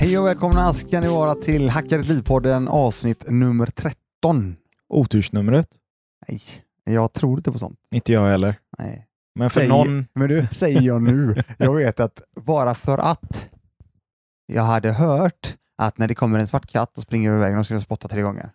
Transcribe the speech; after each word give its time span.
Hej 0.00 0.18
och 0.18 0.26
välkomna 0.26 0.74
ska 0.74 1.00
ni 1.00 1.08
vara 1.08 1.34
till 1.34 1.68
Hackar 1.68 1.98
ett 1.98 2.06
liv-podden 2.06 2.68
avsnitt 2.68 3.24
nummer 3.28 3.66
13. 3.66 4.56
Otursnumret? 4.88 5.68
Nej, 6.28 6.40
jag 6.84 7.12
tror 7.12 7.38
inte 7.38 7.52
på 7.52 7.58
sånt. 7.58 7.78
Inte 7.90 8.12
jag 8.12 8.26
heller. 8.26 8.58
Nej. 8.78 9.06
Men 9.34 9.50
för 9.50 9.60
Säg, 9.60 9.68
någon... 9.68 10.06
Men 10.14 10.28
du, 10.28 10.46
säger 10.50 10.82
jag 10.82 11.02
nu. 11.02 11.42
Jag 11.58 11.74
vet 11.74 12.00
att 12.00 12.22
bara 12.46 12.74
för 12.74 12.98
att 12.98 13.48
jag 14.46 14.62
hade 14.62 14.92
hört 14.92 15.56
att 15.78 15.98
när 15.98 16.08
det 16.08 16.14
kommer 16.14 16.38
en 16.38 16.46
svart 16.46 16.66
katt 16.66 16.96
och 16.96 17.02
springer 17.02 17.30
över 17.30 17.40
vägen 17.40 17.58
och 17.58 17.64
skulle 17.64 17.80
spotta 17.80 18.08
tre 18.08 18.22
gånger. 18.22 18.50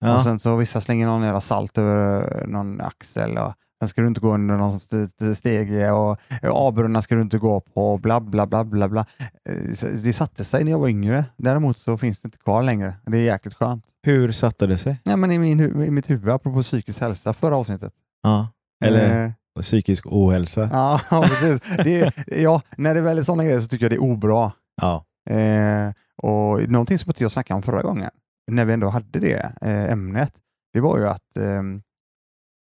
Ja. 0.00 0.16
Och 0.16 0.22
sen 0.22 0.38
så 0.38 0.56
vissa 0.56 0.80
slänger 0.80 1.06
någon 1.06 1.22
jävla 1.22 1.40
salt 1.40 1.78
över 1.78 2.46
någon 2.46 2.80
axel 2.80 3.38
och 3.38 3.52
sen 3.80 3.88
ska 3.88 4.00
du 4.02 4.08
inte 4.08 4.20
gå 4.20 4.34
under 4.34 4.56
någon 4.56 4.76
st- 4.76 5.02
st- 5.02 5.34
stege 5.34 5.90
och 5.90 6.18
avbrunnar 6.42 7.00
ska 7.00 7.14
du 7.14 7.22
inte 7.22 7.38
gå 7.38 7.60
på 7.60 7.98
bla 7.98 8.20
bla 8.20 8.46
bla 8.46 8.64
bla 8.64 8.88
bla. 8.88 9.06
Eh, 9.48 9.90
Det 10.04 10.12
satte 10.12 10.44
sig 10.44 10.64
när 10.64 10.70
jag 10.70 10.78
var 10.78 10.88
yngre. 10.88 11.24
Däremot 11.36 11.78
så 11.78 11.98
finns 11.98 12.20
det 12.20 12.26
inte 12.26 12.38
kvar 12.38 12.62
längre. 12.62 12.94
Det 13.06 13.18
är 13.18 13.22
jäkligt 13.22 13.54
skönt. 13.54 13.84
Hur 14.02 14.32
satte 14.32 14.66
det 14.66 14.78
sig? 14.78 15.00
Ja, 15.04 15.16
men 15.16 15.32
i, 15.32 15.38
min, 15.38 15.82
i 15.84 15.90
mitt 15.90 16.10
huvud, 16.10 16.30
apropå 16.30 16.62
psykisk 16.62 17.00
hälsa, 17.00 17.32
förra 17.32 17.56
avsnittet. 17.56 17.92
Ja. 18.22 18.48
Eller 18.84 19.24
Eh, 19.24 19.32
psykisk 19.60 20.06
ohälsa? 20.06 20.68
ja, 20.72 21.00
precis. 21.28 21.60
Det 21.84 22.12
ja, 22.26 22.62
när 22.76 22.94
det 22.94 23.00
väl 23.00 23.18
är 23.18 23.22
sådana 23.22 23.44
grejer 23.44 23.60
så 23.60 23.68
tycker 23.68 23.84
jag 23.84 23.92
det 23.92 23.96
är 23.96 24.02
obra. 24.02 24.52
Ja. 24.82 25.04
Eh, 25.30 25.92
och 26.16 26.68
någonting 26.70 26.98
som 26.98 27.12
jag 27.18 27.30
snackade 27.30 27.56
om 27.56 27.62
förra 27.62 27.82
gången, 27.82 28.10
när 28.50 28.64
vi 28.64 28.72
ändå 28.72 28.88
hade 28.88 29.20
det 29.20 29.52
eh, 29.62 29.92
ämnet, 29.92 30.32
det 30.72 30.80
var 30.80 30.98
ju 30.98 31.08
att 31.08 31.36
eh, 31.36 31.62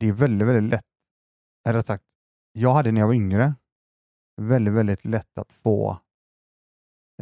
det 0.01 0.09
är 0.09 0.13
väldigt, 0.13 0.49
väldigt 0.49 0.71
lätt, 0.71 0.85
eller 1.69 1.83
sagt, 1.83 2.05
jag 2.53 2.75
hade 2.75 2.93
när 2.93 3.01
jag 3.01 3.07
var 3.07 3.15
yngre, 3.15 3.55
väldigt, 4.41 4.75
väldigt 4.75 5.05
lätt 5.05 5.39
att 5.39 5.53
få 5.53 5.99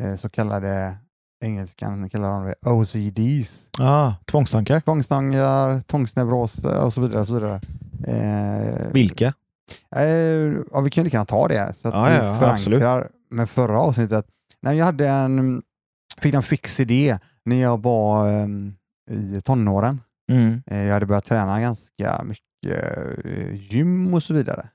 eh, 0.01 0.17
så 0.17 0.29
kallade, 0.29 0.97
engelskan 1.45 2.09
kallar 2.09 2.29
de 2.31 2.45
det, 2.47 2.71
OCDs, 2.71 3.69
Ah, 3.79 4.13
tvångstankar? 4.25 4.81
tvångstankar, 4.81 5.81
tvångsneuros 5.81 6.65
och 6.65 6.93
så 6.93 7.01
vidare. 7.01 7.21
Och 7.21 7.27
så 7.27 7.35
vidare. 7.35 7.61
Eh, 8.07 8.93
Vilka? 8.93 9.33
Eh, 9.97 10.05
ja, 10.73 10.81
vi 10.81 10.91
kan 10.91 11.03
ju 11.03 11.05
lika 11.05 11.17
gärna 11.17 11.25
ta 11.27 11.49
det 11.49 11.75
så 11.83 11.89
att 11.89 11.95
Ja, 11.95 12.05
vi 12.05 12.27
ja, 12.27 12.35
förankrar 12.39 13.11
med 13.31 13.51
förra 13.51 13.81
avsnittet. 13.81 14.27
Nej, 14.61 14.77
jag 14.77 14.85
hade 14.85 15.09
en, 15.09 15.63
fick 16.21 16.35
en 16.35 16.43
fix 16.43 16.81
idé 16.81 17.19
när 17.45 17.57
jag 17.57 17.83
var 17.83 18.29
ehm, 18.29 18.75
i 19.11 19.41
tonåren. 19.41 20.01
Mm. 20.31 20.63
Eh, 20.67 20.79
jag 20.85 20.95
hade 20.95 21.07
börjat 21.07 21.25
träna 21.25 21.61
ganska 21.61 22.23
mycket 22.25 22.45
eh, 22.67 23.55
gym 23.55 24.15
och 24.15 24.23
så 24.23 24.35
vidare. 24.35 24.69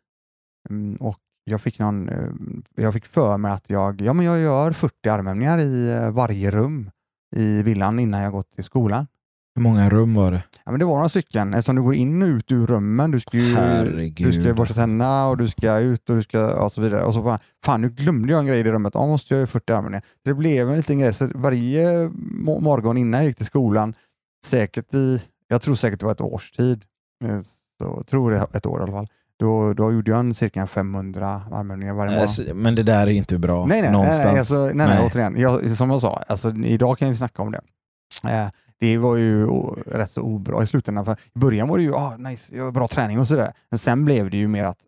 Mm, 0.70 0.95
och 0.95 1.17
jag 1.44 1.62
fick, 1.62 1.80
någon, 1.80 2.09
eh, 2.09 2.30
jag 2.76 2.94
fick 2.94 3.06
för 3.06 3.38
mig 3.38 3.52
att 3.52 3.70
jag, 3.70 4.02
ja, 4.02 4.14
men 4.14 4.26
jag 4.26 4.39
gör 4.39 4.72
40 4.72 5.09
armhävningar 5.09 5.58
i 5.59 5.92
eh, 5.92 6.11
varje 6.11 6.52
rum 6.52 6.89
i 7.36 7.61
villan 7.61 8.00
innan 8.00 8.22
jag 8.22 8.31
gått 8.31 8.52
till 8.52 8.64
skolan. 8.64 9.08
Hur 9.56 9.64
många 9.64 9.89
rum 9.89 10.14
var 10.14 10.31
det? 10.31 10.44
Ja, 10.66 10.72
men 10.72 10.80
det 10.80 10.86
var 10.86 10.95
några 10.95 11.09
stycken 11.09 11.54
eftersom 11.54 11.76
du 11.76 11.81
går 11.81 11.95
in 11.95 12.22
och 12.22 12.28
ut 12.28 12.52
ur 12.52 12.67
rummen. 12.67 13.11
Du 13.11 13.20
ska 13.20 13.38
ju 13.38 13.56
Herregud. 13.56 14.28
du 14.28 14.34
ska 14.44 14.54
borsta 14.54 14.73
tänderna 14.73 15.28
och 15.28 15.38
du 15.38 15.48
ska 15.48 15.78
ut 15.78 16.09
och 16.09 16.16
du 16.16 16.23
ska 16.23 16.64
och 16.64 16.72
så 16.72 16.81
vidare. 16.81 17.04
Och 17.04 17.14
så 17.14 17.22
bara, 17.22 17.39
fan 17.66 17.81
nu 17.81 17.89
glömde 17.89 18.31
jag 18.31 18.39
en 18.39 18.45
grej 18.48 18.59
i 18.59 18.64
det 18.64 18.72
rummet. 18.72 18.94
Ja, 18.95 19.08
måste 19.08 19.34
jag 19.34 19.39
göra 19.39 19.48
40 19.48 19.73
armar 19.73 19.89
ner. 19.89 20.02
Det 20.26 20.34
blev 20.34 20.70
en 20.70 20.76
liten 20.78 21.00
grej. 21.00 21.14
Så 21.14 21.30
varje 21.36 22.08
mo- 22.08 22.61
morgon 22.61 22.98
innan 22.98 23.20
jag 23.20 23.28
gick 23.28 23.38
till 23.38 23.45
skolan, 23.45 23.94
säkert 24.45 24.94
i, 24.94 25.22
jag 25.48 25.61
tror 25.61 25.76
säkert 25.76 26.00
det 26.00 26.06
var 26.06 26.14
ett 26.14 26.22
års 26.22 26.52
tid, 26.52 26.84
eh, 27.26 27.39
så 27.82 28.04
tror 28.04 28.32
det 28.32 28.48
ett 28.54 28.66
år 28.66 28.80
i 28.80 28.84
alla 28.84 28.92
fall. 28.92 29.08
Då, 29.40 29.74
då 29.74 29.92
gjorde 29.92 30.12
jag 30.12 30.20
en 30.20 30.34
cirka 30.34 30.68
500 30.68 31.42
armhävningar 31.52 31.94
varje 31.94 32.12
morgon. 32.12 32.22
Alltså, 32.22 32.44
men 32.54 32.76
det 32.76 32.84
där 32.84 33.08
är 33.08 33.12
inte 33.12 33.38
bra 33.38 33.66
Nej, 33.66 33.82
nej, 33.82 33.92
någonstans. 33.92 34.26
nej, 34.26 34.40
alltså, 34.40 34.60
nej, 34.60 34.74
nej, 34.76 34.88
Nej. 34.88 35.10
återigen. 35.12 35.38
Jag, 35.40 35.78
som 35.78 35.90
jag 35.90 36.02
sa, 36.02 36.24
alltså, 36.28 36.56
idag 36.56 36.98
kan 36.98 37.10
vi 37.10 37.16
snacka 37.17 37.42
om 37.42 37.52
det. 37.52 37.62
Eh, 38.30 38.48
det 38.80 38.98
var 38.98 39.16
ju 39.16 39.48
rätt 39.86 40.12
så 40.12 40.22
obra 40.22 40.64
i 40.64 40.67
slutändan. 40.67 41.06
För 41.06 41.14
I 41.36 41.39
början 41.39 41.67
var 41.67 41.78
det 41.78 41.83
ju 41.83 41.94
ah, 41.95 42.17
nice, 42.17 42.72
bra 42.72 42.88
träning 42.88 43.20
och 43.20 43.28
sådär. 43.28 43.54
Men 43.70 43.78
sen 43.78 44.06
blev 44.06 44.30
det 44.30 44.38
ju 44.38 44.48
mer 44.48 44.64
att 44.66 44.80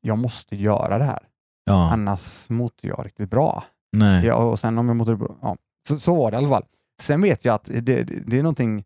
jag 0.00 0.18
måste 0.18 0.56
göra 0.56 0.98
det 0.98 1.04
här. 1.04 1.18
Ja. 1.64 1.90
Annars 1.92 2.50
inte 2.50 2.86
jag 2.88 3.06
riktigt 3.06 3.30
bra. 3.30 3.64
Nej. 3.92 4.26
Ja, 4.26 4.34
och 4.34 4.60
sen 4.60 4.78
om 4.78 4.88
jag 4.88 4.96
mådde 4.96 5.16
bra, 5.16 5.36
ja. 5.42 5.56
så, 5.88 5.98
så 5.98 6.14
var 6.14 6.30
det 6.30 6.34
i 6.34 6.38
alla 6.38 6.48
fall. 6.48 6.64
Sen 7.02 7.22
vet 7.22 7.44
jag 7.44 7.54
att 7.54 7.64
det, 7.64 7.80
det, 7.80 8.02
det 8.26 8.38
är 8.38 8.42
någonting, 8.42 8.84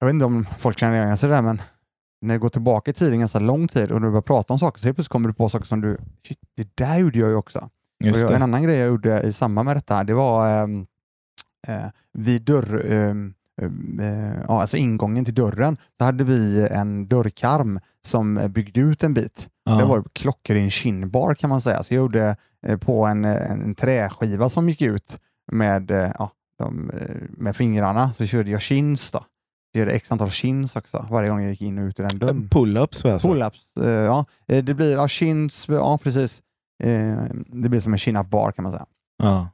jag 0.00 0.06
vet 0.06 0.14
inte 0.14 0.24
om 0.24 0.46
folk 0.58 0.78
känner 0.78 1.04
igen 1.04 1.16
sig 1.16 1.28
där, 1.28 1.42
men 1.42 1.62
när 2.20 2.34
det 2.34 2.38
går 2.38 2.48
tillbaka 2.48 2.90
i 2.90 2.94
tiden 2.94 3.18
ganska 3.20 3.38
lång 3.38 3.68
tid 3.68 3.90
och 3.90 4.00
du 4.00 4.08
börjar 4.08 4.22
prata 4.22 4.52
om 4.52 4.58
saker 4.58 4.80
så 4.80 4.86
helt 4.86 4.96
plötsligt 4.96 5.12
kommer 5.12 5.28
du 5.28 5.34
på 5.34 5.48
saker 5.48 5.66
som 5.66 5.80
du, 5.80 5.98
shit, 6.28 6.38
det 6.56 6.76
där 6.76 6.98
gjorde 6.98 7.18
jag 7.18 7.28
ju 7.28 7.34
också. 7.36 7.70
Just 8.04 8.22
jag, 8.22 8.32
en 8.32 8.42
annan 8.42 8.62
grej 8.62 8.76
jag 8.76 8.88
gjorde 8.88 9.22
i 9.22 9.32
samband 9.32 9.66
med 9.66 9.76
detta, 9.76 10.04
det 10.04 10.14
var 10.14 10.62
ehm, 10.62 10.86
eh, 11.68 11.86
vid 12.12 12.42
dörr, 12.42 12.92
ehm, 12.92 13.34
ehm, 13.62 14.00
eh, 14.00 14.42
ja, 14.48 14.60
alltså 14.60 14.76
ingången 14.76 15.24
till 15.24 15.34
dörren, 15.34 15.76
så 15.98 16.04
hade 16.04 16.24
vi 16.24 16.68
en 16.70 17.08
dörrkarm 17.08 17.80
som 18.06 18.40
byggde 18.50 18.80
ut 18.80 19.02
en 19.02 19.14
bit. 19.14 19.48
Ja. 19.64 19.76
Det 19.76 19.84
var 19.84 20.04
klockren 20.12 20.70
kinbar 20.70 21.34
kan 21.34 21.50
man 21.50 21.60
säga. 21.60 21.82
Så 21.82 21.94
jag 21.94 21.98
gjorde 21.98 22.36
eh, 22.66 22.78
på 22.78 23.06
en, 23.06 23.24
eh, 23.24 23.50
en 23.50 23.74
träskiva 23.74 24.48
som 24.48 24.68
gick 24.68 24.82
ut 24.82 25.18
med, 25.52 25.90
eh, 25.90 26.12
ja, 26.18 26.30
de, 26.58 26.90
med 27.30 27.56
fingrarna, 27.56 28.12
så 28.12 28.26
körde 28.26 28.50
jag 28.50 28.62
chins 28.62 29.10
då. 29.12 29.24
Jag 29.76 29.80
gjorde 29.80 29.92
x 29.96 30.12
antal 30.12 30.30
chins 30.30 30.76
också 30.76 31.06
varje 31.10 31.28
gång 31.28 31.40
jag 31.42 31.50
gick 31.50 31.62
in 31.62 31.78
och 31.78 31.84
ut 31.84 32.00
ur 32.00 32.04
den 32.08 32.18
dörren. 32.18 32.48
Pull-ups 32.50 33.12
alltså? 33.12 33.28
Pull-ups, 33.28 33.84
eh, 33.84 33.90
ja. 33.90 34.24
Eh, 34.48 34.64
Det 34.64 34.74
blir 34.74 34.92
ja, 34.92 35.08
chins, 35.08 35.66
ja 35.68 35.98
precis. 36.02 36.42
Eh, 36.84 37.16
Det 37.46 37.68
blir 37.68 37.80
som 37.80 37.92
en 37.92 37.98
chin-up 37.98 38.26
bar 38.30 38.52
kan 38.52 38.62
man 38.62 38.72
säga. 38.72 38.86
Ja. 39.22 39.48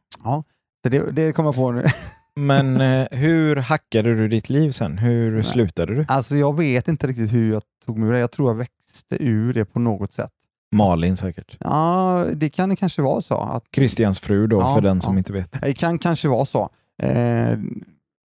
Så 0.82 0.88
det, 0.88 1.10
det 1.10 1.32
kommer 1.32 1.46
jag 1.48 1.54
på 1.56 1.70
nu. 1.72 1.84
Men 2.36 2.80
eh, 2.80 3.06
hur 3.10 3.56
hackade 3.56 4.14
du 4.14 4.28
ditt 4.28 4.48
liv 4.50 4.70
sen? 4.70 4.98
Hur 4.98 5.30
Nej. 5.34 5.44
slutade 5.44 5.94
du? 5.94 6.04
Alltså 6.08 6.36
jag 6.36 6.56
vet 6.56 6.88
inte 6.88 7.06
riktigt 7.06 7.32
hur 7.32 7.52
jag 7.52 7.62
tog 7.86 7.98
mig 7.98 8.08
ur 8.08 8.12
det. 8.12 8.18
Jag 8.18 8.30
tror 8.30 8.50
jag 8.50 8.54
växte 8.54 9.16
ur 9.22 9.52
det 9.54 9.64
på 9.64 9.78
något 9.78 10.12
sätt. 10.12 10.30
Malin 10.74 11.16
säkert. 11.16 11.56
Ja, 11.60 12.24
det 12.34 12.48
kan 12.48 12.68
det 12.68 12.76
kanske 12.76 13.02
vara 13.02 13.20
så. 13.20 13.34
Att, 13.36 13.64
Christians 13.74 14.18
fru 14.20 14.46
då, 14.46 14.60
Ja, 14.60 14.74
för 14.74 14.80
den 14.80 15.00
som 15.00 15.14
ja. 15.14 15.18
inte 15.18 15.32
vet. 15.32 15.62
det 15.62 15.74
kan 15.74 15.98
kanske 15.98 16.28
vara 16.28 16.44
så. 16.44 16.68
Eh, 17.02 17.58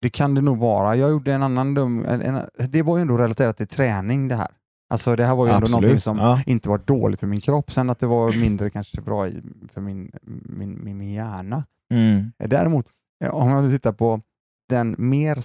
det 0.08 0.12
kan 0.12 0.36
det 0.36 0.42
nog 0.42 0.58
vara. 0.58 0.96
Jag 0.96 1.10
gjorde 1.10 1.34
en 1.34 1.44
annan 1.44 1.74
dum... 1.74 2.06
En, 2.06 2.22
en, 2.22 2.42
det 2.70 2.82
var 2.84 2.98
ju 2.98 3.02
ändå 3.02 3.18
relaterat 3.18 3.58
till 3.58 3.68
träning 3.68 4.28
det 4.28 4.36
här. 4.36 4.48
Alltså 4.90 5.16
det 5.16 5.26
här 5.26 5.36
var 5.36 5.46
ju 5.46 5.52
ändå 5.52 5.66
Absolut. 5.66 5.82
någonting 5.82 6.00
som 6.02 6.18
Ja. 6.18 6.42
inte 6.46 6.70
var 6.70 6.78
dåligt 6.78 7.20
för 7.20 7.28
min 7.28 7.42
kropp. 7.42 7.72
Sen 7.72 7.90
att 7.90 8.00
det 8.00 8.08
var 8.08 8.42
mindre 8.42 8.70
kanske 8.70 9.02
bra 9.02 9.28
i, 9.28 9.42
för 9.70 9.82
min, 9.82 10.12
min, 10.46 10.84
min, 10.84 10.98
min 10.98 11.14
hjärna. 11.14 11.66
Mm. 11.92 12.32
Däremot, 12.38 12.86
om 13.32 13.50
jag 13.50 13.72
tittar 13.72 13.92
på 13.92 14.22
den 14.70 14.96
mer, 14.98 15.40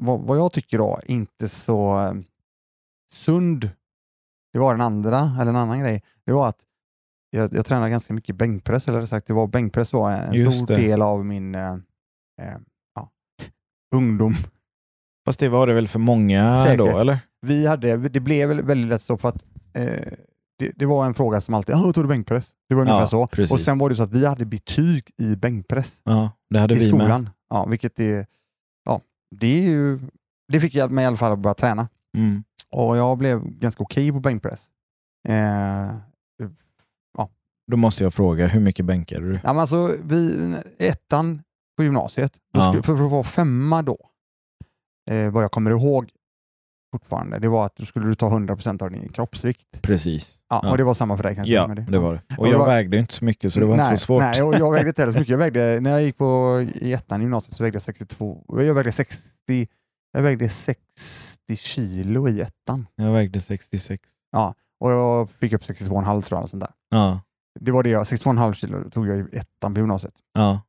vad, 0.00 0.20
vad 0.20 0.38
jag 0.38 0.52
tycker 0.52 0.78
då, 0.78 1.00
inte 1.04 1.48
så 1.48 2.00
eh, 2.00 2.12
sund, 3.12 3.70
det 4.52 4.58
var 4.58 4.74
den 4.74 4.80
andra, 4.80 5.18
eller 5.40 5.50
en 5.50 5.56
annan 5.56 5.80
grej, 5.80 6.02
det 6.26 6.32
var 6.32 6.48
att 6.48 6.60
jag, 7.30 7.54
jag 7.54 7.66
tränade 7.66 7.90
ganska 7.90 8.14
mycket 8.14 8.36
bänkpress, 8.36 8.88
eller 8.88 9.06
sagt, 9.06 9.26
det 9.26 9.34
var, 9.34 9.46
bänkpress 9.46 9.92
var 9.92 10.10
en 10.12 10.34
Just 10.34 10.56
stor 10.58 10.66
det. 10.66 10.76
del 10.76 11.02
av 11.02 11.24
min 11.24 11.54
eh, 11.54 11.72
eh, 12.40 12.56
ungdom. 13.94 14.34
Fast 15.26 15.40
det 15.40 15.48
var 15.48 15.66
det 15.66 15.74
väl 15.74 15.88
för 15.88 15.98
många 15.98 16.56
Säkert. 16.56 16.78
då, 16.78 16.98
eller? 16.98 17.18
Vi 17.46 17.66
hade, 17.66 17.96
det 17.96 18.20
blev 18.20 18.48
väl 18.48 18.62
väldigt 18.62 18.88
lätt 18.90 19.02
så 19.02 19.16
för 19.16 19.28
att 19.28 19.44
eh, 19.74 20.12
det, 20.58 20.72
det 20.76 20.86
var 20.86 21.06
en 21.06 21.14
fråga 21.14 21.40
som 21.40 21.54
alltid, 21.54 21.74
ja, 21.74 21.92
tog 21.92 22.04
du 22.04 22.08
bänkpress? 22.08 22.50
Det 22.68 22.74
var 22.74 22.82
ungefär 22.82 23.00
Ja, 23.00 23.08
så. 23.08 23.26
precis. 23.26 23.52
Och 23.52 23.60
sen 23.60 23.78
var 23.78 23.90
det 23.90 23.96
så 23.96 24.02
att 24.02 24.12
vi 24.12 24.26
hade 24.26 24.46
betyg 24.46 25.10
i 25.18 25.36
bänkpress. 25.36 26.00
Ja, 26.04 26.30
det 26.50 26.58
hade 26.58 26.74
i 26.74 26.78
vi 26.78 26.92
med. 26.92 27.00
skolan. 27.00 27.30
Ja, 27.50 27.66
vilket 27.66 28.00
är, 28.00 28.26
ja, 28.84 29.00
det 29.36 29.58
är 29.58 29.62
ju, 29.70 30.00
det 30.52 30.60
fick 30.60 30.74
jag 30.74 30.90
mig 30.90 31.04
i 31.04 31.06
alla 31.06 31.16
fall 31.16 31.32
att 31.32 31.38
börja 31.38 31.54
träna. 31.54 31.88
Mm. 32.16 32.44
Och 32.70 32.96
jag 32.96 33.18
blev 33.18 33.44
ganska 33.44 33.82
okej 33.82 34.12
på 34.12 34.20
bänkpress. 34.20 34.66
Eh, 35.28 35.94
Då 37.70 37.76
måste 37.76 38.02
jag 38.02 38.14
fråga, 38.14 38.46
hur 38.46 38.60
mycket 38.60 38.84
bänkade 38.84 39.26
du? 39.28 39.32
ja, 39.34 39.40
men 39.52 39.58
alltså, 39.58 39.90
vi, 40.04 40.54
ettan 40.78 41.42
på 41.78 41.84
gymnasiet, 41.84 42.32
Ja. 42.52 42.68
skulle, 42.70 42.82
för, 42.82 43.04
att 43.04 43.10
vara 43.10 43.22
femma 43.24 43.82
då, 43.82 43.98
eh, 45.10 45.30
vad 45.30 45.44
jag 45.44 45.50
kommer 45.52 45.70
ihåg 45.70 46.10
fortfarande, 46.92 47.38
det 47.38 47.48
var 47.48 47.66
att 47.66 47.76
då 47.76 47.84
skulle 47.86 48.06
du 48.06 48.14
ta 48.14 48.28
100% 48.28 48.82
av 48.82 48.90
din 48.90 49.08
kroppsvikt. 49.12 49.82
Precis. 49.82 50.40
Ja, 50.48 50.60
Ja. 50.62 50.70
Och 50.70 50.76
det 50.78 50.84
var 50.84 50.94
samma 50.94 51.16
för 51.16 51.22
dig 51.24 51.34
kanske? 51.34 51.52
Ja, 51.54 51.66
med 51.66 51.76
det 51.90 51.98
var 51.98 52.12
det. 52.14 52.20
Och 52.34 52.38
Och 52.38 52.44
det 52.44 52.50
jag 52.50 52.58
var- 52.58 52.66
vägde 52.66 52.96
inte 52.96 53.14
så 53.14 53.24
mycket 53.24 53.52
så 53.52 53.60
det 53.60 53.66
var 53.66 53.76
nej, 53.76 53.86
inte 53.86 53.96
så 53.96 54.04
svårt. 54.06 54.20
Nej, 54.22 54.42
och 54.42 54.54
jag 54.54 54.72
vägde 54.72 54.88
inte 54.88 55.02
heller 55.02 55.12
så 55.12 55.18
mycket. 55.18 55.30
Jag 55.32 55.38
vägde, 55.38 55.80
när 55.80 55.90
jag 55.90 56.02
gick 56.02 56.16
på 56.18 56.60
i 56.74 56.92
ettan 56.92 57.20
i 57.20 57.24
gymnasiet 57.24 57.56
så 57.56 57.62
vägde 57.62 57.76
jag 57.76 57.82
62, 57.82 58.44
jag 58.48 58.74
vägde 58.74 58.92
60, 58.92 59.68
jag 60.12 60.22
vägde 60.22 60.48
60 60.48 61.56
kilo 61.56 62.28
i 62.28 62.40
ettan. 62.40 62.86
Jag 62.94 63.12
vägde 63.12 63.40
66. 63.40 64.02
Och 64.80 64.90
jag 64.90 65.30
fick 65.30 65.52
upp 65.52 65.62
62,5 65.62 66.22
tror 66.22 66.40
jag. 66.40 66.50
Sånt 66.50 66.60
där. 66.62 66.70
Ja, 66.90 67.20
Det 67.60 67.72
var 67.72 67.82
det 67.82 67.88
jag, 67.90 68.04
62,5 68.06 68.52
kilo 68.54 68.90
tog 68.90 69.06
jag 69.08 69.18
i 69.18 69.36
ettan 69.36 69.74
på 69.74 69.80
gymnasiet. 69.80 70.14
ja. 70.32 70.60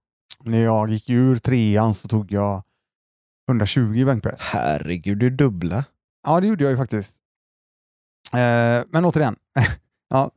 När 0.44 0.64
jag 0.64 0.90
gick 0.90 1.10
ur 1.10 1.38
trean 1.38 1.94
så 1.94 2.08
tog 2.08 2.32
jag 2.32 2.64
120 3.50 3.94
i 3.96 4.06
bänkpress. 4.06 4.42
Herregud, 4.42 5.18
du 5.18 5.30
dubbla. 5.30 5.84
Ja, 6.28 6.40
det 6.40 6.48
gjorde 6.48 6.64
jag 6.64 6.72
ju 6.72 6.78
faktiskt. 6.78 7.16
Eh, 8.34 8.84
men 8.90 9.06
återigen, 9.06 9.36
ja. 10.10 10.32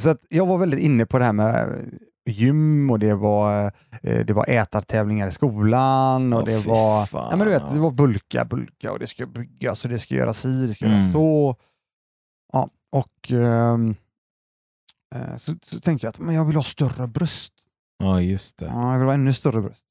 så 0.00 0.16
jag 0.28 0.46
var 0.46 0.58
väldigt 0.58 0.80
inne 0.80 1.06
på 1.06 1.18
det 1.18 1.24
här 1.24 1.32
med 1.32 1.84
gym 2.30 2.90
och 2.90 2.98
det 2.98 3.14
var, 3.14 3.64
eh, 4.02 4.24
det 4.26 4.32
var 4.32 4.44
ätartävlingar 4.50 5.26
i 5.28 5.30
skolan 5.30 6.32
och 6.32 6.38
Åh, 6.38 6.44
det 6.46 6.66
var, 6.66 7.06
fan. 7.06 7.28
ja, 7.30 7.36
men 7.36 7.46
du 7.46 7.52
vet, 7.52 7.74
det 7.74 7.80
var 7.80 7.90
bulka, 7.90 8.44
bulka 8.44 8.92
och 8.92 8.98
det 8.98 9.06
ska 9.06 9.26
byggas 9.26 9.84
och 9.84 9.90
det 9.90 9.98
ska 9.98 10.14
göras 10.14 10.38
si, 10.40 10.66
det 10.66 10.74
ska 10.74 10.84
Mm. 10.86 10.98
göras 10.98 11.12
så. 11.12 11.56
Ja, 12.52 12.68
och 12.92 13.30
ehm, 13.32 13.94
eh, 15.14 15.36
så, 15.36 15.54
så 15.62 15.80
tänker 15.80 16.06
jag 16.06 16.10
att 16.10 16.18
men 16.18 16.34
jag 16.34 16.44
vill 16.44 16.56
ha 16.56 16.62
större 16.64 17.06
bröst. 17.06 17.52
Ja, 18.00 18.20
just 18.20 18.58
det. 18.58 18.66
Ja, 18.66 18.92
jag 18.92 18.98
vill 18.98 19.06
ha 19.08 19.14
ännu 19.14 19.32
större 19.32 19.60
bröst. 19.60 19.84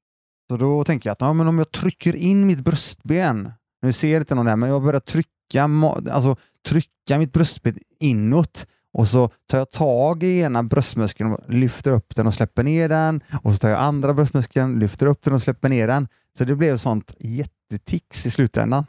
Så 0.51 0.57
då 0.57 0.83
tänker 0.83 1.09
jag 1.09 1.11
att 1.11 1.21
ja, 1.21 1.33
men 1.33 1.47
om 1.47 1.57
jag 1.57 1.71
trycker 1.71 2.15
in 2.15 2.47
mitt 2.47 2.59
bröstben, 2.59 3.51
nu 3.81 3.94
ser 3.94 4.19
inte 4.19 4.35
någon 4.35 4.45
där, 4.45 4.56
men 4.56 4.69
jag 4.69 4.83
börjar 4.83 5.00
trycka, 5.00 5.63
alltså, 6.11 6.35
trycka 6.67 7.17
mitt 7.17 7.33
bröstben 7.33 7.77
inåt 8.00 8.67
och 8.94 9.07
så 9.07 9.29
tar 9.50 9.57
jag 9.57 9.71
tag 9.71 10.23
i 10.23 10.39
ena 10.39 10.63
bröstmuskeln 10.63 11.31
och 11.31 11.39
lyfter 11.50 11.91
upp 11.91 12.15
den 12.15 12.27
och 12.27 12.33
släpper 12.33 12.63
ner 12.63 12.89
den 12.89 13.23
och 13.44 13.53
så 13.53 13.57
tar 13.57 13.69
jag 13.69 13.79
andra 13.79 14.13
bröstmuskeln, 14.13 14.79
lyfter 14.79 15.06
upp 15.06 15.21
den 15.21 15.33
och 15.33 15.41
släpper 15.41 15.69
ner 15.69 15.88
den. 15.88 16.07
Så 16.38 16.45
det 16.45 16.56
blev 16.56 16.77
sånt 16.77 17.15
jättetix 17.19 18.25
i 18.25 18.31
slutändan. 18.31 18.85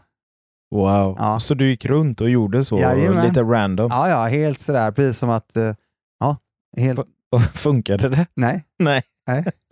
Wow. 0.70 1.16
Ja. 1.18 1.40
Så 1.40 1.54
du 1.54 1.68
gick 1.68 1.84
runt 1.84 2.20
och 2.20 2.30
gjorde 2.30 2.64
så 2.64 2.78
Jajamän. 2.78 3.26
lite 3.26 3.42
random? 3.42 3.88
Ja, 3.90 4.08
ja, 4.08 4.26
helt 4.26 4.60
sådär, 4.60 4.92
precis 4.92 5.18
som 5.18 5.30
att, 5.30 5.56
eh, 5.56 5.74
ja, 6.20 6.36
helt, 6.76 7.00
Och 7.32 7.42
Funkade 7.54 8.08
det? 8.08 8.26
nej, 8.34 8.64
Nej. 8.78 9.02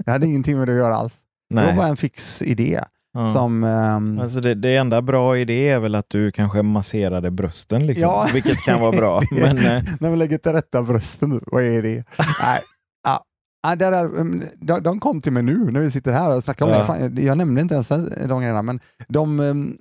det 0.04 0.10
hade 0.10 0.26
ingenting 0.26 0.58
med 0.58 0.68
det 0.68 0.72
att 0.72 0.78
göra 0.78 0.94
alls. 0.96 1.14
Det 1.50 1.56
var 1.56 1.62
Nej. 1.62 1.76
bara 1.76 1.86
en 1.86 1.96
fix 1.96 2.42
idé 2.42 2.80
Ja. 3.12 3.28
som, 3.28 3.64
ehm, 3.64 4.18
Alltså 4.18 4.40
det, 4.40 4.54
det 4.54 4.76
enda 4.76 5.02
bra 5.02 5.38
i 5.38 5.44
det 5.44 5.68
är 5.68 5.78
väl 5.78 5.94
att 5.94 6.04
du 6.10 6.32
kanske 6.32 6.62
masserade 6.62 7.30
brösten, 7.30 7.86
liksom. 7.86 8.02
Ja. 8.02 8.28
vilket 8.32 8.58
kan 8.62 8.80
vara 8.80 8.92
bra. 8.92 9.22
Men, 9.30 9.56
eh, 9.58 9.82
När 10.00 10.08
man 10.10 10.18
lägger 10.18 10.38
till 10.38 10.52
rätta 10.52 10.82
brösten 10.82 11.40
vad 11.46 11.62
är 11.62 11.82
det? 11.82 12.04
Nej. 12.42 12.60
Ja. 13.04 13.24
Ja, 13.62 13.76
där 13.76 13.92
är, 13.92 14.04
mm, 14.04 14.42
de, 14.82 15.00
kom 15.00 15.20
till 15.20 15.32
mig 15.32 15.42
nu 15.42 15.58
när 15.70 15.80
vi 15.80 15.90
sitter 15.90 16.12
här 16.12 16.36
och 16.36 16.44
snackar 16.44 16.64
om 16.66 16.72
Ja. 16.72 16.78
det. 16.78 16.84
Fan, 16.84 17.16
jag, 17.24 17.38
nämnde 17.38 17.60
inte 17.60 17.74
ens 17.74 17.88
de 18.28 18.40
grejerna, 18.40 18.62
men 18.62 18.80
de, 19.08 19.40
mm, 19.40 19.76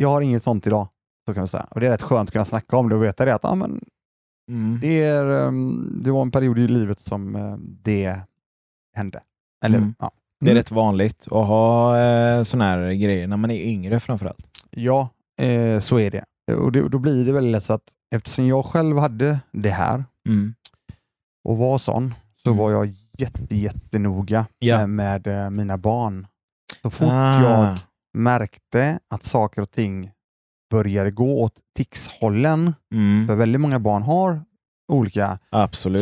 jag 0.00 0.08
har 0.08 0.20
inget 0.20 0.42
sånt 0.42 0.66
idag. 0.66 0.88
Så 1.28 1.34
kan 1.34 1.40
man 1.40 1.48
säga. 1.48 1.66
Och 1.70 1.80
det 1.80 1.86
är 1.86 1.90
rätt 1.90 2.02
skönt 2.02 2.28
att 2.28 2.32
kunna 2.32 2.44
snacka 2.44 2.76
om 2.76 2.88
det 2.88 2.94
och 2.94 3.02
veta 3.02 3.24
det. 3.24 3.34
Att, 3.34 3.40
ja, 3.42 3.54
men 3.54 3.80
mm. 4.48 4.78
det, 4.80 5.02
är, 5.04 5.48
mm, 5.48 6.00
det 6.02 6.10
var 6.10 6.22
en 6.22 6.30
period 6.30 6.58
i 6.58 6.68
livet 6.68 7.00
som 7.00 7.36
eh, 7.36 7.56
det 7.58 8.20
hände. 8.96 9.22
Eller, 9.64 9.78
Mm. 9.78 9.94
ja. 9.98 10.10
Det 10.40 10.46
är 10.46 10.50
Mm. 10.50 10.58
rätt 10.58 10.70
vanligt 10.70 11.22
att 11.26 11.46
ha 11.46 11.98
eh, 11.98 12.42
såna 12.42 12.64
här 12.64 12.92
grejer 12.92 13.26
när 13.26 13.36
man 13.36 13.50
är 13.50 13.60
yngre 13.60 14.00
framförallt. 14.00 14.46
Ja, 14.70 15.08
eh, 15.40 15.80
så 15.80 15.98
är 15.98 16.10
det. 16.10 16.24
Och 16.54 16.72
det, 16.72 16.88
då 16.88 16.98
blir 16.98 17.24
det 17.24 17.32
väldigt 17.32 17.52
lätt 17.52 17.64
så 17.64 17.72
att 17.72 17.92
eftersom 18.14 18.46
jag 18.46 18.64
själv 18.64 18.98
hade 18.98 19.40
det 19.52 19.70
här 19.70 20.04
Mm. 20.28 20.54
och 21.44 21.56
var 21.58 21.78
sån 21.78 22.14
så 22.42 22.48
Mm. 22.50 22.58
var 22.58 22.70
jag 22.70 22.94
jätte, 23.18 23.56
jättenoga 23.56 24.46
Ja. 24.58 24.86
med, 24.86 24.90
med 25.24 25.44
eh, 25.44 25.50
mina 25.50 25.78
barn. 25.78 26.26
Så 26.82 26.90
fort 26.90 27.08
Ah. 27.10 27.42
jag 27.42 27.78
märkte 28.14 28.98
att 29.10 29.22
saker 29.22 29.62
och 29.62 29.70
ting 29.70 30.10
började 30.70 31.10
gå 31.10 31.42
åt 31.42 31.52
tixhållen, 31.76 32.74
Mm. 32.94 33.26
för 33.28 33.34
väldigt 33.34 33.60
många 33.60 33.78
barn 33.80 34.02
har 34.02 34.40
olika 34.92 35.38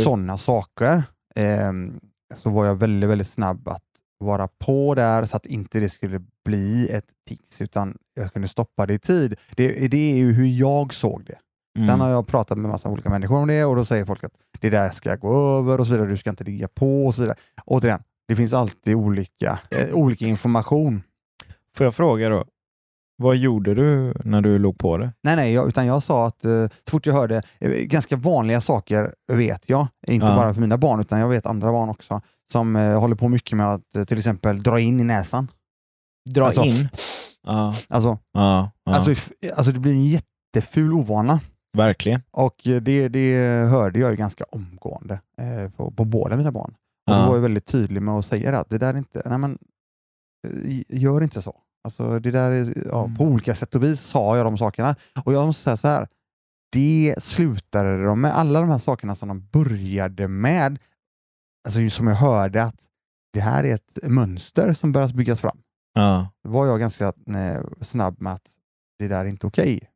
sådana 0.05 0.39
saker, 0.39 1.03
ehm, 1.37 2.01
så 2.35 2.51
var 2.51 2.67
jag 2.67 2.75
väldigt, 2.75 3.11
väldigt 3.11 3.29
snabb 3.29 3.69
att 3.69 3.83
vara 4.19 4.49
på 4.49 4.95
där 4.95 5.25
så 5.25 5.37
att 5.37 5.47
inte 5.47 5.81
det 5.81 5.89
skulle 5.89 6.21
bli 6.45 6.89
ett 6.91 7.05
tics 7.29 7.61
utan 7.63 7.97
jag 8.15 8.33
kunde 8.33 8.49
stoppa 8.49 8.87
det 8.87 8.95
i 8.95 8.99
tid. 8.99 9.37
Det, 9.57 9.89
det 9.91 10.13
är 10.13 10.17
ju 10.17 10.33
hur 10.33 10.47
jag 10.47 10.95
såg 10.95 11.25
det. 11.27 11.39
Mm. 11.79 11.89
Sen 11.89 12.01
har 12.01 12.11
jag 12.11 12.27
pratat 12.27 12.59
med 12.59 12.71
massa 12.71 12.89
olika 12.89 13.11
människor 13.11 13.37
om 13.37 13.49
det 13.49 13.65
och 13.65 13.77
då 13.77 13.85
säger 13.85 14.05
folk 14.05 14.25
att 14.25 14.33
det 14.61 14.71
där 14.71 14.89
ska 14.91 15.17
gå 15.17 15.59
över 15.59 15.81
och 15.81 15.87
så 15.87 15.93
vidare. 15.93 16.09
Du 16.09 16.17
ska 16.17 16.31
inte 16.31 16.45
ligga 16.45 16.69
på 16.69 17.07
och 17.07 17.15
så 17.15 17.21
vidare. 17.23 17.39
Återigen, 17.67 18.03
det 18.29 18.37
finns 18.37 18.53
alltid 18.53 18.95
olika, 18.95 19.59
eh, 19.71 19.95
olika 19.95 20.27
information. 20.27 21.03
Får 21.77 21.85
jag 21.85 21.95
fråga 21.95 22.29
då? 22.29 22.45
Vad 23.17 23.37
gjorde 23.37 23.75
du 23.75 24.15
när 24.25 24.41
du 24.41 24.59
låg 24.59 24.79
på 24.79 24.97
det? 24.97 25.13
Nej, 25.23 25.37
nej, 25.37 25.53
jag, 25.53 25.69
utan 25.69 25.87
jag 25.87 26.03
sa 26.03 26.27
att 26.27 26.45
eh, 26.45 26.51
så 26.67 26.91
fort 26.91 27.07
jag 27.07 27.15
hörde 27.15 27.43
eh, 27.59 27.71
ganska 27.71 28.17
vanliga 28.17 28.61
saker 28.61 29.15
vet 29.33 29.69
jag, 29.69 29.87
inte 30.07 30.27
Ja. 30.27 30.37
bara 30.37 30.55
för 30.55 30.61
mina 30.61 30.79
barn 30.79 31.01
utan 31.01 31.21
jag 31.21 31.29
vet 31.29 31.47
andra 31.47 31.73
barn 31.73 31.89
också 31.89 32.21
som 32.53 32.77
eh, 32.77 33.01
håller 33.01 33.17
på 33.17 33.29
mycket 33.29 33.57
med 33.57 33.69
att 33.75 33.97
eh, 33.97 34.05
till 34.05 34.19
exempel 34.19 34.63
dra 34.63 34.81
in 34.81 35.01
i 35.01 35.05
näsan. 35.05 35.51
Dra 36.31 36.45
Alltså- 36.47 36.63
in? 36.65 36.89
Ja, 37.47 37.75
Alltså, 37.89 38.19
ja, 38.33 38.71
ja. 38.85 38.95
alltså, 38.95 39.31
alltså 39.57 39.73
det 39.73 39.81
blir 39.81 39.93
en 39.93 40.05
jätteful 40.07 40.93
ovana 40.93 41.41
verkligen. 41.77 42.23
och 42.31 42.55
det, 42.65 43.09
det 43.09 43.37
hörde 43.71 43.99
jag 43.99 44.11
ju 44.11 44.17
ganska 44.17 44.45
omgående 44.45 45.21
eh, 45.41 45.71
på, 45.71 45.91
på 45.91 46.05
båda 46.05 46.37
mina 46.37 46.53
barn. 46.53 46.71
Och 47.07 47.13
Ja. 47.15 47.21
Då 47.21 47.27
var 47.29 47.35
jag 47.35 47.43
väldigt 47.43 47.67
tydlig 47.67 48.03
med 48.03 48.15
att 48.15 48.27
säga 48.27 48.59
att 48.59 48.71
det 48.71 48.79
där 48.79 48.95
är 48.95 48.99
inte, 48.99 49.23
nej 49.25 49.39
men 49.39 49.59
gör 50.89 51.23
inte 51.23 51.43
så. 51.43 51.57
Alltså 51.85 52.19
det 52.19 52.31
där 52.31 52.51
är, 52.51 52.89
ja, 52.89 53.05
Mm. 53.05 53.17
På 53.17 53.25
olika 53.25 53.55
sätt 53.55 53.75
och 53.75 53.83
vis 53.85 54.01
sa 54.01 54.37
jag 54.37 54.47
de 54.47 54.59
sakerna. 54.59 54.97
Och 55.25 55.33
jag 55.33 55.47
måste 55.47 55.63
säga 55.63 55.77
så 55.77 55.89
här, 55.89 56.09
det 56.73 57.15
slutade 57.19 58.05
de 58.05 58.21
med, 58.21 58.37
alla 58.37 58.61
de 58.61 58.69
här 58.71 58.79
sakerna 58.79 59.15
som 59.15 59.29
de 59.29 59.47
började 59.53 60.29
med, 60.29 60.79
alltså 61.69 61.91
som 61.91 62.07
jag 62.07 62.15
hörde 62.15 62.63
att 62.63 62.81
det 63.33 63.41
här 63.41 63.65
är 63.65 63.75
ett 63.75 63.99
mönster 64.03 64.73
som 64.73 64.93
börjar 64.93 65.09
byggas 65.09 65.41
fram. 65.41 65.59
Ja. 65.95 66.29
Var 66.43 66.67
jag 66.67 66.81
ganska 66.81 67.07
eh, 67.07 67.61
snabb 67.81 68.21
med 68.21 68.33
att 68.33 68.51
det 68.99 69.09
där 69.09 69.21
är 69.25 69.29
inte 69.29 69.47
okej. 69.47 69.91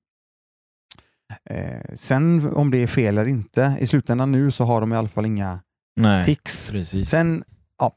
Eh, 1.51 1.95
sen 1.95 2.53
om 2.55 2.71
det 2.71 2.79
är 2.79 2.87
fel 2.87 3.19
eller 3.19 3.29
inte, 3.29 3.77
i 3.81 3.87
slutändan 3.87 4.33
nu 4.33 4.51
så 4.51 4.65
har 4.65 4.81
de 4.81 4.93
i 4.93 4.97
alla 4.97 5.09
fall 5.09 5.27
inga 5.27 5.61
Nej, 5.97 6.25
tics. 6.25 6.71
precis. 6.71 7.11
Sen, 7.11 7.45
ja, 7.79 7.93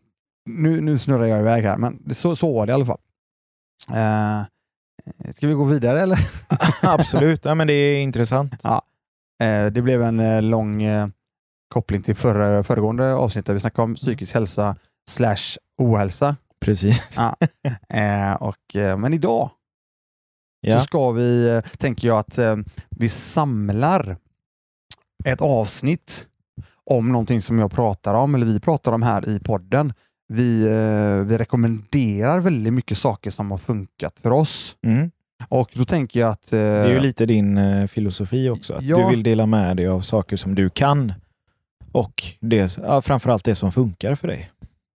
nu, 0.50 0.82
nu 0.82 0.98
snurrar 0.98 1.26
jag 1.26 1.40
iväg 1.40 1.64
här, 1.64 1.78
men 1.78 2.14
så, 2.16 2.36
så 2.36 2.54
var 2.54 2.66
det 2.66 2.72
i 2.72 2.74
alla 2.74 2.86
fall. 2.86 3.00
Eh, 3.90 4.42
ska 5.34 5.48
vi 5.48 5.54
gå 5.54 5.64
vidare 5.64 6.02
eller? 6.02 6.18
Absolut, 6.82 7.46
ja, 7.46 7.56
men 7.56 7.68
det 7.68 7.74
är 7.74 8.02
intressant. 8.02 8.66
Eh, 9.44 9.66
det 9.66 9.82
blev 9.82 10.02
en 10.04 10.20
eh, 10.20 10.42
lång 10.42 10.84
eh, 10.84 11.08
koppling 11.74 12.02
till 12.02 12.16
förra, 12.16 12.64
föregående 12.64 13.14
avsnitt 13.14 13.46
där 13.46 13.54
vi 13.54 13.60
snackade 13.60 13.84
om 13.84 13.96
psykisk 13.96 14.34
hälsa 14.34 14.76
slash 15.10 15.58
ohälsa. 15.78 16.36
Precis. 16.66 17.18
Eh, 17.90 18.34
och, 18.34 18.76
eh, 18.76 18.98
men 18.98 19.14
idag 19.14 19.50
så 20.66 20.70
Ja. 20.72 20.84
ska 20.84 21.12
vi, 21.12 21.62
tänker 21.78 22.08
jag 22.08 22.18
att 22.18 22.40
vi 22.90 23.10
samlar 23.10 24.18
ett 25.26 25.42
avsnitt 25.42 26.28
om 26.92 27.12
någonting 27.12 27.42
som 27.42 27.60
jag 27.60 27.72
pratar 27.72 28.14
om, 28.14 28.36
eller 28.36 28.46
vi 28.46 28.60
pratar 28.60 28.92
om 28.92 29.02
här 29.02 29.30
i 29.30 29.40
podden. 29.40 29.94
Vi, 30.34 30.62
eh, 30.64 31.26
vi 31.28 31.38
rekommenderar 31.38 32.40
väldigt 32.40 32.74
mycket 32.74 32.98
saker 32.98 33.32
som 33.32 33.52
har 33.52 33.58
funkat 33.58 34.20
för 34.24 34.32
oss. 34.32 34.76
Mm. 34.86 35.12
Och 35.48 35.70
då 35.74 35.86
tänker 35.86 36.20
jag 36.20 36.30
att... 36.30 36.54
eh, 36.54 36.60
Det 36.60 36.66
är 36.66 36.94
ju 36.94 37.00
lite 37.00 37.26
din 37.26 37.58
eh, 37.58 37.88
filosofi 37.88 38.50
också. 38.50 38.74
Att 38.74 38.82
Ja. 38.84 38.98
Du 38.98 39.10
vill 39.10 39.24
dela 39.24 39.46
med 39.46 39.78
dig 39.78 39.88
av 39.88 40.02
saker 40.02 40.38
som 40.38 40.56
du 40.56 40.70
kan 40.70 41.14
och 41.92 42.24
det, 42.40 42.78
ja, 42.84 43.02
framförallt 43.02 43.46
det 43.46 43.56
som 43.56 43.72
funkar 43.72 44.16
för 44.16 44.28
dig. 44.28 44.52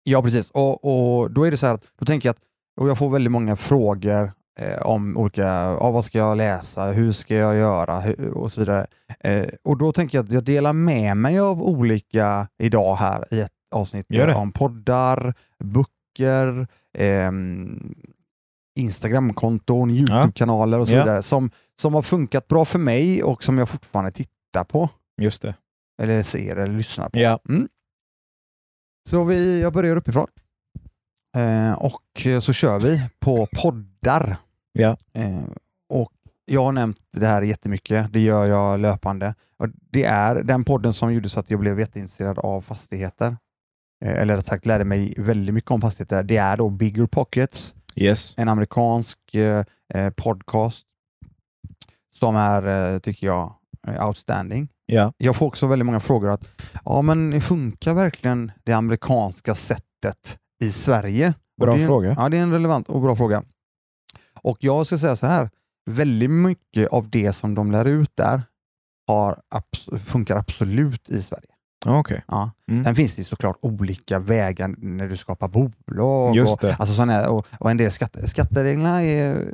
Ja, 0.04 0.22
precis. 0.22 0.50
Och, 0.50 0.84
och 0.84 1.30
då 1.30 1.44
är 1.44 1.50
det 1.50 1.56
så 1.56 1.66
här 1.66 1.74
att, 1.74 1.84
då 1.98 2.04
tänker 2.06 2.28
jag 2.28 2.32
att, 2.34 2.40
och 2.80 2.88
jag 2.88 2.98
får 2.98 3.10
väldigt 3.10 3.32
många 3.32 3.56
frågor 3.56 4.32
eh, 4.60 4.82
om 4.82 5.16
olika, 5.16 5.42
ja, 5.80 5.90
vad 5.90 6.04
ska 6.04 6.18
jag 6.18 6.36
läsa, 6.36 6.84
hur 6.84 7.12
ska 7.12 7.34
jag 7.34 7.56
göra 7.56 8.00
hur, 8.00 8.30
och 8.30 8.52
så 8.52 8.60
vidare. 8.60 8.86
Eh, 9.20 9.44
och 9.64 9.76
då 9.78 9.92
tänker 9.92 10.18
jag 10.18 10.24
att 10.24 10.32
jag 10.32 10.44
delar 10.44 10.72
med 10.72 11.16
mig 11.16 11.38
av 11.38 11.62
olika 11.62 12.48
idag 12.58 12.96
här 12.96 13.34
i 13.34 13.40
ett 13.40 13.52
avsnitt 13.72 14.06
om 14.36 14.52
poddar, 14.52 15.34
böcker, 15.64 16.66
ehm, 16.98 17.94
Instagramkonton, 18.78 19.90
Youtube-kanaler 19.90 20.78
och 20.80 20.88
så 20.88 20.94
Ja. 20.94 21.04
vidare 21.04 21.22
som, 21.22 21.50
som 21.80 21.94
har 21.94 22.02
funkat 22.02 22.48
bra 22.48 22.64
för 22.64 22.78
mig 22.78 23.22
och 23.22 23.42
som 23.44 23.58
jag 23.58 23.68
fortfarande 23.68 24.10
tittar 24.10 24.64
på 24.64 24.88
Just 25.20 25.42
det. 25.42 25.54
eller 26.02 26.22
ser 26.22 26.56
eller 26.56 26.76
lyssnar 26.76 27.08
på. 27.08 27.18
Ja. 27.18 27.38
Så 29.08 29.24
vi, 29.24 29.60
jag 29.62 29.72
börjar 29.72 29.96
uppifrån. 29.96 30.26
Eh, 31.36 31.72
och 31.72 32.26
eh, 32.26 32.40
så 32.40 32.52
kör 32.52 32.80
vi 32.80 33.08
på 33.20 33.48
poddar. 33.62 34.36
Ja. 34.72 34.96
Eh, 35.12 35.42
och 35.88 36.12
jag 36.44 36.64
har 36.64 36.72
nämnt 36.72 37.00
det 37.16 37.26
här 37.26 37.42
jättemycket. 37.42 38.12
Det 38.12 38.20
gör 38.20 38.46
jag 38.46 38.80
löpande. 38.80 39.34
Och 39.58 39.68
det 39.90 40.04
är 40.04 40.34
den 40.42 40.64
podden 40.64 40.92
som 40.92 41.12
gjorde 41.14 41.28
så 41.28 41.40
att 41.40 41.50
jag 41.50 41.60
blev 41.60 41.80
jätteintresserad 41.80 42.38
av 42.38 42.60
fastigheter. 42.60 43.36
Eh, 44.02 44.12
eller 44.22 44.36
rätt 44.36 44.46
sagt 44.46 44.66
lärde 44.66 44.84
mig 44.84 45.14
väldigt 45.18 45.54
mycket 45.54 45.70
om 45.70 45.80
fastigheter. 45.80 46.22
Det 46.22 46.36
är 46.36 46.56
då 46.56 46.70
Bigger 46.70 47.06
Pockets, 47.06 47.74
Yes. 47.94 48.34
en 48.36 48.48
amerikansk 48.48 49.34
eh, 49.34 49.64
eh, 49.94 50.10
podcast 50.10 50.86
som 52.14 52.36
är, 52.36 52.98
tycker 52.98 53.26
jag, 53.26 53.54
outstanding. 54.06 54.68
Ja. 54.86 55.12
Jag 55.16 55.36
får 55.36 55.46
också 55.46 55.66
väldigt 55.66 55.86
många 55.86 56.00
frågor 56.00 56.30
att 56.30 56.44
ja, 56.84 57.02
men 57.02 57.40
funkar 57.40 57.94
verkligen 57.94 58.52
det 58.64 58.72
amerikanska 58.72 59.54
sättet 59.54 60.38
i 60.64 60.70
Sverige? 60.70 61.34
Bra 61.60 61.74
en- 61.76 61.86
fråga. 61.86 62.14
Ja, 62.18 62.28
det 62.28 62.38
är 62.38 62.42
en 62.42 62.52
relevant 62.52 62.88
och 62.88 63.00
bra 63.00 63.16
fråga. 63.16 63.42
Och 64.42 64.56
jag 64.60 64.86
ska 64.86 64.98
säga 64.98 65.16
så 65.16 65.26
här, 65.26 65.50
väldigt 65.90 66.30
mycket 66.30 66.88
av 66.88 67.10
det 67.10 67.32
som 67.32 67.54
de 67.54 67.72
lär 67.72 67.84
ut 67.84 68.10
där 68.14 68.42
har 69.06 69.42
funkar 70.04 70.36
absolut 70.36 71.08
i 71.10 71.22
Sverige. 71.22 71.51
Okej. 71.86 72.24
Ja. 72.28 72.50
Mm. 72.70 72.84
Sen 72.84 72.94
finns 72.94 73.16
det 73.16 73.24
såklart 73.24 73.58
olika 73.62 74.18
vägar 74.18 74.74
när 74.78 75.08
du 75.08 75.16
skapar 75.16 75.48
bolag. 75.48 76.34
Och. 76.42 76.80
Alltså 76.80 76.94
sådana, 76.94 77.30
och, 77.30 77.46
och 77.58 77.70
en 77.70 77.76
del 77.76 77.90
skatte, 77.90 78.28
skattereglerna 78.28 79.02
är, 79.02 79.46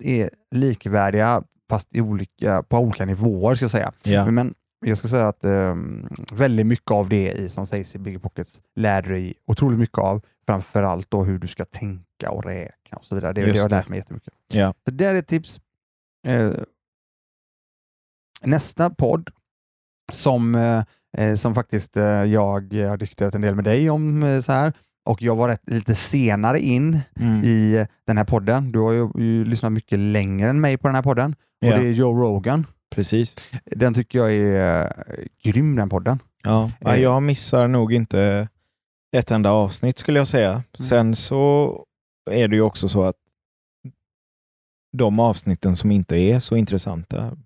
är 0.00 0.30
likvärdiga 0.50 1.42
fast 1.70 1.96
i 1.96 2.00
olika, 2.00 2.62
på 2.62 2.78
olika 2.78 3.04
nivåer 3.04 3.54
ska 3.54 3.64
jag 3.64 3.70
säga. 3.70 3.92
Ja. 4.02 4.30
Men 4.30 4.54
jag 4.86 4.98
ska 4.98 5.08
säga 5.08 5.28
att 5.28 5.44
ehm, 5.44 6.08
väldigt 6.32 6.66
mycket 6.66 6.90
av 6.90 7.08
det 7.08 7.32
i, 7.32 7.48
som 7.48 7.66
sägs 7.66 7.94
i 7.94 7.98
Bigger 7.98 8.18
Pockets 8.18 8.60
lär 8.76 9.02
dig 9.02 9.34
otroligt 9.46 9.78
mycket 9.78 9.98
av. 9.98 10.22
Framförallt 10.46 11.10
då 11.10 11.24
hur 11.24 11.38
du 11.38 11.48
ska 11.48 11.64
tänka 11.64 12.30
och 12.30 12.44
räkna 12.44 12.98
och 12.98 13.04
så 13.04 13.14
vidare. 13.14 13.32
Det, 13.32 13.40
det 13.40 13.50
har 13.50 13.56
jag 13.56 13.70
lärt 13.70 13.88
mig 13.88 13.98
jättemycket. 13.98 14.34
Ja. 14.52 14.74
Så 14.84 14.90
det 14.90 15.04
är 15.04 15.14
ett 15.14 15.26
tips. 15.26 15.60
Eh, 16.26 16.52
nästa 18.42 18.90
podd 18.90 19.30
som, 20.12 20.54
eh, 20.54 20.84
som 21.36 21.54
faktiskt 21.54 21.96
eh, 21.96 22.04
jag 22.04 22.70
har 22.88 22.96
diskuterat 22.96 23.34
en 23.34 23.40
del 23.40 23.54
med 23.54 23.64
dig 23.64 23.90
om 23.90 24.22
eh, 24.22 24.40
så 24.40 24.52
här 24.52 24.72
och 25.06 25.22
jag 25.22 25.36
var 25.36 25.48
rätt, 25.48 25.62
lite 25.70 25.94
senare 25.94 26.60
in 26.60 27.00
Mm. 27.20 27.44
i 27.44 27.74
eh, 27.76 27.86
den 28.06 28.16
här 28.16 28.24
podden. 28.24 28.72
Du 28.72 28.78
har 28.78 28.92
ju, 28.92 29.08
ju 29.14 29.44
lyssnat 29.44 29.72
mycket 29.72 29.98
längre 29.98 30.50
än 30.50 30.60
mig 30.60 30.76
på 30.76 30.88
den 30.88 30.94
här 30.94 31.02
podden 31.02 31.32
och 31.62 31.68
Ja. 31.68 31.76
det 31.78 31.86
är 31.88 31.92
Joe 31.92 32.22
Rogan. 32.22 32.66
Precis. 32.94 33.36
Den 33.64 33.94
tycker 33.94 34.18
jag 34.18 34.32
är 34.32 34.84
eh, 34.84 35.24
grym 35.42 35.76
den 35.76 35.88
podden. 35.88 36.18
Ja. 36.44 36.70
Ja, 36.80 36.94
Eh. 36.94 37.02
jag 37.02 37.22
missar 37.22 37.68
nog 37.68 37.92
inte 37.92 38.48
ett 39.16 39.30
enda 39.30 39.50
avsnitt 39.50 39.98
skulle 39.98 40.18
jag 40.18 40.28
säga. 40.28 40.62
Sen 40.78 41.14
så 41.14 41.76
är 42.30 42.48
det 42.48 42.56
ju 42.56 42.62
också 42.62 42.88
så 42.88 43.02
att 43.04 43.16
de 44.96 45.20
avsnitten 45.20 45.76
som 45.76 45.90
inte 45.90 46.16
är 46.16 46.40
så 46.40 46.56
intressanta 46.56 47.36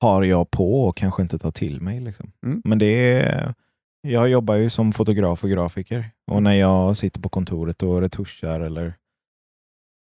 har 0.00 0.22
jag 0.22 0.50
på 0.50 0.84
och 0.84 0.96
kanske 0.96 1.22
inte 1.22 1.38
tar 1.38 1.50
till 1.50 1.80
mig. 1.80 2.00
Liksom. 2.00 2.32
Mm. 2.46 2.62
Men 2.64 2.78
det 2.78 2.86
är, 3.22 3.54
jag 4.02 4.28
jobbar 4.28 4.54
ju 4.54 4.70
som 4.70 4.92
fotograf 4.92 5.44
och 5.44 5.50
grafiker 5.50 6.10
och 6.30 6.42
när 6.42 6.54
jag 6.54 6.96
sitter 6.96 7.20
på 7.20 7.28
kontoret 7.28 7.82
och 7.82 8.00
retuschar 8.00 8.60
eller 8.60 8.94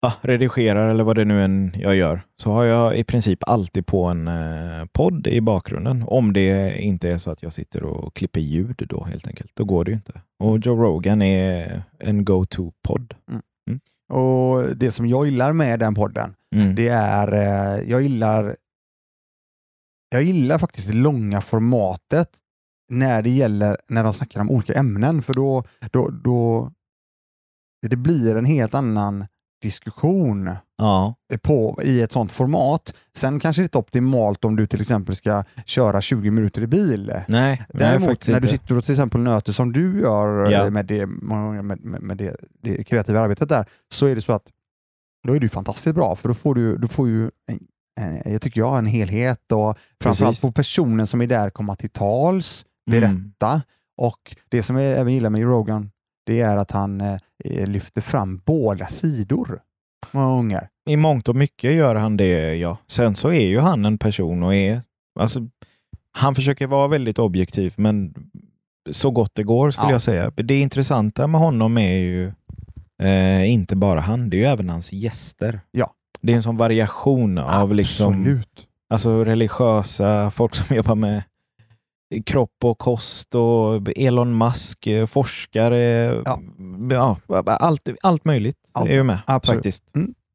ja, 0.01 0.13
redigerar 0.21 0.89
eller 0.89 1.03
vad 1.03 1.15
det 1.15 1.25
nu 1.25 1.43
än 1.43 1.75
jag 1.79 1.95
gör 1.95 2.21
så 2.37 2.51
har 2.51 2.63
jag 2.63 2.97
i 2.97 3.03
princip 3.03 3.39
alltid 3.47 3.85
på 3.85 4.03
en 4.05 4.27
eh, 4.27 4.85
podd 4.91 5.27
i 5.27 5.41
bakgrunden. 5.41 6.03
Om 6.07 6.33
det 6.33 6.81
inte 6.81 7.09
är 7.09 7.17
så 7.17 7.31
att 7.31 7.43
jag 7.43 7.53
sitter 7.53 7.83
och 7.83 8.13
klipper 8.13 8.39
ljud 8.41 8.85
då 8.89 9.03
helt 9.03 9.27
enkelt. 9.27 9.51
Då 9.53 9.63
går 9.65 9.85
det 9.85 9.91
ju 9.91 9.95
inte. 9.95 10.21
Och 10.39 10.57
Joe 10.57 10.75
Rogan 10.83 11.21
är 11.21 11.83
en 11.99 12.25
go-to-podd. 12.25 13.13
Och 14.13 14.77
Det 14.77 14.91
som 14.91 15.05
jag 15.05 15.25
gillar 15.25 15.53
med 15.53 15.79
den 15.79 15.95
podden, 15.95 16.35
Mm. 16.55 16.75
det 16.75 16.87
är, 16.87 17.33
eh, 17.33 17.89
jag 17.91 18.01
gillar 18.01 18.55
jag 20.13 20.23
gillar 20.23 20.57
faktiskt 20.57 20.87
det 20.87 20.93
långa 20.93 21.41
formatet 21.41 22.29
när 22.91 23.21
det 23.21 23.29
gäller 23.29 23.77
när 23.89 24.03
de 24.03 24.13
snackar 24.13 24.41
om 24.41 24.49
olika 24.51 24.73
ämnen, 24.73 25.21
för 25.23 25.33
då, 25.33 25.63
då, 25.91 26.09
då 26.09 26.71
det 27.89 27.95
blir 27.95 28.35
en 28.35 28.45
helt 28.45 28.75
annan 28.75 29.25
diskussion 29.61 30.55
Ja, 30.77 31.15
på, 31.41 31.79
i 31.83 32.01
ett 32.01 32.11
sånt 32.11 32.31
format. 32.31 32.93
Sen 33.17 33.39
kanske 33.39 33.61
det 33.61 33.63
inte 33.63 33.77
är 33.77 33.79
optimalt 33.79 34.45
om 34.45 34.55
du 34.55 34.67
till 34.67 34.81
exempel 34.81 35.15
ska 35.15 35.43
köra 35.65 36.01
20 36.01 36.31
minuter 36.31 36.61
i 36.61 36.67
bil. 36.67 37.13
nej, 37.27 37.65
Däremot 37.69 38.27
när 38.27 38.39
du 38.39 38.47
sitter 38.47 38.77
och 38.77 38.83
till 38.85 38.93
exempel 38.93 39.21
nöter 39.21 39.53
som 39.53 39.71
du 39.73 39.99
gör 40.01 40.51
Ja. 40.51 40.65
eh, 40.65 40.69
med, 40.71 40.85
det, 40.85 41.05
med, 41.05 41.79
med, 42.01 42.17
det, 42.17 42.35
det 42.63 42.83
kreativa 42.83 43.19
arbetet 43.19 43.49
där, 43.49 43.65
så 43.93 44.05
är 44.05 44.15
det 44.15 44.21
så 44.21 44.31
att 44.33 44.47
då 45.27 45.35
är 45.35 45.39
det 45.39 45.49
fantastiskt 45.49 45.95
bra 45.95 46.15
för 46.15 46.27
då 46.29 46.35
får 46.35 46.55
du, 46.55 46.77
du 46.77 46.87
får 46.87 47.07
ju 47.09 47.23
en, 47.23 47.59
jag 48.25 48.41
tycker 48.41 48.61
jag, 48.61 48.77
en 48.77 48.85
helhet 48.85 49.51
och 49.51 49.77
framförallt 50.03 50.39
får 50.39 50.51
personen 50.51 51.07
som 51.07 51.21
är 51.21 51.27
där 51.27 51.49
komma 51.49 51.75
till 51.75 51.89
tals, 51.89 52.65
Mm. 52.91 53.01
berätta 53.01 53.61
och 53.97 54.35
det 54.49 54.63
som 54.63 54.75
jag 54.75 54.99
även 54.99 55.13
gillar 55.13 55.29
med 55.29 55.41
Rogan 55.43 55.91
det 56.25 56.39
är 56.41 56.57
att 56.57 56.71
han 56.71 57.01
eh, 57.01 57.17
lyfter 57.67 58.01
fram 58.01 58.41
båda 58.45 58.87
sidor 58.87 59.59
många 60.11 60.27
gånger. 60.27 60.67
I 60.89 60.95
mångt 60.97 61.29
och 61.29 61.35
mycket 61.35 61.73
gör 61.73 61.95
han 61.95 62.17
det, 62.17 62.55
ja. 62.55 62.77
Sen 62.87 63.15
så 63.15 63.31
är 63.31 63.45
ju 63.45 63.59
han 63.59 63.85
en 63.85 63.97
person 63.97 64.43
och 64.43 64.55
är... 64.55 64.81
Alltså, 65.19 65.47
han 66.11 66.35
försöker 66.35 66.67
vara 66.67 66.87
väldigt 66.87 67.19
objektiv, 67.19 67.73
men 67.77 68.13
så 68.91 69.11
gott 69.11 69.35
det 69.35 69.43
går 69.43 69.71
skulle 69.71 69.87
Ja. 69.87 69.91
jag 69.91 70.01
säga. 70.01 70.29
Det 70.35 70.59
intressanta 70.59 71.27
med 71.27 71.41
honom 71.41 71.77
är 71.77 71.97
ju 71.97 72.31
eh, 73.03 73.51
inte 73.51 73.75
bara 73.75 73.99
han, 73.99 74.29
det 74.29 74.37
är 74.37 74.39
ju 74.39 74.45
även 74.45 74.69
hans 74.69 74.93
gäster. 74.93 75.59
Ja. 75.71 75.93
Det 76.23 76.31
är 76.33 76.37
en 76.37 76.43
sån 76.43 76.57
variation 76.57 77.37
av 77.37 77.73
liksom, 77.75 78.41
alltså 78.89 79.23
religiösa, 79.23 80.31
folk 80.31 80.55
som 80.55 80.75
jobbar 80.75 80.95
med 80.95 81.23
kropp 82.25 82.55
och 82.63 82.77
kost 82.77 83.35
och 83.35 83.81
Elon 83.95 84.37
Musk, 84.37 84.87
forskare, 85.07 85.77
Ja. 86.25 86.39
ja, 86.89 87.17
allt, 87.45 87.89
allt 88.01 88.25
möjligt 88.25 88.57
Allt. 88.71 88.89
är 88.89 88.93
ju 88.93 89.03
med 89.03 89.19
Absolut. 89.27 89.57
faktiskt. 89.57 89.83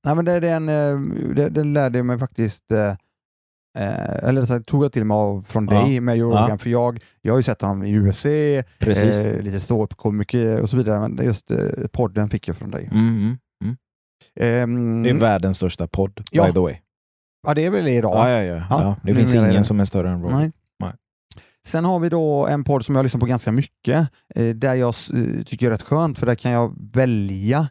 Nej, 0.04 0.14
men 0.14 0.24
det, 0.24 0.40
det, 0.40 0.48
är 0.48 0.56
en, 0.56 0.68
eh, 0.68 1.00
det, 1.34 1.48
det 1.48 1.64
lärde 1.64 1.98
jag 1.98 2.06
mig 2.06 2.18
faktiskt, 2.18 2.72
eh, 2.72 2.88
eh, 3.84 4.28
eller 4.28 4.44
så 4.44 4.60
tog 4.60 4.84
jag 4.84 4.92
till 4.92 5.04
mig 5.04 5.14
av 5.14 5.44
från 5.48 5.68
Ja. 5.70 5.80
dig 5.80 6.00
med 6.00 6.16
Joe 6.16 6.30
Rogan, 6.30 6.48
Ja. 6.50 6.58
för 6.58 6.70
jag, 6.70 7.00
jag 7.22 7.32
har 7.32 7.38
ju 7.38 7.42
sett 7.42 7.62
honom 7.62 7.84
i 7.84 7.98
UFC, 7.98 8.26
eh, 8.26 9.40
lite 9.42 9.60
ståuppkomiker 9.60 10.60
och 10.60 10.70
så 10.70 10.76
vidare, 10.76 11.08
men 11.08 11.26
just 11.26 11.50
eh, 11.50 11.58
podden 11.92 12.30
fick 12.30 12.48
jag 12.48 12.56
från 12.56 12.70
dig. 12.70 12.88
Mm, 12.92 13.38
Ehm, 14.40 15.02
Det 15.02 15.10
är 15.10 15.14
världens 15.14 15.56
största 15.56 15.86
podd, 15.86 16.24
Ja. 16.30 16.46
by 16.46 16.52
the 16.52 16.58
way. 16.60 16.74
ja, 17.46 17.54
det 17.54 17.64
är 17.64 17.70
väl 17.70 17.88
idag. 17.88 18.12
Ja, 18.16 18.30
ja, 18.30 18.42
ja. 18.42 18.66
Ja. 18.70 18.96
Det 19.02 19.14
finns 19.14 19.34
ingen 19.34 19.54
det. 19.54 19.64
som 19.64 19.80
är 19.80 19.84
större 19.84 20.10
än 20.10 20.22
Rogan. 20.22 20.38
Nej. 20.40 20.52
Nej. 20.80 20.92
Sen 21.66 21.84
har 21.84 21.98
vi 21.98 22.08
då 22.08 22.46
en 22.46 22.64
podd 22.64 22.84
som 22.84 22.94
jag 22.96 23.02
lyssnar 23.02 23.20
på 23.20 23.26
ganska 23.26 23.52
mycket, 23.52 24.08
eh, 24.34 24.54
där 24.54 24.74
jag 24.74 24.88
eh, 24.88 25.42
tycker 25.46 25.66
är 25.66 25.70
rätt 25.70 25.82
skönt, 25.82 26.18
för 26.18 26.26
där 26.26 26.34
kan 26.34 26.50
jag 26.52 26.74
välja 26.92 27.68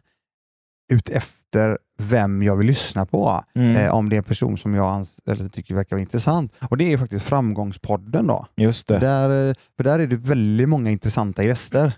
ut 0.92 1.08
efter 1.08 1.78
vem 1.98 2.42
jag 2.42 2.56
vill 2.56 2.66
lyssna 2.66 3.06
på. 3.06 3.42
Mm. 3.54 3.76
Eh, 3.76 3.94
om 3.94 4.08
det 4.08 4.16
är 4.16 4.18
en 4.18 4.24
person 4.24 4.58
som 4.58 4.74
jag 4.74 4.84
ans- 5.00 5.20
eller 5.30 5.48
tycker 5.48 5.74
verkar 5.74 5.96
vara 5.96 6.00
intressant. 6.00 6.52
Och 6.70 6.76
det 6.76 6.92
är 6.92 6.98
faktiskt 6.98 7.24
Framgångspodden. 7.26 8.26
då. 8.26 8.46
Just 8.56 8.86
det. 8.88 8.98
Där, 8.98 9.48
eh, 9.48 9.54
för 9.76 9.84
där 9.84 9.98
är 9.98 10.06
det 10.06 10.16
väldigt 10.16 10.68
många 10.68 10.90
intressanta 10.90 11.44
gäster. 11.44 11.92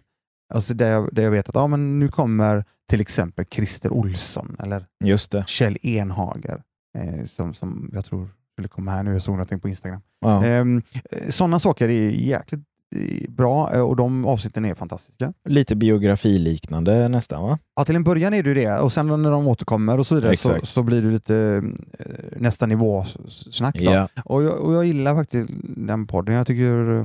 Alltså 0.55 0.75
där, 0.75 0.91
jag, 0.91 1.09
där 1.13 1.23
jag 1.23 1.31
vet 1.31 1.49
att 1.49 1.55
ja, 1.55 1.67
men 1.67 1.99
nu 1.99 2.09
kommer 2.09 2.65
till 2.89 3.01
exempel 3.01 3.45
Christer 3.51 3.93
Olsson 3.93 4.57
eller 4.59 4.87
Just 5.05 5.31
det. 5.31 5.45
Kjell 5.47 5.79
Enhager 5.83 6.63
eh, 6.99 7.25
som, 7.27 7.55
som 7.55 7.91
jag 7.93 8.05
tror 8.05 8.29
skulle 8.53 8.69
komma 8.69 8.91
här 8.91 9.03
nu. 9.03 9.13
Jag 9.13 9.23
såg 9.23 9.35
någonting 9.35 9.61
på 9.61 9.69
Instagram. 9.69 10.01
Ja. 10.21 10.45
Ehm, 10.45 10.83
Sådana 11.29 11.59
saker 11.59 11.89
är 11.89 12.11
jäkligt 12.11 12.61
eh, 12.97 13.31
bra 13.31 13.75
eh, 13.75 13.81
och 13.81 13.97
de 13.97 14.27
avsnitten 14.27 14.65
är 14.65 14.75
fantastiska. 14.75 15.33
Lite 15.49 15.77
biografiliknande 15.77 17.09
nästan, 17.09 17.43
va? 17.43 17.59
Ja, 17.77 17.85
till 17.85 17.97
en 17.97 18.05
början 18.05 18.35
är 18.35 18.43
det 18.43 18.55
det 18.55 18.79
och 18.79 18.93
sen 18.93 19.23
när 19.23 19.31
de 19.31 19.47
återkommer 19.47 19.99
och 19.99 20.07
så 20.07 20.15
vidare 20.15 20.37
så, 20.37 20.57
så 20.63 20.83
blir 20.83 21.03
det 21.03 21.11
lite 21.11 21.63
eh, 21.99 22.07
nästa 22.37 22.67
nivå 22.67 23.05
snack. 23.29 23.77
Ja. 23.79 24.09
Och, 24.25 24.43
jag, 24.43 24.61
och 24.61 24.75
jag 24.75 24.85
gillar 24.85 25.15
faktiskt 25.15 25.51
den 25.63 26.07
podden. 26.07 26.35
Jag 26.35 26.47
tycker 26.47 27.05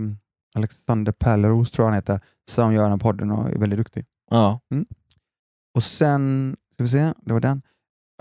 Alexander 0.56 1.12
Pelleros, 1.12 1.72
tror 1.72 1.84
jag 1.86 1.92
han 1.92 1.96
heter, 1.96 2.20
som 2.50 2.74
gör 2.74 2.90
den 2.90 3.00
podden 3.00 3.32
och 3.32 3.50
är 3.50 3.60
väldigt 3.60 3.80
duktig. 3.80 4.06
ja. 4.32 4.60
Och 5.76 5.84
sen, 5.84 6.56
ska 6.74 6.84
vi 6.84 6.90
se, 6.90 7.14
det 7.22 7.34
var 7.34 7.40
den. 7.40 7.62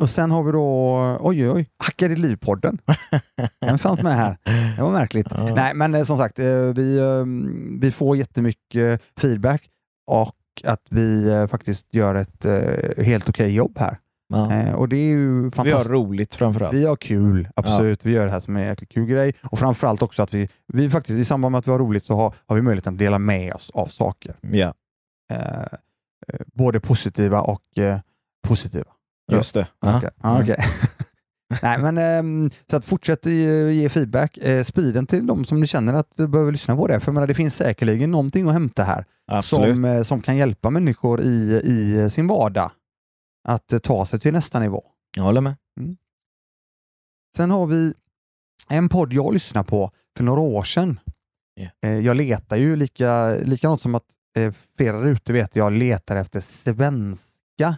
Och 0.00 0.10
sen 0.10 0.30
har 0.30 0.42
vi 0.42 0.52
då, 0.52 0.94
oj 1.20 1.42
oj 1.44 1.50
oj, 1.50 1.70
Hacka 1.78 2.08
ditt 2.08 2.18
liv-podden. 2.18 2.78
Den 3.60 3.78
fanns 3.78 4.02
med 4.02 4.16
här. 4.16 4.38
Det 4.76 4.82
var 4.82 4.92
märkligt. 4.92 5.26
Ja. 5.30 5.54
Nej, 5.54 5.74
men 5.74 5.94
eh, 5.94 6.04
som 6.04 6.18
sagt, 6.18 6.38
eh, 6.38 6.46
vi, 6.74 6.98
eh, 6.98 7.24
vi 7.80 7.92
får 7.92 8.16
jättemycket 8.16 9.02
feedback 9.16 9.62
och 10.06 10.36
att 10.64 10.86
vi 10.90 11.28
eh, 11.28 11.46
faktiskt 11.46 11.94
gör 11.94 12.14
ett 12.14 12.46
helt 13.06 13.28
okej 13.28 13.54
jobb 13.54 13.78
här. 13.78 13.98
Ja. 14.28 14.52
Eh, 14.52 14.74
och 14.74 14.88
det 14.88 14.96
är 14.96 15.08
ju 15.08 15.50
Vi 15.62 15.70
har 15.70 15.84
roligt 15.88 16.34
framförallt. 16.34 16.74
Vi 16.74 16.86
har 16.86 16.96
kul, 16.96 17.48
absolut. 17.56 18.04
Vi 18.06 18.12
gör 18.12 18.24
det 18.26 18.32
här 18.32 18.40
som 18.40 18.56
en 18.56 18.62
jäkligt 18.62 18.90
kul 18.90 19.06
grej. 19.06 19.32
Och 19.42 19.58
framförallt 19.58 20.02
också 20.02 20.22
att 20.22 20.34
vi, 20.34 20.48
vi 20.72 20.90
faktiskt 20.90 21.18
i 21.18 21.24
samband 21.24 21.52
med 21.52 21.58
att 21.58 21.66
vi 21.66 21.70
har 21.70 21.78
roligt 21.78 22.04
så 22.04 22.14
har, 22.14 22.34
har 22.46 22.56
vi 22.56 22.62
möjlighet 22.62 22.86
att 22.86 22.98
dela 22.98 23.18
med 23.18 23.52
oss 23.54 23.70
av 23.74 23.86
saker. 23.86 24.34
Ja, 24.40 24.74
Eh, 25.32 25.62
eh, 26.28 26.40
både 26.54 26.80
positiva 26.80 27.40
och 27.40 27.78
eh, 27.78 27.98
positiva. 28.46 28.90
just 29.32 29.54
det. 29.54 29.66
Ja. 29.80 30.02
Ja, 30.22 30.42
okej. 30.42 30.56
Nej, 31.62 31.78
men, 31.78 31.98
ehm, 31.98 32.50
så 32.70 32.76
att 32.76 32.84
fortsätt 32.84 33.26
ge, 33.26 33.70
ge 33.72 33.88
feedback. 33.88 34.36
Eh, 34.38 34.62
sprid 34.64 34.94
den 34.94 35.06
till 35.06 35.26
de 35.26 35.44
som 35.44 35.60
ni 35.60 35.66
känner 35.66 35.94
att 35.94 36.16
behöver 36.16 36.52
lyssna 36.52 36.76
på 36.76 36.86
det. 36.86 37.00
För 37.00 37.08
jag 37.08 37.14
menar, 37.14 37.26
det 37.26 37.34
finns 37.34 37.56
säkerligen 37.56 38.10
någonting 38.10 38.46
att 38.48 38.52
hämta 38.52 38.82
här 38.82 39.04
Absolut. 39.26 39.74
som, 39.76 39.84
eh, 39.84 40.02
som 40.02 40.22
kan 40.22 40.36
hjälpa 40.36 40.70
människor 40.70 41.20
i, 41.20 41.60
i 41.64 42.10
sin 42.10 42.26
vardag 42.26 42.70
att 43.48 43.72
eh, 43.72 43.78
ta 43.78 44.06
sig 44.06 44.20
till 44.20 44.32
nästa 44.32 44.60
nivå. 44.60 44.84
Jag 45.16 45.22
håller 45.24 45.40
med. 45.40 45.54
Sen 47.36 47.50
har 47.50 47.66
vi 47.66 47.94
en 48.68 48.88
podd 48.88 49.12
jag 49.12 49.34
lyssnade 49.34 49.68
på 49.68 49.90
för 50.16 50.24
några 50.24 50.40
år 50.40 50.62
sedan. 50.62 51.00
Eh, 51.82 51.98
Jag 51.98 52.16
letar 52.16 52.56
ju 52.56 52.76
lika, 52.76 53.28
likadant 53.34 53.80
som 53.80 53.94
att 53.94 54.04
eh, 54.36 54.52
flera 54.76 54.98
där 55.00 55.06
ute 55.06 55.32
vet 55.32 55.56
jag 55.56 55.72
letar 55.72 56.16
efter 56.16 56.40
svenska 56.40 57.76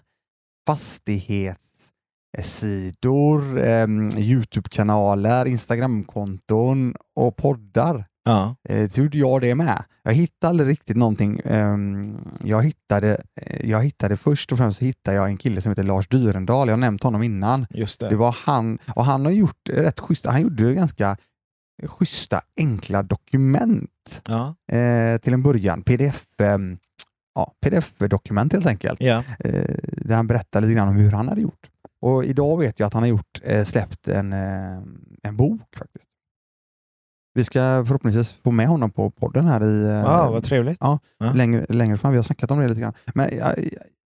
fastighetssidor, 0.66 3.58
eh, 3.64 3.86
Youtube-kanaler, 4.18 5.46
Instagramkonton 5.46 6.96
och 7.14 7.36
poddar. 7.36 8.04
Ja. 8.26 8.56
Eh, 8.68 8.90
trodde 8.90 9.18
jag 9.18 9.40
det 9.40 9.54
med. 9.54 9.84
Jag 10.02 10.12
hittade 10.12 10.48
aldrig 10.48 10.68
riktigt 10.68 10.96
någonting. 10.96 11.40
ehm, 11.44 12.18
jag, 12.44 12.62
hittade, 12.64 13.20
eh, 13.40 13.70
jag 13.70 13.82
hittade 13.84 14.16
först 14.16 14.52
och 14.52 14.58
främst 14.58 14.82
hittade 14.82 15.16
jag 15.16 15.26
en 15.26 15.36
kille 15.36 15.60
som 15.60 15.70
heter 15.70 15.82
Lars 15.82 16.08
Dyrendal. 16.08 16.68
Jag 16.68 16.72
har 16.72 16.78
nämnt 16.80 17.02
honom 17.02 17.22
innan. 17.22 17.66
Just 17.70 18.00
det. 18.00 18.08
Det 18.08 18.16
var 18.16 18.36
han, 18.46 18.78
och 18.94 19.04
han 19.04 19.24
har 19.24 19.32
gjort 19.32 19.68
rätt 19.68 20.00
schyssta, 20.00 20.30
han 20.30 20.42
gjorde 20.42 20.74
ganska 20.74 21.16
schyssta 21.86 22.40
enkla 22.56 23.02
dokument 23.02 24.22
Ja. 24.28 24.54
eh, 24.76 25.18
till 25.18 25.32
en 25.32 25.42
början. 25.42 25.82
PDF, 25.82 26.26
ehm, 26.40 26.78
ja, 27.34 27.52
PDF-dokument 27.60 28.52
helt 28.52 28.66
enkelt. 28.66 29.00
Eh, 29.40 29.74
där 29.82 30.14
han 30.16 30.26
berättar 30.26 30.60
lite 30.60 30.74
grann 30.74 30.88
om 30.88 30.96
hur 30.96 31.10
han 31.10 31.28
hade 31.28 31.40
gjort. 31.40 31.70
Och 32.00 32.24
idag 32.24 32.58
vet 32.58 32.80
jag 32.80 32.86
att 32.86 32.92
han 32.94 33.02
har 33.02 33.08
gjort, 33.10 33.40
eh, 33.42 33.64
släppt 33.64 34.08
en, 34.08 34.32
eh, 34.32 34.78
en 35.22 35.36
bok 35.36 35.76
faktiskt. 35.76 36.08
Vi 37.36 37.44
ska 37.44 37.84
förhoppningsvis 37.86 38.32
få 38.32 38.50
med 38.50 38.68
honom 38.68 38.90
på 38.90 39.10
podden 39.10 39.44
här 39.44 39.64
i, 39.64 39.84
eh, 39.84 39.90
Ja, 39.90 40.30
vad 40.30 40.44
trevligt. 40.44 40.78
Ja. 40.80 40.98
längre, 41.34 41.66
längre 41.68 41.98
fram. 41.98 42.10
Vi 42.10 42.18
har 42.18 42.24
snackat 42.24 42.50
om 42.50 42.58
det 42.58 42.68
lite 42.68 42.80
grann. 42.80 42.92
Men, 43.14 43.30
ja, 43.38 43.54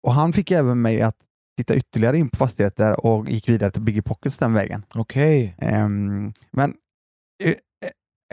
och 0.07 0.13
han 0.13 0.33
fick 0.33 0.51
även 0.51 0.83
mig 0.83 1.03
att 1.03 1.17
titta 1.57 1.75
ytterligare 1.75 2.19
in 2.19 2.29
på 2.29 2.37
fastigheter 2.37 3.07
och 3.07 3.29
gick 3.29 3.49
vidare 3.49 3.71
till 3.71 3.83
Biggie 3.83 4.03
Pockets 4.03 4.39
den 4.39 4.55
vägen. 4.55 4.83
Okej. 4.95 5.55
Ehm, 5.59 6.33
men 6.51 6.75
eh, 7.45 7.55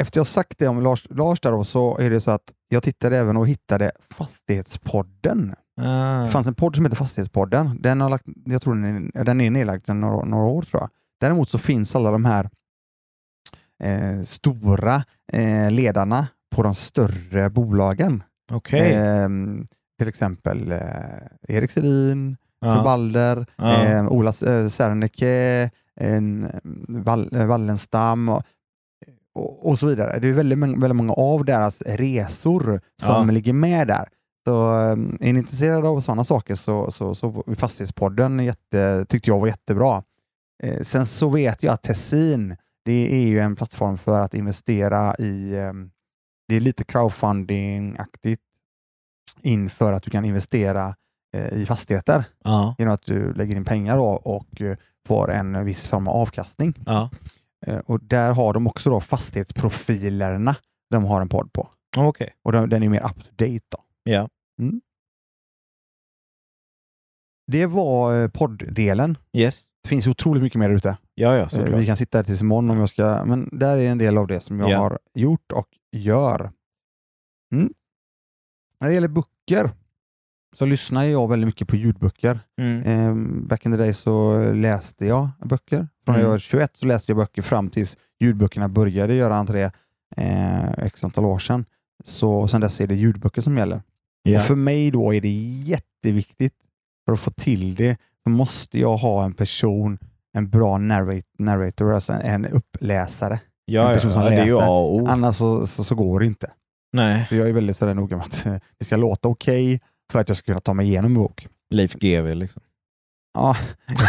efter 0.01 0.19
jag 0.19 0.27
sagt 0.27 0.59
det 0.59 0.67
om 0.67 0.81
Lars, 0.81 1.07
Lars 1.09 1.39
där 1.39 1.51
då, 1.51 1.63
så 1.63 1.97
är 1.97 2.09
det 2.09 2.21
så 2.21 2.31
att 2.31 2.53
jag 2.69 2.83
tittade 2.83 3.17
även 3.17 3.37
och 3.37 3.47
hittade 3.47 3.91
Fastighetspodden. 4.09 5.55
Ah. 5.81 6.23
Det 6.23 6.29
fanns 6.29 6.47
en 6.47 6.55
podd 6.55 6.75
som 6.75 6.85
heter 6.85 6.97
Fastighetspodden. 6.97 7.81
Den, 7.81 8.01
har 8.01 8.09
lagt, 8.09 8.25
jag 8.45 8.61
tror 8.61 8.75
den 8.75 9.11
är, 9.15 9.23
den 9.23 9.41
är 9.41 9.49
nedlagd 9.49 9.85
sedan 9.85 10.01
några, 10.01 10.25
några 10.25 10.45
år 10.45 10.61
tror 10.61 10.81
jag. 10.81 10.89
Däremot 11.19 11.49
så 11.49 11.57
finns 11.57 11.95
alla 11.95 12.11
de 12.11 12.25
här 12.25 12.49
eh, 13.83 14.21
stora 14.25 15.03
eh, 15.33 15.71
ledarna 15.71 16.27
på 16.55 16.63
de 16.63 16.75
större 16.75 17.49
bolagen. 17.49 18.23
Okej. 18.51 18.93
Ehm, 18.93 19.67
till 19.99 20.07
exempel 20.07 20.71
eh, 20.71 20.79
Erik 21.47 21.71
Sedin, 21.71 22.37
Ja. 22.59 22.83
Balder, 22.83 23.45
Ja. 23.55 23.83
eh, 23.83 24.07
Ola 24.07 24.29
eh, 24.29 24.67
Serneke, 24.67 25.69
en, 25.95 26.47
Wall, 26.87 27.29
eh, 27.35 27.45
Wallenstam 27.45 28.29
och, 28.29 28.43
och, 29.35 29.69
och 29.69 29.79
så 29.79 29.87
vidare. 29.87 30.19
Det 30.19 30.27
är 30.27 30.33
väldigt, 30.33 30.57
många- 30.59 30.77
väldigt 30.79 30.95
många 30.95 31.13
av 31.13 31.45
deras 31.45 31.81
resor 31.81 32.81
som 33.01 33.25
Ja. 33.27 33.31
ligger 33.31 33.53
med 33.53 33.87
där. 33.87 34.07
Så 34.47 34.71
eh, 34.73 34.89
är 35.29 35.33
ni 35.33 35.39
intresserade 35.39 35.87
av 35.87 35.99
sådana 35.99 36.23
saker 36.23 36.55
så, 36.55 36.91
så, 36.91 37.15
så 37.15 37.43
Fastighetspodden 37.57 38.39
jätte, 38.39 39.05
tyckte 39.09 39.29
jag 39.29 39.39
var 39.39 39.47
jättebra. 39.47 40.03
Eh, 40.63 40.81
sen 40.81 41.05
så 41.05 41.29
vet 41.29 41.63
jag 41.63 41.73
att 41.73 41.83
Tessin, 41.83 42.55
det 42.85 43.15
är 43.23 43.27
ju 43.27 43.39
en 43.39 43.55
plattform 43.55 43.97
för 43.97 44.19
att 44.19 44.33
investera 44.33 45.15
i, 45.15 45.53
eh, 45.55 45.73
det 46.47 46.55
är 46.55 46.59
lite 46.59 46.83
crowdfunding-aktigt 46.83 48.41
inför 49.41 49.93
att 49.93 50.03
du 50.03 50.11
kan 50.11 50.25
investera 50.25 50.95
eh, 51.35 51.53
i 51.53 51.65
fastigheter 51.65 52.25
Ja. 52.43 52.75
genom 52.77 52.93
att 52.93 53.05
du 53.05 53.33
lägger 53.33 53.55
in 53.55 53.65
pengar 53.65 53.97
och 54.27 54.61
eh, 54.61 54.77
får 55.07 55.31
en 55.31 55.65
viss 55.65 55.85
form 55.87 56.07
av 56.07 56.15
avkastning. 56.15 56.73
Ja. 56.85 57.09
Eh, 57.65 57.77
Och 57.77 57.99
där 58.03 58.33
har 58.33 58.53
de 58.53 58.67
också 58.67 58.89
då 58.89 59.01
fastighetsprofilerna 59.01 60.55
de 60.89 61.03
har 61.05 61.21
en 61.21 61.29
podd 61.29 61.53
på. 61.53 61.69
Okej. 61.97 62.35
Och 62.43 62.51
den, 62.51 62.69
den 62.69 62.83
är 62.83 62.89
mer 62.89 63.05
up 63.05 63.23
to 63.23 63.31
date. 63.45 63.65
Då. 63.69 63.77
Ja. 64.03 64.29
Det 67.47 67.65
var 67.65 68.27
podddelen. 68.27 69.17
Yes. 69.33 69.65
Det 69.85 69.89
finns 69.89 70.07
otroligt 70.07 70.43
mycket 70.43 70.59
mer 70.59 70.69
ute. 70.69 70.97
Ja, 71.15 71.35
ja, 71.35 71.41
Eh, 71.41 71.47
såklart. 71.47 71.79
Vi 71.79 71.85
kan 71.85 71.97
sitta 71.97 72.17
här 72.17 72.23
tills 72.23 72.41
imorgon 72.41 72.69
om 72.69 72.77
jag 72.77 72.89
ska, 72.89 73.25
men 73.25 73.49
där 73.51 73.77
är 73.77 73.91
en 73.91 73.97
del 73.97 74.17
av 74.17 74.27
det 74.27 74.39
som 74.39 74.59
jag 74.59 74.69
Ja. 74.69 74.77
har 74.79 74.99
gjort 75.13 75.51
och 75.51 75.67
gör. 75.91 76.51
Mm. 77.53 77.73
När 78.79 78.87
det 78.87 78.93
gäller 78.93 79.07
böcker 79.07 79.69
så 80.57 80.65
lyssnar 80.65 81.03
jag 81.03 81.29
väldigt 81.29 81.47
mycket 81.47 81.67
på 81.67 81.75
ljudböcker. 81.75 82.39
Mm. 82.61 82.81
Eh, 82.81 83.41
back 83.47 83.65
in 83.65 83.71
the 83.71 83.77
day 83.77 83.93
så 83.93 84.43
läste 84.53 85.05
jag 85.05 85.29
böcker. 85.45 85.77
Från 86.05 86.13
när 86.13 86.13
jag 86.13 86.19
Mm. 86.19 86.31
var 86.31 86.39
21 86.39 86.77
så 86.77 86.85
läste 86.85 87.11
jag 87.11 87.17
böcker 87.17 87.41
fram 87.41 87.69
tills 87.69 87.97
ljudböckerna 88.19 88.69
började 88.69 89.13
göra 89.15 89.35
entré 89.35 89.71
eh, 90.17 90.71
x 90.71 91.03
antal 91.03 91.25
år 91.25 91.39
sedan. 91.39 91.65
Så 92.03 92.47
sen 92.47 92.61
dess 92.61 92.81
är 92.81 92.87
det 92.87 92.95
ljudböcker 92.95 93.41
som 93.41 93.57
gäller. 93.57 93.81
Ja. 94.23 94.39
Och 94.39 94.45
för 94.45 94.55
mig 94.55 94.91
då 94.91 95.13
är 95.13 95.21
det 95.21 95.29
jätteviktigt 95.63 96.53
för 97.05 97.13
att 97.13 97.19
få 97.19 97.31
till 97.31 97.75
det 97.75 97.97
så 98.25 98.29
måste 98.29 98.79
jag 98.79 98.97
ha 98.97 99.25
en 99.25 99.33
person, 99.33 99.97
en 100.33 100.49
bra 100.49 100.77
narrator, 100.77 101.93
alltså 101.93 102.13
en 102.13 102.45
uppläsare. 102.45 103.33
en 103.33 103.39
Ja, 103.65 103.87
ja, 103.87 103.93
person 103.93 104.13
som 104.13 104.21
ja, 104.21 104.29
det 104.29 104.35
är 104.35 104.45
ju 104.45 104.53
läser. 104.53 104.65
A 104.65 104.69
och 104.69 104.95
O. 104.95 105.07
Annars 105.07 105.35
så, 105.35 105.67
så, 105.67 105.83
så 105.83 105.95
går 105.95 106.19
det 106.19 106.25
inte. 106.25 106.51
Nej, 106.93 107.25
För 107.25 107.35
jag 107.35 107.49
är 107.49 107.53
väldigt 107.53 107.77
sådär 107.77 107.93
noga 107.93 108.17
med 108.17 108.25
att 108.25 108.43
det 108.79 108.85
ska 108.85 108.95
låta 108.97 109.27
okej 109.27 109.81
för 110.11 110.19
att 110.19 110.27
jag 110.29 110.37
ska 110.37 110.45
kunna 110.45 110.59
ta 110.61 110.73
mig 110.73 110.85
igenom 110.87 111.11
en 111.11 111.13
bok. 111.17 111.47
Leif 111.69 111.93
GW 111.93 112.35
liksom. 112.35 112.61
Ja. 113.33 113.57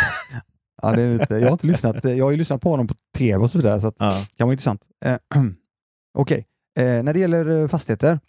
ja, 0.82 0.92
det 0.92 1.02
är 1.02 1.18
lite, 1.18 1.34
jag 1.34 1.44
har 1.46 1.52
inte 1.52 1.66
lyssnat. 1.66 2.04
Jag 2.04 2.24
har 2.24 2.30
ju 2.30 2.36
lyssnat 2.36 2.60
på 2.60 2.70
honom 2.70 2.86
på 2.86 2.94
tv 3.16 3.42
och 3.44 3.50
så 3.50 3.58
vidare, 3.58 3.80
så 3.80 3.86
att 3.86 3.96
Ja. 3.98 4.08
det 4.08 4.36
kan 4.36 4.46
vara 4.46 4.52
intressant. 4.52 4.82
Eh, 5.04 5.16
Okej, 6.18 6.46
eh, 6.78 7.02
när 7.02 7.12
det 7.12 7.20
gäller 7.20 7.62
eh, 7.62 7.68
fastigheter 7.68 8.20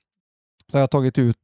så 0.72 0.78
har 0.78 0.80
jag 0.80 0.92
tagit 0.92 1.18
ut 1.18 1.38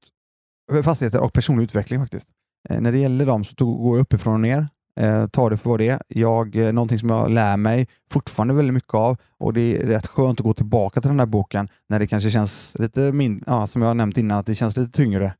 fastigheter 0.83 1.19
och 1.23 1.33
personlig 1.33 1.63
utveckling 1.63 1.99
faktiskt. 1.99 2.29
Eh, 2.69 2.81
när 2.81 2.91
det 2.91 2.97
gäller 2.97 3.25
dem 3.25 3.43
så 3.43 3.55
tog, 3.55 3.77
går 3.77 3.97
jag 3.97 4.01
uppifrån 4.01 4.33
och 4.33 4.39
ner. 4.39 4.67
Eh, 4.99 5.27
tar 5.27 5.49
det 5.49 5.57
för 5.57 5.69
vad 5.69 5.79
det 5.79 5.89
är. 5.89 6.01
Jag, 6.07 6.55
eh, 6.55 6.73
någonting 6.73 6.99
som 6.99 7.09
jag 7.09 7.31
lär 7.31 7.57
mig 7.57 7.87
fortfarande 8.11 8.53
väldigt 8.53 8.73
mycket 8.73 8.93
av 8.93 9.17
och 9.37 9.53
det 9.53 9.77
är 9.77 9.87
rätt 9.87 10.07
skönt 10.07 10.39
att 10.39 10.43
gå 10.43 10.53
tillbaka 10.53 11.01
till 11.01 11.09
den 11.09 11.19
här 11.19 11.25
boken 11.25 11.69
när 11.89 11.99
det 11.99 12.07
kanske 12.07 12.29
känns 12.29 12.75
lite 12.79 13.11
mindre, 13.11 13.43
ja, 13.47 13.67
som 13.67 13.81
jag 13.81 13.89
har 13.89 13.95
nämnt 13.95 14.17
innan, 14.17 14.39
att 14.39 14.45
det 14.45 14.55
känns 14.55 14.77
lite 14.77 14.91
tyngre. 14.91 15.33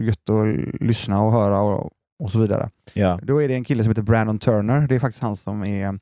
Gött 0.00 0.30
att 0.30 0.80
lyssna 0.80 1.22
och 1.22 1.32
höra 1.32 1.60
och, 1.60 1.90
och 2.18 2.30
så 2.30 2.38
vidare. 2.38 2.70
Ja. 2.94 3.20
Då 3.22 3.42
är 3.42 3.48
det 3.48 3.54
en 3.54 3.64
kille 3.64 3.82
som 3.82 3.90
heter 3.90 4.02
Brandon 4.02 4.38
Turner. 4.38 4.86
Det 4.88 4.94
är 4.94 5.00
faktiskt 5.00 5.22
han 5.22 5.36
som 5.36 5.64
är 5.64 5.98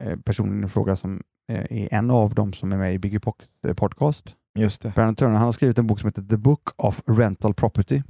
eh, 0.00 0.16
personen 0.24 0.64
i 0.64 0.68
fråga 0.68 0.96
som 0.96 1.22
eh, 1.52 1.64
är 1.70 1.94
en 1.94 2.10
av 2.10 2.34
dem 2.34 2.52
som 2.52 2.72
är 2.72 2.76
med 2.76 2.94
i 2.94 2.98
Biggie 2.98 3.20
Pockets 3.20 3.64
eh, 3.66 3.74
podcast. 3.74 4.34
Just 4.58 4.82
det. 4.82 4.94
Brandon 4.94 5.14
Turner 5.14 5.32
han 5.32 5.44
har 5.44 5.52
skrivit 5.52 5.78
en 5.78 5.86
bok 5.86 6.00
som 6.00 6.08
heter 6.08 6.22
The 6.22 6.36
Book 6.36 6.68
of 6.76 7.02
Rental 7.06 7.54
Property 7.54 8.02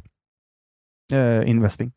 Investing. 1.45 1.93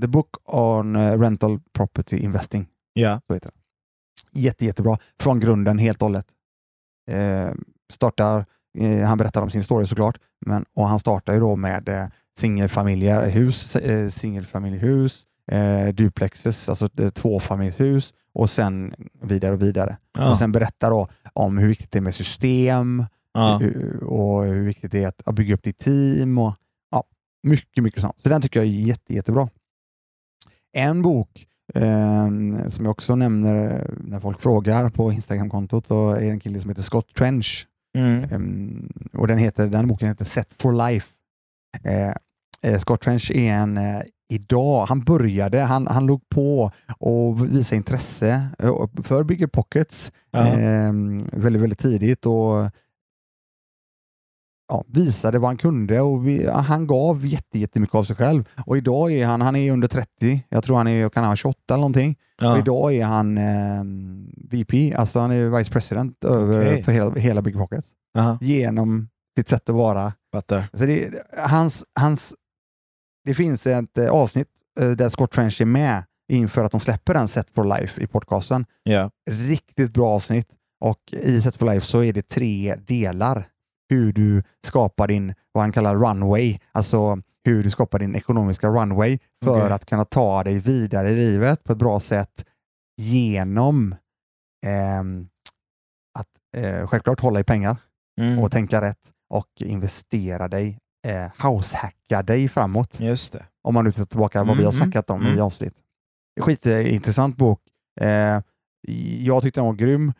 The 0.00 0.06
Book 0.06 0.28
on 0.44 0.96
eh, 0.96 1.18
Rental 1.20 1.60
Property 1.72 2.16
Investing. 2.16 2.66
Ja. 2.92 3.20
Så 3.26 3.34
heter 3.34 3.50
det. 3.50 4.40
Jätte, 4.40 4.64
jättebra. 4.66 4.98
Från 5.20 5.40
grunden 5.40 5.78
helt 5.78 6.02
och 6.02 6.06
hållet. 6.08 6.26
Eh, 7.10 7.50
startar, 7.92 8.46
eh, 8.78 9.00
han 9.08 9.18
berättar 9.18 9.42
om 9.42 9.50
sin 9.50 9.62
story 9.62 9.86
såklart, 9.86 10.18
men, 10.46 10.64
och 10.74 10.88
han 10.88 10.98
startar 10.98 11.32
ju 11.32 11.40
då 11.40 11.56
med 11.56 11.88
eh, 11.88 12.06
singelfamiljehus, 12.38 13.76
eh, 13.76 14.08
singelfamiljehus, 14.08 15.26
eh, 15.52 15.88
duplexes, 15.88 16.68
alltså 16.68 16.88
eh, 16.98 17.10
tvåfamiljshus 17.10 18.14
och 18.34 18.50
sen 18.50 18.94
vidare 19.22 19.52
och 19.52 19.62
vidare. 19.62 19.96
Ja. 20.18 20.30
Och 20.30 20.36
sen 20.38 20.52
berättar 20.52 20.90
då 20.90 21.08
om 21.32 21.58
hur 21.58 21.68
viktigt 21.68 21.92
det 21.92 21.98
är 21.98 22.00
med 22.00 22.14
system 22.14 23.06
Ja. 23.34 23.54
och 24.06 24.44
hur 24.44 24.64
viktigt 24.64 24.92
det 24.92 25.02
är 25.04 25.08
att, 25.08 25.22
att 25.28 25.34
bygga 25.34 25.54
upp 25.54 25.62
ditt 25.62 25.78
team 25.78 26.38
och 26.38 26.54
ja, 26.90 27.04
mycket, 27.42 27.84
mycket 27.84 28.00
sånt. 28.00 28.20
Så 28.20 28.28
den 28.28 28.42
tycker 28.42 28.60
jag 28.60 28.66
är 28.66 28.72
jätte, 28.72 29.14
jättebra. 29.14 29.48
En 30.72 31.02
bok 31.02 31.46
eh, 31.74 32.28
som 32.68 32.84
jag 32.84 32.90
också 32.90 33.16
nämner 33.16 33.90
när 34.00 34.20
folk 34.20 34.40
frågar 34.40 34.88
på 34.90 35.12
Instagram-kontot 35.12 35.90
är 35.90 36.22
en 36.22 36.40
kille 36.40 36.60
som 36.60 36.70
heter 36.70 36.82
Scott 36.82 37.14
Trench. 37.14 37.66
Mm. 37.98 38.24
Ehm, 38.24 38.92
och 39.12 39.26
den, 39.26 39.38
heter, 39.38 39.66
den 39.66 39.88
boken 39.88 40.08
heter 40.08 40.24
Set 40.24 40.52
for 40.58 40.88
Life. 40.88 41.08
Eh, 41.84 42.14
eh, 42.72 42.78
Scott 42.78 43.00
Trench 43.00 43.30
är 43.30 43.52
en 43.52 43.76
eh, 43.76 44.02
idag, 44.32 44.86
han 44.86 45.00
började, 45.04 45.60
han, 45.60 45.86
han 45.86 46.06
låg 46.06 46.28
på 46.28 46.70
och 46.98 47.56
visade 47.56 47.76
intresse 47.76 48.48
eh, 48.58 48.86
för 49.02 49.24
Bigger 49.24 49.46
Pockets 49.46 50.12
Ja. 50.30 50.46
ehm, 50.46 51.26
väldigt, 51.32 51.62
väldigt 51.62 51.78
tidigt 51.78 52.26
och 52.26 52.70
ja, 54.72 54.84
visade 54.88 55.38
vad 55.38 55.48
han 55.48 55.56
kunde 55.56 56.00
och 56.00 56.26
vi, 56.28 56.50
han 56.50 56.86
gav 56.86 57.26
jätte, 57.26 57.58
jättemycket 57.58 57.94
av 57.94 58.04
sig 58.04 58.16
själv. 58.16 58.44
Och 58.66 58.76
idag 58.76 59.12
är 59.12 59.26
han, 59.26 59.40
han 59.40 59.56
är 59.56 59.72
under 59.72 59.88
30, 59.88 60.44
jag 60.48 60.64
tror 60.64 60.76
han 60.76 60.88
är 60.88 61.08
kan 61.08 61.24
ha 61.24 61.36
28 61.36 61.58
eller 61.70 61.76
någonting. 61.80 62.10
Och 62.40 62.44
Ja. 62.46 62.58
idag 62.58 62.94
är 62.94 63.04
han 63.04 63.38
eh, 63.38 63.82
VP, 64.50 64.94
alltså 64.94 65.18
han 65.20 65.32
är 65.32 65.58
vice 65.58 65.70
president 65.72 66.24
över, 66.24 66.66
Okej. 66.66 66.82
för 66.82 66.92
hela, 66.92 67.14
hela 67.14 67.42
Big 67.42 67.54
Pockets. 67.54 67.88
Aha. 68.18 68.38
Genom 68.40 69.08
sitt 69.38 69.48
sätt 69.48 69.68
att 69.68 69.74
vara. 69.74 70.12
Fattar. 70.32 70.68
Så 70.72 70.84
det, 70.86 71.10
hans, 71.38 71.84
hans, 72.00 72.34
det 73.24 73.34
finns 73.34 73.66
ett 73.66 73.98
eh, 73.98 74.08
avsnitt 74.10 74.48
eh, 74.80 74.90
där 74.90 75.08
Scott 75.08 75.30
Trench 75.32 75.60
är 75.60 75.64
med 75.66 76.04
inför 76.32 76.64
att 76.64 76.70
de 76.72 76.80
släpper 76.80 77.14
den 77.14 77.28
Set 77.28 77.50
for 77.50 77.78
Life 77.80 78.00
i 78.02 78.06
podcasten. 78.06 78.64
Ja. 78.82 79.10
Riktigt 79.30 79.92
bra 79.94 80.08
avsnitt. 80.08 80.48
Och 80.80 80.98
i 81.12 81.40
Set 81.42 81.56
for 81.56 81.66
Life 81.74 81.86
så 81.86 82.02
är 82.02 82.12
det 82.12 82.28
tre 82.28 82.76
delar. 82.86 83.44
Hur 83.92 84.12
du 84.12 84.42
skapar 84.66 85.08
din, 85.08 85.34
vad 85.52 85.64
han 85.64 85.72
kallar 85.72 85.96
runway, 85.96 86.58
alltså 86.72 87.18
hur 87.44 87.62
du 87.62 87.70
skapar 87.70 87.98
din 87.98 88.14
ekonomiska 88.14 88.68
runway 88.68 89.18
för 89.44 89.58
Okej. 89.58 89.72
att 89.72 89.86
kunna 89.86 90.04
ta 90.04 90.44
dig 90.44 90.58
vidare 90.58 91.10
i 91.10 91.14
livet 91.14 91.64
på 91.64 91.72
ett 91.72 91.78
bra 91.78 92.00
sätt 92.00 92.44
genom 92.96 93.94
ehm, 94.66 95.28
att 96.18 96.28
eh, 96.64 96.86
självklart 96.86 97.20
hålla 97.20 97.40
i 97.40 97.44
pengar. 97.44 97.76
Mm. 98.20 98.38
och 98.38 98.52
tänka 98.52 98.80
rätt 98.80 99.12
och 99.30 99.48
investera 99.58 100.48
dig, 100.48 100.78
eh, 101.06 101.48
househacka 101.48 102.22
dig 102.22 102.48
framåt. 102.48 103.00
Just 103.00 103.32
det. 103.32 103.46
Om 103.62 103.74
man 103.74 103.84
nu 103.84 103.90
tittar 103.90 104.04
tillbaka 104.04 104.44
vad 104.44 104.56
vi 104.56 104.64
har 104.64 104.72
Mm, 104.72 104.84
snackat 104.84 105.10
om 105.10 105.22
i 105.22 105.30
mm. 105.30 105.42
avsnitt. 105.42 105.74
Skitintressant 106.40 107.36
bok. 107.36 107.60
Eh, 108.00 108.40
jag 109.18 109.42
tyckte 109.42 109.60
den 109.60 109.66
var 109.66 109.72
grym. 109.72 110.12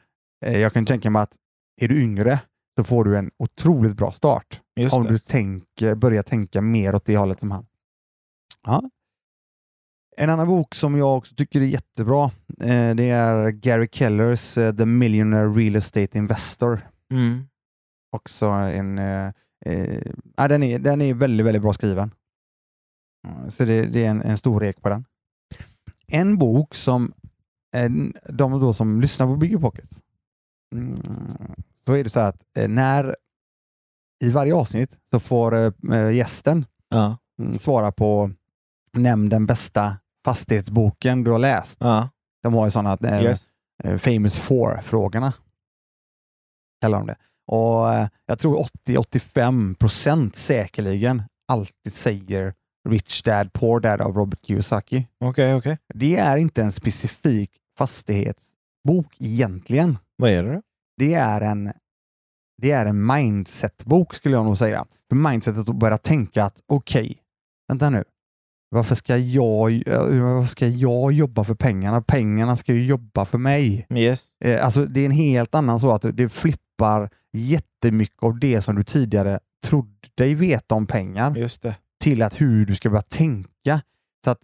Eh, 0.44 0.58
jag 0.58 0.72
kan 0.72 0.86
tänka 0.86 1.10
mig 1.10 1.22
att 1.22 1.36
är 1.80 1.88
du 1.88 2.02
yngre 2.02 2.40
så 2.76 2.84
får 2.84 3.04
du 3.04 3.16
en 3.16 3.30
otroligt 3.36 3.96
bra 3.96 4.12
start. 4.12 4.60
Just 4.76 4.96
om 4.96 5.02
det. 5.02 5.08
du 5.08 5.18
tänker, 5.18 5.94
börjar 5.94 6.22
tänka 6.22 6.60
mer 6.60 6.94
åt 6.94 7.04
det 7.04 7.16
hållet 7.16 7.40
som 7.40 7.50
han. 7.50 7.66
Ja. 8.62 8.90
En 10.16 10.30
annan 10.30 10.46
bok 10.46 10.74
som 10.74 10.98
jag 10.98 11.16
också 11.16 11.34
tycker 11.34 11.60
är 11.60 11.64
jättebra, 11.64 12.24
eh, 12.60 12.94
det 12.94 13.10
är 13.10 13.50
Gary 13.50 13.88
Kellers 13.92 14.58
eh, 14.58 14.76
The 14.76 14.86
Millionaire 14.86 15.48
Real 15.48 15.76
Estate 15.76 16.18
Investor. 16.18 16.80
Mm. 17.10 17.44
Också 18.10 18.46
en... 18.46 18.98
Eh, 18.98 19.32
eh, 19.66 20.48
den, 20.48 20.62
är, 20.62 20.78
den 20.78 21.02
är 21.02 21.14
väldigt, 21.14 21.46
väldigt 21.46 21.62
bra 21.62 21.72
skriven. 21.72 22.10
Så 23.48 23.64
det, 23.64 23.86
det 23.86 24.04
är 24.04 24.10
en, 24.10 24.22
en 24.22 24.38
stor 24.38 24.60
rek 24.60 24.82
på 24.82 24.88
den. 24.88 25.04
En 26.06 26.38
bok 26.38 26.74
som 26.74 27.12
de 28.28 28.60
då 28.60 28.72
som 28.72 29.00
lyssnar 29.00 29.26
på 29.26 29.36
Bigger 29.36 29.58
Pockets, 29.58 30.02
mm, 30.74 31.02
så 31.86 31.92
är 31.94 32.04
det 32.04 32.10
så 32.10 32.20
att 32.20 32.42
eh, 32.58 32.68
när 32.68 33.16
i 34.24 34.30
varje 34.30 34.54
avsnitt 34.54 34.98
så 35.12 35.20
får 35.20 35.54
eh, 35.92 36.10
gästen 36.12 36.66
Ja. 36.88 37.16
mm, 37.42 37.58
svara 37.58 37.92
på 37.92 38.30
nämn 38.92 39.28
den 39.28 39.46
bästa 39.46 39.96
fastighetsboken 40.24 41.24
du 41.24 41.30
har 41.30 41.38
läst. 41.38 41.76
Ja. 41.80 42.08
De 42.42 42.54
har 42.54 42.64
ju 42.64 42.70
sådana 42.70 42.98
eh, 43.04 43.22
Yes. 43.22 43.46
eh, 43.84 43.98
famous 43.98 44.36
four-frågorna. 44.36 45.32
Kallar 46.80 46.98
de 46.98 47.06
det. 47.06 47.16
Och 47.46 47.92
eh, 47.94 48.08
Jag 48.26 48.38
tror 48.38 48.66
80-85 48.86 49.74
procent 49.74 50.36
säkerligen 50.36 51.22
alltid 51.48 51.92
säger 51.92 52.54
Rich 52.88 53.22
Dad 53.22 53.52
Poor 53.52 53.80
Dad 53.80 54.00
av 54.00 54.14
Robert 54.14 54.46
Kiyosaki. 54.46 55.06
Okej, 55.24 55.54
okej. 55.54 55.78
Det 55.94 56.16
är 56.16 56.36
inte 56.36 56.62
en 56.62 56.72
specifik 56.72 57.50
fastighetsbok 57.78 59.16
egentligen. 59.18 59.98
Vad 60.16 60.30
är 60.30 60.42
det 60.42 60.52
då? 60.54 60.62
Det 60.98 61.14
är 61.14 61.40
en 61.40 61.72
det 62.62 62.70
är 62.70 62.86
en 62.86 63.06
mindset-bok 63.06 64.14
skulle 64.14 64.34
jag 64.34 64.44
nog 64.44 64.58
säga. 64.58 64.86
För 65.08 65.16
mindsetet 65.16 65.68
att 65.68 65.76
börja 65.76 65.98
tänka 65.98 66.44
att 66.44 66.60
okej, 66.66 67.18
vänta 67.68 67.90
nu. 67.90 68.04
Varför 68.70 68.94
ska, 68.94 69.16
jag, 69.16 69.88
eh, 69.88 70.22
varför 70.22 70.48
ska 70.48 70.66
jag 70.66 71.12
jobba 71.12 71.44
för 71.44 71.54
pengarna? 71.54 72.02
Pengarna 72.02 72.56
ska 72.56 72.72
ju 72.72 72.84
jobba 72.84 73.24
för 73.24 73.38
mig. 73.38 73.86
Yes. 73.94 74.26
Eh, 74.44 74.64
Alltså 74.64 74.84
det 74.86 75.00
är 75.00 75.04
en 75.06 75.10
helt 75.10 75.54
annan 75.54 75.80
så 75.80 75.92
att 75.92 76.02
det 76.16 76.28
flippar 76.28 77.10
jättemycket 77.32 78.22
av 78.22 78.38
det 78.38 78.62
som 78.62 78.74
du 78.76 78.82
tidigare 78.84 79.38
trodde 79.66 80.08
dig 80.14 80.34
veta 80.34 80.74
om 80.74 80.86
pengar 80.86 81.30
till 82.00 82.22
att 82.22 82.40
hur 82.40 82.66
du 82.66 82.74
ska 82.74 82.90
börja 82.90 83.02
tänka. 83.02 83.80
Så 84.24 84.30
att 84.30 84.40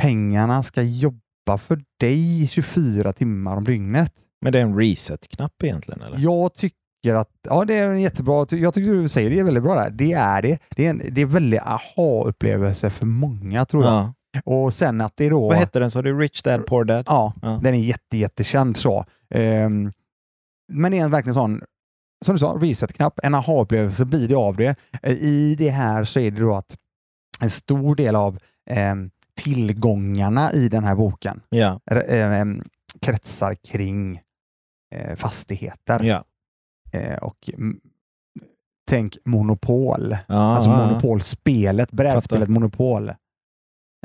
pengarna 0.00 0.62
ska 0.62 0.82
jobba 0.82 1.58
för 1.58 1.82
dig 2.00 2.48
24 2.48 3.12
timmar 3.12 3.56
om 3.56 3.64
dygnet. 3.64 4.14
Men 4.40 4.52
det 4.52 4.58
är 4.58 4.62
en 4.62 4.76
reset-knapp 4.78 5.62
egentligen, 5.62 6.02
eller? 6.02 6.18
Jag 6.18 6.54
tycker 6.54 7.14
att 7.14 7.28
ja, 7.42 7.64
det 7.64 7.74
är 7.74 7.88
en 7.88 8.00
jättebra. 8.00 8.46
Jag 8.50 8.74
tycker 8.74 8.92
du 8.92 9.08
säger 9.08 9.30
det 9.30 9.38
är 9.38 9.44
väldigt 9.44 9.62
bra 9.62 9.74
där. 9.74 9.90
Det 9.90 10.12
är 10.12 10.42
det. 10.42 10.58
Det 10.76 10.86
är 10.86 10.90
en 10.90 11.02
det 11.10 11.20
är 11.20 11.26
väldigt 11.26 11.60
aha-upplevelse 11.62 12.90
för 12.90 13.06
många 13.06 13.64
tror 13.64 13.84
jag. 13.84 13.92
Ja. 13.92 14.12
Och 14.44 14.74
sen 14.74 15.00
att 15.00 15.16
det 15.16 15.28
då... 15.28 15.48
Vad 15.48 15.56
hette 15.56 15.78
den? 15.78 15.90
sa 15.90 16.02
du 16.02 16.18
Rich 16.18 16.42
Dad 16.42 16.66
Poor 16.66 16.84
Dad? 16.84 17.04
Ja, 17.08 17.32
Ja. 17.42 17.60
den 17.62 17.74
är 17.74 17.78
jätte, 17.78 18.16
jättekänd 18.16 18.76
så. 18.76 19.04
Ehm, 19.34 19.92
men 20.72 20.92
det 20.92 20.98
är 20.98 21.02
en 21.04 21.10
verkligen 21.10 21.34
sån, 21.34 21.62
som 22.24 22.34
du 22.34 22.38
sa, 22.38 22.58
reset-knapp. 22.60 23.20
En 23.22 23.34
aha-upplevelse 23.34 24.04
blir 24.04 24.28
det 24.28 24.34
av 24.34 24.56
det. 24.56 24.76
Eh, 25.02 25.12
I 25.12 25.54
det 25.58 25.70
här 25.70 26.04
så 26.04 26.20
är 26.20 26.30
det 26.30 26.40
då 26.40 26.54
att 26.54 26.76
en 27.40 27.50
stor 27.50 27.94
del 27.94 28.16
av 28.16 28.38
ehm, 28.70 29.10
tillgångarna 29.36 30.52
i 30.52 30.68
den 30.68 30.84
här 30.84 30.94
boken 30.94 31.40
r- 31.90 32.04
ehm, 32.08 32.62
kretsar 33.00 33.54
kring 33.54 34.20
fastigheter. 35.16 36.02
Ja. 36.04 36.24
Eh, 36.92 37.16
och 37.18 37.50
tänk 38.88 39.16
Monopol. 39.24 40.16
ja 40.28 40.34
Alltså 40.34 40.70
ja. 40.70 40.86
Monopolspelet, 40.86 41.92
brädspelet 41.92 42.48
Monopol. 42.48 43.12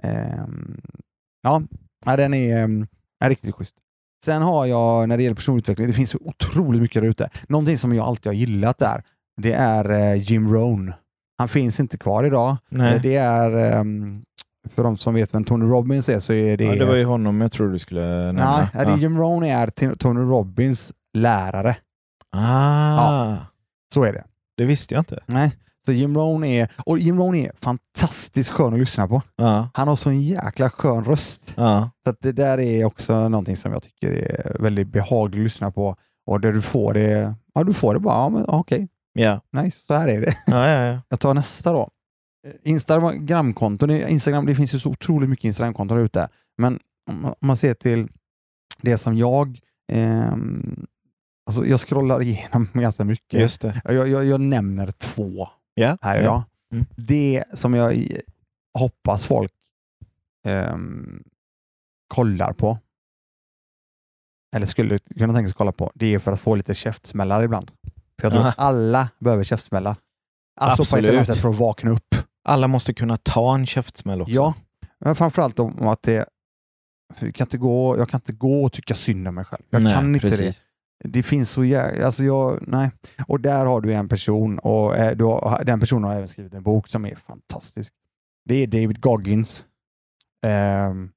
Ehm, 0.04 0.82
ja, 1.44 1.62
ja, 2.06 2.18
den 2.18 2.34
är, 2.34 2.64
um, 2.64 2.88
är 3.20 3.30
riktigt 3.30 3.56
schysst. 3.56 3.76
Sen 4.26 4.42
har 4.42 4.66
jag, 4.66 5.10
när 5.10 5.18
det 5.18 5.24
gäller 5.24 5.36
personlig 5.36 5.62
utveckling, 5.62 5.88
det 5.88 5.94
finns 5.94 6.10
så 6.10 6.18
otroligt 6.22 6.82
mycket 6.82 7.02
där 7.02 7.10
ute. 7.10 7.30
Någonting 7.50 7.78
som 7.78 7.94
jag 7.96 8.06
alltid 8.06 8.26
har 8.26 8.34
gillat 8.34 8.78
där, 8.78 9.04
det 9.42 9.54
är 9.54 9.90
eh, 9.92 10.22
Jim 10.32 10.54
Rohn. 10.54 10.94
Han 11.38 11.50
finns 11.50 11.80
inte 11.80 11.98
kvar 11.98 12.24
idag. 12.24 12.58
Nej. 12.70 12.96
Eh, 12.96 13.02
Det 13.02 13.16
är, 13.16 13.52
ehm, 13.80 14.26
för 14.70 14.84
de 14.84 14.98
som 14.98 15.14
vet 15.14 15.34
vem 15.34 15.44
Tony 15.44 15.66
Robbins 15.66 16.10
är, 16.10 16.20
så 16.20 16.34
är 16.34 16.58
det... 16.58 16.64
ja, 16.64 16.76
det 16.76 16.86
var 16.86 16.96
ju 16.96 17.06
honom 17.06 17.42
jag 17.42 17.52
tror 17.52 17.70
du 17.72 17.80
skulle 17.80 18.02
nämna. 18.26 18.70
Nej, 18.74 18.86
ja. 18.88 18.98
Jim 18.98 19.18
Rohn 19.18 19.44
är 19.44 19.96
Tony 19.96 20.20
Robbins 20.22 20.94
lärare. 21.14 21.76
Ah, 22.32 23.36
Så 23.94 24.04
är 24.04 24.14
det. 24.14 24.24
det 24.58 24.66
visste 24.66 24.94
jag 24.96 25.02
inte. 25.02 25.20
Nej. 25.26 25.58
Så 25.86 25.92
Jim 25.92 26.18
Rohn 26.18 26.44
är, 26.44 26.68
och 26.86 27.00
Jim 27.00 27.18
Rohn 27.18 27.36
är 27.36 27.52
fantastiskt 27.62 28.50
skön 28.50 28.74
att 28.74 28.80
lyssna 28.80 29.08
på. 29.08 29.22
Ja, 29.36 29.70
Han 29.74 29.88
har 29.88 29.96
så 29.96 30.10
en 30.10 30.22
jäkla 30.22 30.70
skön 30.70 31.04
röst. 31.06 31.54
ja, 31.58 31.90
Så 32.08 32.14
det 32.22 32.32
där 32.32 32.60
är 32.60 32.86
också 32.86 33.30
någonting 33.30 33.58
som 33.58 33.72
jag 33.74 33.84
tycker 33.84 34.12
är 34.12 34.58
väldigt 34.60 34.88
behagligt 34.88 35.40
att 35.40 35.44
lyssna 35.44 35.72
på. 35.72 35.96
Och 36.28 36.42
där 36.42 36.52
du 36.54 36.62
får 36.62 36.94
det, 36.94 37.36
ja 37.54 37.64
du 37.64 37.74
får 37.74 37.94
det 37.94 38.00
bara, 38.00 38.16
ja, 38.16 38.30
men, 38.30 38.46
okej, 38.48 38.88
ja, 39.14 39.42
nice, 39.52 39.80
så 39.88 39.94
här 39.94 40.08
är 40.08 40.22
det. 40.22 40.34
ja, 40.46 40.68
ja, 40.70 40.86
ja. 40.94 41.00
Jag 41.10 41.20
tar 41.20 41.34
nästa 41.34 41.74
då. 41.74 41.90
Eh, 42.46 42.52
Instagramkonton, 42.64 43.90
Instagram, 43.92 44.46
det 44.46 44.56
finns 44.56 44.74
ju 44.74 44.80
så 44.80 44.90
otroligt 44.90 45.30
mycket 45.30 45.46
Instagramkonton 45.46 45.98
där 45.98 46.06
ute. 46.06 46.30
Men 46.58 46.80
om 47.10 47.34
man- 47.40 47.58
ser 47.58 47.74
till 47.74 48.08
det 48.82 48.98
som 48.98 49.18
jag, 49.18 49.60
ehm, 49.92 50.86
alltså 51.50 51.66
jag 51.66 51.80
scrollar 51.80 52.22
igenom 52.22 52.68
ganska 52.74 53.04
mycket. 53.04 53.40
Just 53.40 53.62
det. 53.62 53.82
Jag, 53.86 54.08
jag, 54.08 54.26
jag 54.26 54.42
nämner 54.42 54.92
två 54.92 55.48
Ja, 55.74 55.98
här 56.02 56.22
idag. 56.22 56.44
Mm. 56.74 56.86
Det 56.96 57.44
som 57.54 57.74
jag 57.74 57.96
i- 57.96 58.22
hoppas 58.80 59.26
folk 59.26 59.52
ehm, 60.48 61.24
kollar 62.08 62.54
på, 62.54 62.78
eller 64.56 64.66
skulle 64.66 65.00
kunna 65.00 65.34
tänka 65.34 65.48
sig 65.50 65.56
kolla 65.58 65.72
på, 65.72 65.92
det 65.96 66.14
är 66.14 66.20
för 66.20 66.32
att 66.32 66.40
få 66.40 66.56
lite 66.56 66.76
käftsmällar 66.76 67.44
ibland. 67.44 67.72
För 68.20 68.26
jag 68.26 68.32
tror 68.32 68.42
Aha. 68.42 68.50
att 68.50 68.60
alla 68.60 69.10
behöver 69.20 69.44
käftsmällar. 69.44 69.96
Alltså 70.62 70.96
på 70.96 70.98
ett 71.00 71.06
Absolut. 71.06 71.28
sätt 71.28 71.38
för 71.38 71.50
att 71.50 71.58
vakna 71.60 71.92
upp. 71.92 72.15
Alla 72.46 72.68
måste 72.68 72.94
kunna 72.94 73.18
ta 73.18 73.56
en 73.56 73.66
käftsmäll 73.66 74.22
också. 74.22 74.34
Ja, 74.34 74.54
men 75.00 75.16
framförallt 75.16 75.60
om 75.60 75.88
att 75.88 76.04
det 76.04 76.30
jag 77.20 77.36
kan, 77.36 77.46
inte 77.46 77.58
gå, 77.58 77.98
jag 77.98 78.10
kan 78.10 78.18
inte 78.18 78.34
gå 78.34 78.64
och 78.64 78.74
tycka 78.74 78.94
synd 78.96 79.28
om 79.28 79.36
mig 79.36 79.46
själv. 79.46 79.64
Jag 79.70 79.84
Nej, 79.84 79.94
kan 79.94 80.16
inte 80.16 80.28
det. 80.28 80.32
precis. 80.32 80.66
Det 81.04 81.24
finns 81.24 81.50
så 81.50 81.64
jävla... 81.64 82.06
Alltså 82.06 82.24
jag, 82.24 82.64
nej. 82.68 82.92
Och 83.28 83.40
där 83.40 83.66
har 83.66 83.82
du 83.82 83.94
en 83.94 84.10
person 84.10 84.60
och 84.60 84.96
eh, 84.96 85.40
har, 85.42 85.64
den 85.64 85.80
personen 85.80 86.04
har 86.04 86.16
även 86.16 86.28
skrivit 86.28 86.54
en 86.54 86.64
bok 86.64 86.88
som 86.88 87.06
är 87.06 87.16
fantastisk. 87.16 87.94
Det 88.46 88.56
är 88.56 88.68
David 88.68 89.02
Goggins. 89.02 89.66
Ehm, 90.46 91.10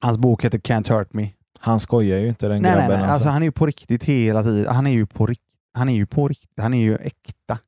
hans 0.00 0.18
bok 0.18 0.44
heter 0.44 0.58
Can't 0.58 0.92
Hurt 0.92 1.12
Me. 1.12 1.28
Han 1.58 1.80
skojar 1.80 2.18
ju 2.18 2.28
inte 2.28 2.48
den 2.48 2.62
Nej, 2.62 2.70
nej, 2.70 2.80
grabben. 2.80 3.00
nej. 3.00 3.10
Alltså, 3.10 3.28
han 3.28 3.42
är 3.42 3.46
ju 3.46 3.52
på 3.52 3.66
riktigt 3.66 4.04
hela 4.04 4.42
tiden. 4.42 4.74
Han 4.74 4.86
är 4.86 4.90
ju 4.92 5.06
på 5.06 5.26
riktigt. 5.26 5.48
Han 5.74 5.88
är 5.88 5.94
ju 5.94 6.06
på 6.06 6.28
riktigt. 6.28 6.60
Han 6.60 6.74
är 6.74 6.78
ju 6.80 6.96
äkta. 6.96 7.58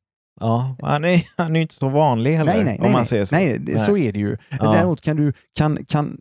Ja, 0.40 0.76
han 0.82 1.04
är, 1.04 1.28
han 1.36 1.56
är 1.56 1.60
inte 1.60 1.74
så 1.74 1.88
vanlig 1.88 2.36
heller, 2.36 2.52
Nej, 2.54 2.64
nej, 2.64 2.76
om 2.78 2.82
nej, 2.82 2.92
man 2.92 3.04
säger 3.04 3.24
så. 3.24 3.34
Nej, 3.34 3.58
det, 3.58 3.78
så 3.78 3.96
är 3.96 4.12
det 4.12 4.18
ju. 4.18 4.36
Ja. 4.60 4.72
Däremot 4.72 5.00
kan 5.00 5.16
du, 5.16 5.32
kan, 5.54 5.84
kan, 5.84 6.18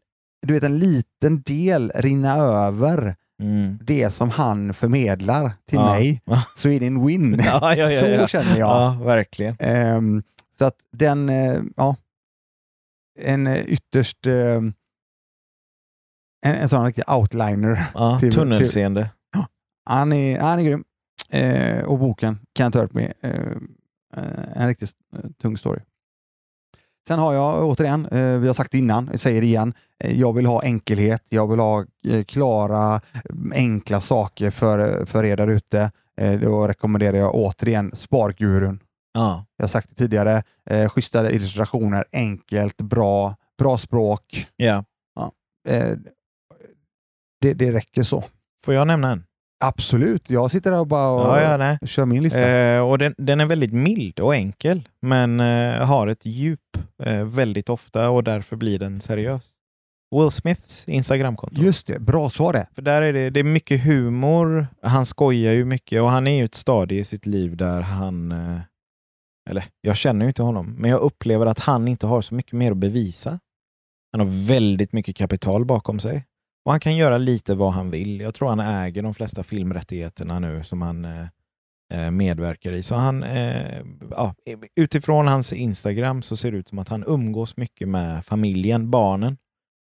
du 0.47 0.53
vet 0.53 0.63
en 0.63 0.77
liten 0.79 1.41
del 1.41 1.91
rinna 1.95 2.35
över 2.37 3.15
Mm. 3.41 3.79
det 3.81 4.09
som 4.09 4.29
han 4.29 4.73
förmedlar 4.73 5.51
till 5.69 5.79
Ja. 5.79 5.85
mig, 5.93 6.21
så 6.55 6.69
är 6.69 6.79
det 6.79 6.87
en 6.87 7.05
win. 7.05 7.39
Ja, 7.45 7.75
ja, 7.75 7.91
ja, 7.91 8.21
så 8.21 8.27
känner 8.27 8.57
jag. 8.59 8.69
Ja, 8.69 8.97
verkligen. 9.03 9.55
Ehm, 9.59 10.23
så 10.57 10.65
att 10.65 10.75
den, 10.91 11.29
eh, 11.29 11.59
ja, 11.75 11.95
en 13.19 13.47
eh, 13.47 13.59
ytterst, 13.65 14.27
eh, 14.27 14.33
en, 16.45 16.55
en 16.55 16.69
sån 16.69 16.85
riktig 16.85 17.03
outliner. 17.09 17.85
Ja, 17.93 18.17
Till- 18.21 18.33
tunnelseende. 18.33 19.09
Han 19.85 20.13
är, 20.13 20.39
han 20.39 20.59
är 20.59 20.63
grym. 20.63 20.83
Eh, 21.29 21.83
och 21.85 21.99
boken 21.99 22.39
Can't 22.59 22.77
Hurt 22.77 22.93
Me, 22.93 23.13
eh, 23.21 23.31
eh, 23.31 23.39
en 24.55 24.67
riktigt 24.67 24.91
eh, 25.15 25.29
tung 25.41 25.57
story. 25.57 25.79
Sen 27.07 27.19
har 27.19 27.33
jag 27.33 27.65
återigen, 27.65 28.05
eh, 28.05 28.39
vi 28.39 28.47
har 28.47 28.53
sagt 28.53 28.71
det 28.71 28.77
innan, 28.77 29.07
jag 29.11 29.19
säger 29.19 29.41
det 29.41 29.47
igen, 29.47 29.73
eh, 30.03 30.19
jag 30.19 30.33
vill 30.33 30.45
ha 30.45 30.63
enkelhet, 30.63 31.27
jag 31.29 31.47
vill 31.47 31.59
ha 31.59 31.85
eh, 32.07 32.23
klara, 32.23 33.01
enkla 33.53 34.01
saker 34.01 34.51
för, 34.51 35.05
för 35.05 35.23
er 35.25 35.37
där 35.37 35.47
ute. 35.47 35.91
Eh, 36.17 36.39
då 36.39 36.67
rekommenderar 36.67 37.17
jag 37.17 37.35
återigen 37.35 37.91
Spargurun. 37.95 38.79
Ja, 39.13 39.45
Jag 39.57 39.63
har 39.63 39.67
sagt 39.67 39.89
det 39.89 39.95
tidigare, 39.95 40.43
eh, 40.69 40.89
schyssta 40.89 41.31
illustrationer, 41.31 42.05
enkelt, 42.11 42.77
bra, 42.81 43.35
bra 43.57 43.77
språk. 43.77 44.47
ja. 45.15 45.31
Eh, 45.67 45.97
det, 47.41 47.53
det 47.53 47.71
räcker 47.71 48.03
så. 48.03 48.23
Får 48.63 48.73
jag 48.73 48.87
nämna 48.87 49.11
en? 49.11 49.23
Absolut. 49.63 50.29
Jag 50.29 50.51
sitter 50.51 50.71
där 50.71 50.79
och 50.79 50.87
bara 50.87 51.09
och 51.09 51.37
Ja, 51.41 51.65
ja, 51.81 51.87
kör 51.87 52.05
min 52.05 52.23
lista. 52.23 52.49
Eh, 52.49 52.81
och 52.81 52.97
den, 52.97 53.15
den 53.17 53.41
är 53.41 53.45
väldigt 53.45 53.73
mild 53.73 54.19
och 54.19 54.35
enkel, 54.35 54.87
men 55.01 55.39
eh, 55.39 55.85
har 55.85 56.07
ett 56.07 56.25
djup 56.25 56.77
eh, 57.03 57.23
väldigt 57.23 57.69
ofta 57.69 58.09
och 58.09 58.23
därför 58.23 58.55
blir 58.55 58.79
den 58.79 59.01
seriös. 59.01 59.51
Will 60.15 60.31
Smiths 60.31 60.87
Instagramkonto. 60.87 61.61
Just 61.61 61.87
det, 61.87 61.99
bra 61.99 62.29
svar 62.29 62.53
det. 62.53 62.67
För 62.75 62.81
där 62.81 63.01
är 63.01 63.13
det, 63.13 63.29
det 63.29 63.39
är 63.39 63.43
mycket 63.43 63.83
humor, 63.83 64.67
han 64.81 65.05
skojar 65.05 65.53
ju 65.53 65.65
mycket 65.65 66.01
och 66.01 66.09
han 66.09 66.27
är 66.27 66.37
ju 66.37 66.45
ett 66.45 66.55
stadie 66.55 66.99
i 66.99 67.03
sitt 67.03 67.25
liv 67.25 67.57
där 67.57 67.81
han, 67.81 68.31
eh, 68.31 68.59
eller 69.49 69.63
jag 69.81 69.97
känner 69.97 70.25
ju 70.25 70.27
inte 70.27 70.43
honom, 70.43 70.75
men 70.79 70.91
jag 70.91 71.01
upplever 71.01 71.45
att 71.45 71.59
han 71.59 71.87
inte 71.87 72.07
har 72.07 72.21
så 72.21 72.35
mycket 72.35 72.53
mer 72.53 72.71
att 72.71 72.77
bevisa. 72.77 73.39
Han 74.11 74.19
har 74.19 74.47
väldigt 74.47 74.93
mycket 74.93 75.15
kapital 75.15 75.65
bakom 75.65 75.99
sig 75.99 76.25
och 76.65 76.71
han 76.71 76.79
kan 76.79 76.95
göra 76.95 77.17
lite 77.17 77.55
vad 77.55 77.73
han 77.73 77.91
vill. 77.91 78.19
Jag 78.19 78.33
tror 78.33 78.49
han 78.49 78.59
äger 78.59 79.01
de 79.01 79.13
flesta 79.13 79.43
filmrättigheterna 79.43 80.39
nu 80.39 80.63
som 80.63 80.81
han 80.81 81.05
eh, 81.05 81.25
eh, 81.93 82.11
medverkar 82.11 82.71
i. 82.71 82.83
Så 82.83 82.95
han, 82.95 83.23
eh, 83.23 83.81
ja, 84.11 84.35
utifrån 84.75 85.27
hans 85.27 85.53
Instagram 85.53 86.21
så 86.21 86.37
ser 86.37 86.51
det 86.51 86.57
ut 86.57 86.67
som 86.67 86.79
att 86.79 86.89
han 86.89 87.03
umgås 87.07 87.57
mycket 87.57 87.87
med 87.87 88.25
familjen, 88.25 88.91
barnen. 88.91 89.37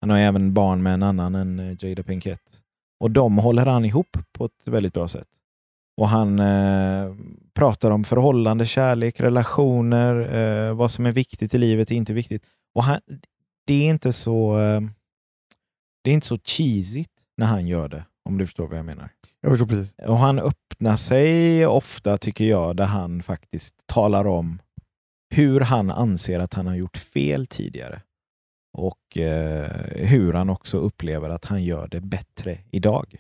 Han 0.02 0.10
har 0.10 0.18
även 0.18 0.54
barn 0.54 0.84
med 0.84 0.94
en 0.94 1.04
annan 1.04 1.36
än 1.36 1.60
eh, 1.60 1.76
Jada 1.80 2.04
Pinkett. 2.04 2.62
Och 3.00 3.12
de 3.12 3.38
håller 3.38 3.66
han 3.66 3.86
ihop 3.86 4.18
på 4.32 4.46
ett 4.46 4.68
väldigt 4.68 4.94
bra 4.94 5.08
sätt. 5.08 5.28
Och 5.98 6.10
han 6.10 6.40
eh, 6.40 7.16
pratar 7.54 7.92
om 7.92 8.04
förhållande, 8.04 8.66
kärlek, 8.66 9.20
relationer, 9.20 10.36
eh, 10.36 10.74
vad 10.74 10.92
som 10.92 11.06
är 11.06 11.12
viktigt 11.12 11.54
i 11.54 11.58
livet, 11.58 11.92
inte 11.92 12.14
viktigt. 12.14 12.44
Och 12.76 12.84
han, 12.84 13.00
det 13.68 13.74
är 13.74 13.90
inte 13.90 14.14
så 14.14 14.60
eh, 14.60 14.82
det 16.08 16.12
är 16.12 16.14
inte 16.14 16.28
så 16.28 16.38
cheesigt 16.38 17.12
när 17.38 17.48
han 17.48 17.68
gör 17.68 17.90
det, 17.90 18.06
om 18.26 18.38
du 18.38 18.46
förstår 18.46 18.68
vad 18.68 18.78
jag 18.78 18.86
menar. 18.86 19.10
Jag 19.42 19.52
förstår 19.52 19.66
precis. 19.66 19.96
Och 20.08 20.18
han 20.18 20.40
öppnar 20.40 20.96
sig 20.96 21.66
ofta, 21.66 22.18
tycker 22.18 22.46
jag, 22.46 22.76
där 22.76 22.86
han 22.86 23.24
faktiskt 23.24 23.88
talar 23.88 24.28
om 24.28 24.62
hur 25.36 25.60
han 25.60 25.92
anser 25.92 26.40
att 26.40 26.54
han 26.54 26.68
har 26.68 26.76
gjort 26.76 26.98
fel 26.98 27.48
tidigare. 27.48 28.02
Och 28.78 29.18
eh, 29.18 29.72
hur 29.92 30.34
han 30.34 30.50
också 30.50 30.78
upplever 30.78 31.30
att 31.30 31.46
han 31.46 31.64
gör 31.64 31.88
det 31.88 32.02
bättre 32.02 32.60
idag. 32.72 33.16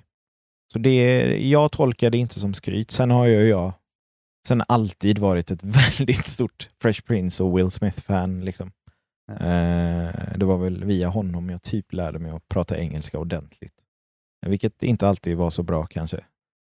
Så 0.73 0.80
det, 0.80 1.50
jag 1.50 1.71
tolkar 1.71 2.10
det 2.10 2.17
inte 2.17 2.39
som 2.39 2.54
skryt. 2.54 2.91
Sen 2.91 3.12
har 3.12 3.28
jag, 3.28 3.47
jag 3.47 3.73
sen 4.47 4.63
alltid 4.67 5.17
varit 5.17 5.52
ett 5.52 5.63
väldigt 6.00 6.26
stort 6.26 6.69
Fresh 6.82 7.02
Prince 7.02 7.43
och 7.43 7.58
Will 7.58 7.71
Smith-fan. 7.71 8.45
Liksom. 8.45 8.71
Eh, 9.32 10.38
det 10.38 10.46
var 10.46 10.58
väl 10.58 10.84
via 10.84 11.08
honom 11.10 11.50
jag 11.50 11.62
typ 11.63 11.94
lärde 11.94 12.20
mig 12.20 12.32
att 12.32 12.48
prata 12.50 12.78
engelska 12.78 13.20
ordentligt. 13.20 13.74
Vilket 14.48 14.84
inte 14.84 15.08
alltid 15.08 15.38
var 15.38 15.50
så 15.50 15.63
bra 15.63 15.86
kanske. 15.86 16.20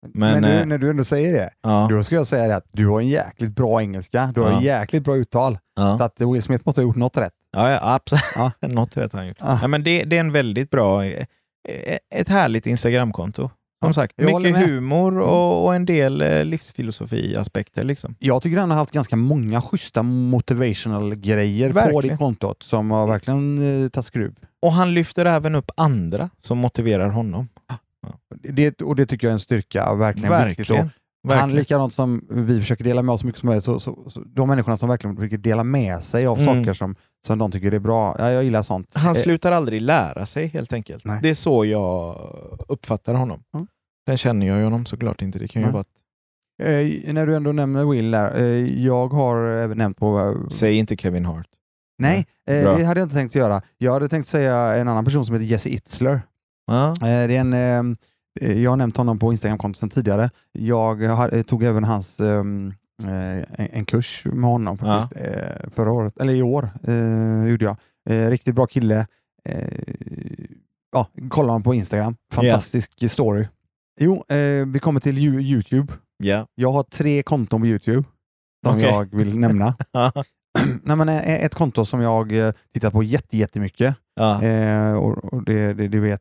Men, 0.07 0.33
Men, 0.33 0.42
nu, 0.42 0.61
eh, 0.61 0.66
när 0.66 0.79
du 0.79 0.90
ändå 0.90 1.05
säger 1.05 1.33
det, 1.33 1.51
Ja, 1.62 1.88
då 1.90 2.05
ska 2.05 2.14
jag 2.14 2.27
säga 2.27 2.49
det 2.49 2.57
att 2.57 2.66
du 2.73 2.87
har 2.88 3.01
en 3.01 3.09
jäkligt 3.09 3.55
bra 3.55 3.81
engelska. 3.83 4.33
Du 4.35 4.40
har 4.40 4.51
Ja. 4.51 4.57
en 4.57 4.62
jäkligt 4.62 5.05
bra 5.05 5.16
uttal. 5.16 5.55
Så 5.55 5.61
ja. 5.77 6.05
att 6.05 6.21
Will 6.21 6.42
Smith 6.42 6.62
måste 6.66 6.81
ha 6.81 6.87
gjort 6.87 6.97
något 6.97 7.16
rätt. 7.16 7.33
ja, 7.53 7.71
ja 7.71 7.79
absolut. 7.94 8.23
Ja. 8.35 8.53
Något 8.68 8.97
rätt 8.97 9.12
har 9.12 9.21
han 9.21 9.29
gjort. 9.29 9.37
Ja. 9.40 9.66
Men 9.68 9.85
det, 9.85 10.05
det 10.05 10.16
är 10.16 10.21
en 10.21 10.33
väldigt 10.33 10.71
bra, 10.71 11.05
eh, 11.05 11.27
ett 12.14 12.29
härligt 12.29 12.66
Instagramkonto. 12.66 13.51
Som 13.84 13.94
sagt, 13.94 14.14
jag 14.16 14.26
mycket 14.26 14.52
med. 14.52 14.62
Mm. 14.62 14.74
humor 14.74 15.18
och, 15.18 15.64
och 15.64 15.74
en 15.74 15.84
del 15.84 16.20
eh, 16.20 16.44
livsfilosofi-aspekter. 16.44 17.84
Liksom. 17.84 18.14
Jag 18.18 18.42
tycker 18.42 18.58
han 18.58 18.70
har 18.70 18.78
haft 18.78 18.92
ganska 18.92 19.16
många 19.16 19.62
schyssta 19.62 20.02
motivational 20.02 21.14
grejer 21.14 21.68
på 21.68 21.74
Verkligen. 21.74 22.08
det 22.08 22.16
kontot 22.16 22.62
som 22.62 22.90
har 22.90 23.06
verkligen 23.06 23.82
eh, 23.84 23.88
tagit 23.88 24.06
skruv. 24.06 24.34
Och 24.62 24.72
han 24.72 24.94
lyfter 24.94 25.24
även 25.24 25.54
upp 25.54 25.70
andra 25.76 26.30
som 26.38 26.58
motiverar 26.58 27.08
honom. 27.08 27.48
Det, 28.42 28.82
och 28.82 28.96
det 28.96 29.06
tycker 29.06 29.26
jag 29.26 29.30
är 29.30 29.34
en 29.34 29.40
styrka, 29.40 29.94
verkligen, 29.94 30.48
viktigt. 30.48 30.76
Verkligen. 31.22 31.40
han, 31.50 31.59
likadant 31.59 31.94
som 31.94 32.26
vi 32.31 32.61
försöker 32.61 32.85
dela 32.85 33.02
med 33.02 33.12
oss 33.12 33.20
så 33.20 33.26
mycket 33.26 33.40
som 33.40 33.46
möjligt, 33.46 33.64
så, 33.64 33.81
så, 33.81 34.11
så 34.11 34.20
de 34.20 34.48
människorna 34.48 34.78
som 34.78 34.88
verkligen 34.88 35.16
försöker 35.16 35.38
dela 35.38 35.64
med 35.64 36.02
sig 36.02 36.26
av 36.26 36.38
Mm. 36.40 36.46
saker 36.64 36.74
som, 36.74 36.96
som 37.26 37.38
de 37.38 37.50
tycker 37.52 37.72
är 37.72 37.78
bra, 37.78 38.16
ja, 38.18 38.31
jag 38.31 38.44
gillar 38.44 38.62
sånt. 38.62 38.90
Han 38.92 39.07
Eh, 39.11 39.14
slutar 39.14 39.52
aldrig 39.52 39.83
lära 39.83 40.26
sig 40.26 40.46
helt 40.46 40.72
enkelt. 40.72 41.04
Nej. 41.04 41.18
Det 41.22 41.31
är 41.31 41.35
så 41.35 41.64
jag 41.64 42.16
uppfattar 42.68 43.14
honom. 43.14 43.42
Ja. 43.52 43.66
Sen 44.09 44.16
känner 44.16 44.46
jag 44.46 44.59
ju 44.59 44.64
honom 44.64 44.87
såklart 44.87 45.22
inte. 45.22 45.38
Det 45.38 45.48
kan 45.48 45.62
ju 45.62 45.68
vara 45.70 45.85
Eh, 46.62 47.12
när 47.14 47.26
du 47.26 47.35
ändå 47.37 47.52
nämner 47.52 47.85
Will 47.85 48.11
där, 48.11 48.37
eh, 48.40 48.83
jag 48.85 49.09
har 49.09 49.42
även 49.42 49.78
nämnt 49.78 49.96
på... 49.98 50.18
Eh, 50.20 50.48
säg 50.48 50.76
inte 50.76 50.96
Kevin 50.96 51.24
Hart. 51.24 51.46
nej, 51.98 52.26
eh, 52.50 52.62
Bra. 52.62 52.76
det 52.76 52.85
hade 52.85 53.00
jag 53.00 53.04
inte 53.07 53.16
tänkt 53.16 53.35
göra. 53.35 53.62
Jag 53.76 53.92
hade 53.92 54.09
tänkt 54.09 54.28
säga 54.28 54.57
en 54.57 54.88
annan 54.88 55.04
person 55.04 55.26
som 55.26 55.35
heter 55.35 55.46
Jesse 55.46 55.68
Itzler. 55.68 56.22
Ja. 56.66 56.88
Eh, 56.90 56.96
det 57.00 57.37
är 57.37 57.40
en, 57.40 57.52
eh, 57.52 57.96
jag 58.40 58.70
har 58.70 58.77
nämnt 58.77 58.96
honom 58.96 59.18
på 59.18 59.33
Instagram-kontot 59.33 59.79
sedan 59.81 59.90
tidigare. 59.90 60.31
Jag 60.53 60.94
har, 61.03 61.35
eh, 61.35 61.42
tog 61.42 61.62
även 61.64 61.85
hans 61.85 62.20
eh, 62.20 62.38
en, 62.38 62.74
en 63.57 63.85
kurs 63.85 64.24
med 64.33 64.51
honom 64.51 64.79
Ja. 64.83 65.01
faktiskt, 65.01 65.22
eh, 65.27 65.70
förra 65.74 65.92
året, 65.92 66.20
eller 66.20 66.33
i 66.33 66.42
år 66.42 66.70
eh, 66.87 67.44
gjorde 67.51 67.64
jag. 67.64 67.77
Eh, 68.11 68.31
riktigt 68.31 68.55
bra 68.55 68.66
kille. 68.66 69.07
Eh, 69.44 69.68
ja, 70.92 71.07
kolla 71.29 71.48
honom 71.53 71.62
på 71.62 71.74
Instagram. 71.74 72.16
Fantastisk 72.33 73.11
story. 73.11 73.46
Jo, 74.01 74.24
eh, 74.29 74.66
vi 74.66 74.79
kommer 74.83 75.01
till 75.01 75.18
Youtube. 75.18 75.92
Ja. 76.16 76.46
Jag 76.55 76.72
har 76.72 76.83
tre 76.83 77.22
konton 77.22 77.61
på 77.61 77.66
Youtube 77.66 78.05
som 78.66 78.77
Okej. 78.77 78.88
jag 78.90 79.14
vill 79.16 79.38
nämna. 79.38 79.74
Nej, 80.83 80.96
men, 80.96 81.09
eh, 81.09 81.44
ett 81.44 81.55
konto 81.55 81.85
som 81.85 82.01
jag 82.01 82.33
eh, 82.46 82.53
tittar 82.74 82.90
på 82.90 83.03
jätte, 83.03 83.37
jättemycket. 83.37 83.94
ja. 84.14 84.42
Eh, 84.42 84.92
och 84.94 85.42
det, 85.44 85.72
det, 85.72 85.88
det 85.88 86.01
vet 86.01 86.20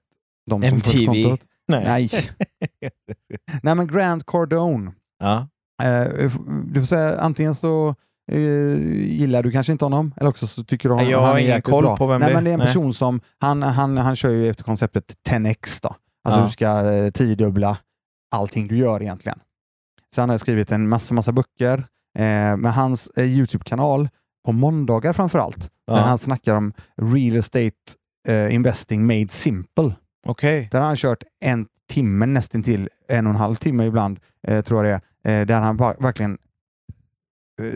de 0.49 0.61
som 0.61 0.73
MTV. 0.73 1.37
Nej. 1.67 1.83
Nej. 1.85 2.09
Nej, 3.63 3.75
men 3.75 3.87
Grant 3.87 4.25
Cardone. 4.25 4.91
ja. 5.19 5.47
Eh, 5.83 6.31
du 6.65 6.79
får 6.79 6.85
säga 6.85 7.19
antingen 7.19 7.55
så 7.55 7.95
eh, 8.31 8.37
gillar 8.93 9.43
du 9.43 9.51
kanske 9.51 9.71
inte 9.71 9.85
honom 9.85 10.13
eller 10.17 10.29
också 10.29 10.47
så 10.47 10.63
tycker 10.63 10.89
du 10.89 10.95
han, 10.95 11.09
jag 11.09 11.19
har 11.19 11.27
han 11.27 11.35
är 11.35 11.39
ingen 11.39 11.61
koll 11.61 11.83
bra. 11.83 11.97
på 11.97 12.07
vem 12.07 12.19
Nej, 12.19 12.27
det 12.29 12.31
är. 12.31 12.35
men 12.35 12.43
det 12.43 12.49
är 12.49 12.53
en 12.53 12.59
Nej. 12.59 12.67
person 12.67 12.93
som, 12.93 13.21
han, 13.39 13.63
han, 13.63 13.97
han 13.97 14.15
kör 14.15 14.29
ju 14.29 14.49
efter 14.49 14.63
konceptet 14.63 15.13
10x 15.29 15.79
då. 15.83 15.95
Alltså 16.23 16.41
Ja. 16.41 16.45
du 16.45 16.51
ska 16.51 16.91
eh, 16.93 17.09
tiodubbla 17.11 17.77
allting 18.31 18.67
du 18.67 18.77
gör 18.77 19.01
egentligen. 19.01 19.39
Så 20.15 20.21
han 20.21 20.29
har 20.29 20.37
skrivit 20.37 20.71
en 20.71 20.89
massa, 20.89 21.13
massa 21.13 21.31
böcker. 21.31 21.77
Eh, 22.17 22.57
med 22.57 22.73
hans 22.73 23.09
eh, 23.09 23.25
Youtube-kanal 23.25 24.09
på 24.45 24.51
måndagar 24.51 25.13
framför 25.13 25.39
allt. 25.39 25.69
Ja. 25.87 25.93
Där 25.93 26.01
han 26.03 26.17
snackar 26.17 26.55
om 26.55 26.73
real 27.01 27.35
estate 27.35 27.71
eh, 28.27 28.53
investing 28.55 29.05
made 29.07 29.27
simple. 29.29 29.91
Okej. 30.27 30.67
Där 30.71 30.79
har 30.79 30.87
han 30.87 30.95
kört 30.95 31.23
en 31.39 31.67
timme, 31.89 32.25
nästan 32.25 32.63
till 32.63 32.89
en 33.07 33.27
och 33.27 33.33
en 33.33 33.39
halv 33.39 33.55
timme 33.55 33.85
ibland, 33.85 34.19
eh, 34.47 34.61
tror 34.63 34.85
jag 34.85 35.01
det 35.23 35.29
är, 35.31 35.39
eh, 35.41 35.45
där 35.45 35.61
han 35.61 35.77
verkligen 35.77 36.37
eh, 37.61 37.73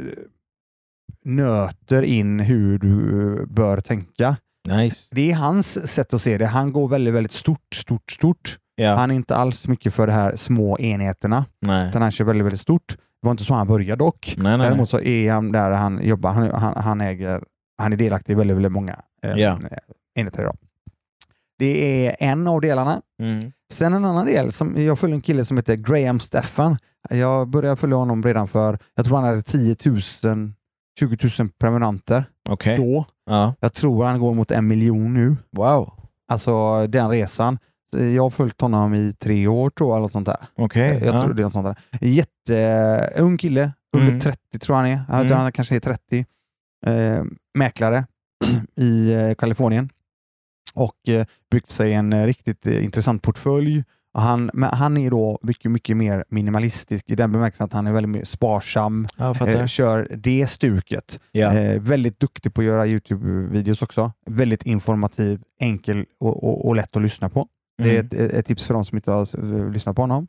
nöter 1.25 2.01
in 2.01 2.39
hur 2.39 2.77
du 2.79 3.45
bör 3.45 3.79
tänka. 3.79 4.35
Nice. 4.71 5.15
Det 5.15 5.31
är 5.31 5.35
hans 5.35 5.87
sätt 5.91 6.13
att 6.13 6.21
se 6.21 6.37
det. 6.37 6.45
Han 6.45 6.73
går 6.73 6.87
väldigt, 6.87 7.13
väldigt 7.13 7.31
stort, 7.31 7.75
stort, 7.75 8.11
stort. 8.11 8.57
Ja. 8.75 8.95
Han 8.95 9.11
är 9.11 9.15
inte 9.15 9.35
alls 9.35 9.67
mycket 9.67 9.93
för 9.93 10.07
de 10.07 10.13
här 10.13 10.35
små 10.35 10.79
enheterna, 10.79 11.45
nej. 11.59 11.89
utan 11.89 12.01
han 12.01 12.11
kör 12.11 12.25
väldigt, 12.25 12.45
väldigt 12.45 12.61
stort. 12.61 12.87
Det 13.21 13.25
var 13.27 13.31
inte 13.31 13.43
så 13.43 13.53
han 13.53 13.67
började 13.67 14.03
dock. 14.03 14.35
Nej, 14.37 14.57
nej. 14.57 14.67
Däremot 14.67 14.89
så 14.89 14.99
är 14.99 15.31
han 15.31 15.51
där 15.51 15.71
han 15.71 16.03
jobbar. 16.03 16.31
Han, 16.31 16.51
han, 16.51 16.83
han, 16.83 17.01
äger, 17.01 17.43
han 17.77 17.93
är 17.93 17.97
delaktig 17.97 18.33
i 18.33 18.35
väldigt, 18.35 18.55
väldigt 18.57 18.71
många 18.71 19.01
eh, 19.23 19.31
Ja. 19.31 19.59
enheter 20.15 20.41
idag. 20.41 20.57
Det 21.61 22.07
är 22.07 22.15
en 22.19 22.47
av 22.47 22.61
delarna. 22.61 23.01
Mm. 23.21 23.51
Sen 23.73 23.93
en 23.93 24.05
annan 24.05 24.25
del, 24.25 24.51
som, 24.51 24.83
jag 24.83 24.99
följer 24.99 25.15
en 25.15 25.21
kille 25.21 25.45
som 25.45 25.57
heter 25.57 25.75
Graham 25.75 26.19
Stefan. 26.19 26.77
Jag 27.09 27.47
började 27.49 27.75
följa 27.75 27.95
honom 27.95 28.23
redan 28.23 28.47
för, 28.47 28.79
jag 28.95 29.05
tror 29.05 29.15
han 29.17 29.25
hade 29.25 29.41
10 29.41 29.75
000, 29.85 30.01
20 30.99 31.17
000 31.39 31.49
prenumeranter 31.59 32.25
Okej. 32.49 32.77
då. 32.77 33.05
Ja. 33.29 33.53
Jag 33.59 33.73
tror 33.73 34.05
han 34.05 34.19
går 34.19 34.33
mot 34.33 34.51
en 34.51 34.67
miljon 34.67 35.13
nu. 35.13 35.35
Wow. 35.51 35.93
Alltså 36.31 36.87
den 36.87 37.09
resan. 37.09 37.57
Jag 38.15 38.23
har 38.23 38.29
följt 38.29 38.61
honom 38.61 38.93
i 38.93 39.13
tre 39.19 39.47
år 39.47 39.69
tror 39.69 39.89
jag, 39.89 39.95
eller 39.95 40.01
något 40.03 40.11
sånt 40.11 40.25
där. 40.25 40.37
Okej. 40.57 40.99
Jag 41.01 41.15
ja. 41.15 41.23
tror 41.23 41.33
det 41.33 41.41
är 41.41 41.43
något 41.43 41.53
sånt 41.53 41.77
där. 41.99 42.07
Jätteung 42.07 43.37
kille, 43.37 43.71
under 43.95 44.07
Mm. 44.07 44.19
30 44.19 44.37
tror 44.59 44.77
jag 44.77 44.83
han 44.83 44.91
är. 44.91 44.95
Han, 44.95 45.25
Mm. 45.25 45.37
han 45.37 45.51
kanske 45.51 45.75
är 45.75 45.79
30. 45.79 46.25
Eh, 46.85 47.23
mäklare 47.57 48.05
i 48.77 49.13
eh, 49.13 49.33
Kalifornien 49.33 49.89
och 50.73 51.09
eh, 51.09 51.25
byggt 51.51 51.69
sig 51.69 51.93
en 51.93 52.13
eh, 52.13 52.25
riktigt 52.25 52.67
eh, 52.67 52.83
intressant 52.83 53.21
portfölj. 53.23 53.83
Han, 54.13 54.49
han 54.73 54.97
är 54.97 55.09
då 55.11 55.39
mycket, 55.41 55.71
mycket 55.71 55.97
mer 55.97 56.25
minimalistisk 56.29 57.05
i 57.09 57.15
den 57.15 57.31
bemärkelsen 57.31 57.65
att 57.65 57.73
han 57.73 57.87
är 57.87 57.91
väldigt 57.93 58.27
sparsam, 58.27 59.07
eh, 59.19 59.65
kör 59.65 60.07
det 60.17 60.47
stuket. 60.47 61.19
ja. 61.31 61.53
Eh, 61.53 61.81
väldigt 61.81 62.19
duktig 62.19 62.53
på 62.53 62.61
att 62.61 62.65
göra 62.65 62.85
Youtube-videos 62.87 63.83
också. 63.83 64.11
Väldigt 64.25 64.63
informativ, 64.63 65.41
enkel 65.59 66.05
och, 66.19 66.43
och, 66.43 66.67
och 66.67 66.75
lätt 66.75 66.95
att 66.95 67.01
lyssna 67.01 67.29
på. 67.29 67.47
Det 67.77 67.89
är 67.97 67.99
Mm. 67.99 68.05
ett, 68.05 68.13
ett 68.13 68.45
tips 68.45 68.67
för 68.67 68.73
de 68.73 68.85
som 68.85 68.97
inte 68.97 69.11
har 69.11 69.21
eh, 69.61 69.71
lyssnat 69.71 69.95
på 69.95 70.01
honom. 70.01 70.27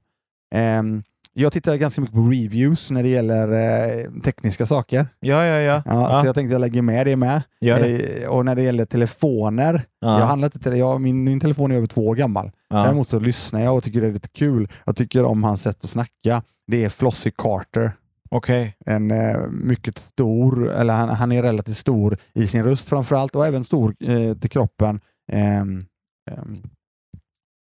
Ehm, 0.55 1.02
jag 1.35 1.53
tittar 1.53 1.77
ganska 1.77 2.01
mycket 2.01 2.16
på 2.16 2.23
reviews 2.23 2.90
när 2.90 3.03
det 3.03 3.09
gäller 3.09 3.53
eh, 3.53 4.11
tekniska 4.25 4.66
saker. 4.66 5.07
Ja, 5.21 5.45
ja, 5.47 5.61
ja. 5.61 5.83
Ja, 5.87 6.11
ja. 6.11 6.21
Så 6.21 6.27
jag 6.27 6.35
tänkte 6.35 6.53
jag 6.53 6.61
lägger 6.61 6.83
med 6.83 7.07
det 7.07 7.16
med. 7.16 7.42
Gör 7.61 7.81
det. 7.81 8.23
Eh, 8.23 8.29
och 8.29 8.45
när 8.45 8.55
det 8.55 8.62
gäller 8.62 8.85
telefoner, 8.85 9.83
Ja. 10.01 10.18
jag 10.18 10.27
handlar 10.27 10.51
inte 10.55 10.71
jag, 10.71 11.01
min, 11.01 11.25
min 11.25 11.40
telefon 11.40 11.73
är 11.73 11.77
över 11.77 11.87
två 11.87 12.09
år 12.09 12.14
gammal. 12.14 12.51
Ja. 12.68 12.77
Däremot 12.83 13.09
så 13.09 13.18
lyssnar 13.18 13.61
jag 13.61 13.77
och 13.77 13.83
tycker 13.85 14.01
det 14.01 14.07
är 14.07 14.12
lite 14.12 14.29
kul. 14.29 14.68
Jag 14.87 14.97
tycker 14.97 15.25
om 15.25 15.42
hans 15.45 15.62
sätt 15.62 15.79
att 15.85 15.90
snacka. 15.90 16.42
Det 16.66 16.85
är 16.85 16.88
Flossie 16.88 17.33
Carter. 17.38 17.92
Okej. 18.31 18.77
En 18.87 19.11
eh, 19.11 19.38
mycket 19.51 19.99
stor, 19.99 20.71
eller 20.73 20.95
han, 20.95 21.09
han 21.09 21.33
är 21.33 21.42
relativt 21.42 21.77
stor 21.77 22.16
i 22.35 22.47
sin 22.47 22.64
röst 22.64 22.88
framförallt 22.88 23.37
och 23.37 23.47
även 23.47 23.64
stor 23.64 23.95
eh, 24.01 24.35
till 24.35 24.51
kroppen. 24.51 25.01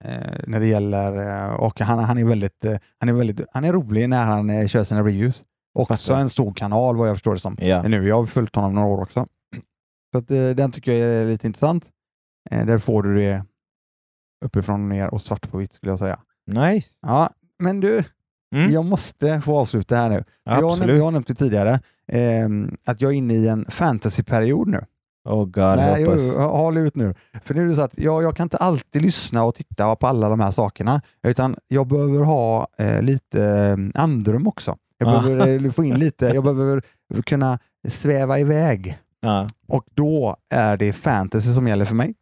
Eh, 0.05 0.41
när 0.47 0.61
det 0.61 0.67
gäller, 0.67 1.45
eh, 1.47 1.55
och 1.55 1.81
han, 1.81 1.99
han, 1.99 2.19
är 2.19 2.25
väldigt, 2.25 2.65
eh, 2.65 2.77
han, 2.99 3.09
är 3.09 3.13
väldigt, 3.13 3.41
han 3.53 3.65
är 3.65 3.73
rolig 3.73 4.09
när 4.09 4.25
han 4.25 4.51
eh, 4.51 4.67
kör 4.67 4.85
sina 4.85 5.01
reviews. 5.01 5.45
Också 5.75 6.15
en 6.15 6.29
stor 6.31 6.53
kanal 6.55 6.97
vad 6.97 7.09
jag 7.09 7.17
förstår 7.17 7.35
det 7.35 7.41
som. 7.41 7.57
Ja. 7.61 7.83
Nu, 7.83 8.09
jag 8.09 8.17
har 8.17 8.27
följt 8.27 8.55
honom 8.57 8.75
några 8.75 8.89
år 8.89 9.03
också. 9.03 9.27
Så 10.13 10.19
att, 10.19 10.31
eh, 10.31 10.49
den 10.51 10.73
tycker 10.73 10.93
jag 10.93 11.11
är 11.11 11.27
lite 11.27 11.47
intressant. 11.47 11.89
Eh, 12.51 12.67
där 12.67 12.79
får 12.79 13.03
du 13.03 13.15
det 13.17 13.45
uppifrån 14.45 14.75
och 14.83 14.89
ner 14.97 15.15
och 15.15 15.23
svart 15.23 15.51
på 15.51 15.59
vitt 15.59 15.73
skulle 15.75 15.93
jag 15.93 15.99
säga. 15.99 16.19
Nice. 16.47 16.91
Ja, 17.03 17.31
men 17.59 17.81
du, 17.81 18.05
Mm. 18.55 18.73
jag 18.73 18.85
måste 18.85 19.41
få 19.41 19.59
avsluta 19.59 19.97
här 19.97 20.09
nu. 20.09 20.25
Jag 20.45 20.53
har, 20.53 20.61
nämnt, 20.61 20.73
Absolut. 20.73 20.97
jag 20.97 21.05
har 21.05 21.11
nämnt 21.11 21.27
det 21.27 21.35
tidigare, 21.35 21.81
ehm, 22.09 22.77
att 22.85 23.01
jag 23.01 23.11
är 23.13 23.17
inne 23.17 23.35
i 23.35 23.49
en 23.49 23.67
fantasyperiod 23.71 24.69
nu. 24.69 24.85
Oh 25.25 25.45
god, 25.45 25.55
Nej, 25.77 26.05
hoppas. 26.05 26.35
jo, 26.37 26.43
håll 26.43 26.77
ut 26.79 26.95
nu. 26.97 27.15
För 27.45 27.55
nu 27.55 27.63
är 27.63 27.67
det 27.67 27.75
så 27.75 27.83
att 27.83 27.99
jag, 27.99 28.23
jag 28.23 28.37
kan 28.37 28.45
inte 28.45 28.57
alltid 28.57 29.03
lyssna 29.03 29.45
och 29.45 29.55
titta 29.55 29.97
på 29.97 30.07
alla 30.07 30.29
de 30.29 30.41
här 30.41 30.51
sakerna, 30.51 31.03
utan 31.23 31.57
jag 31.69 31.87
behöver 31.87 32.25
ha 32.25 32.69
eh, 32.79 33.03
lite 33.03 33.45
eh, 33.45 34.03
andrum 34.03 34.47
också. 34.47 34.77
Jag 34.99 35.09
Ah. 35.09 35.13
behöver 35.23 35.65
eh, 35.65 35.71
få 35.73 35.85
in 35.85 35.95
lite, 35.99 36.27
jag 36.27 36.43
behöver 36.45 36.83
kunna 37.27 37.59
sväva 37.89 38.39
iväg. 38.39 38.99
Och 39.69 39.85
då 39.95 40.37
är 40.55 40.77
det 40.77 40.93
fantasy 40.93 41.53
som 41.53 41.69
gäller 41.69 41.85
för 41.85 41.95
mig. 41.95 42.15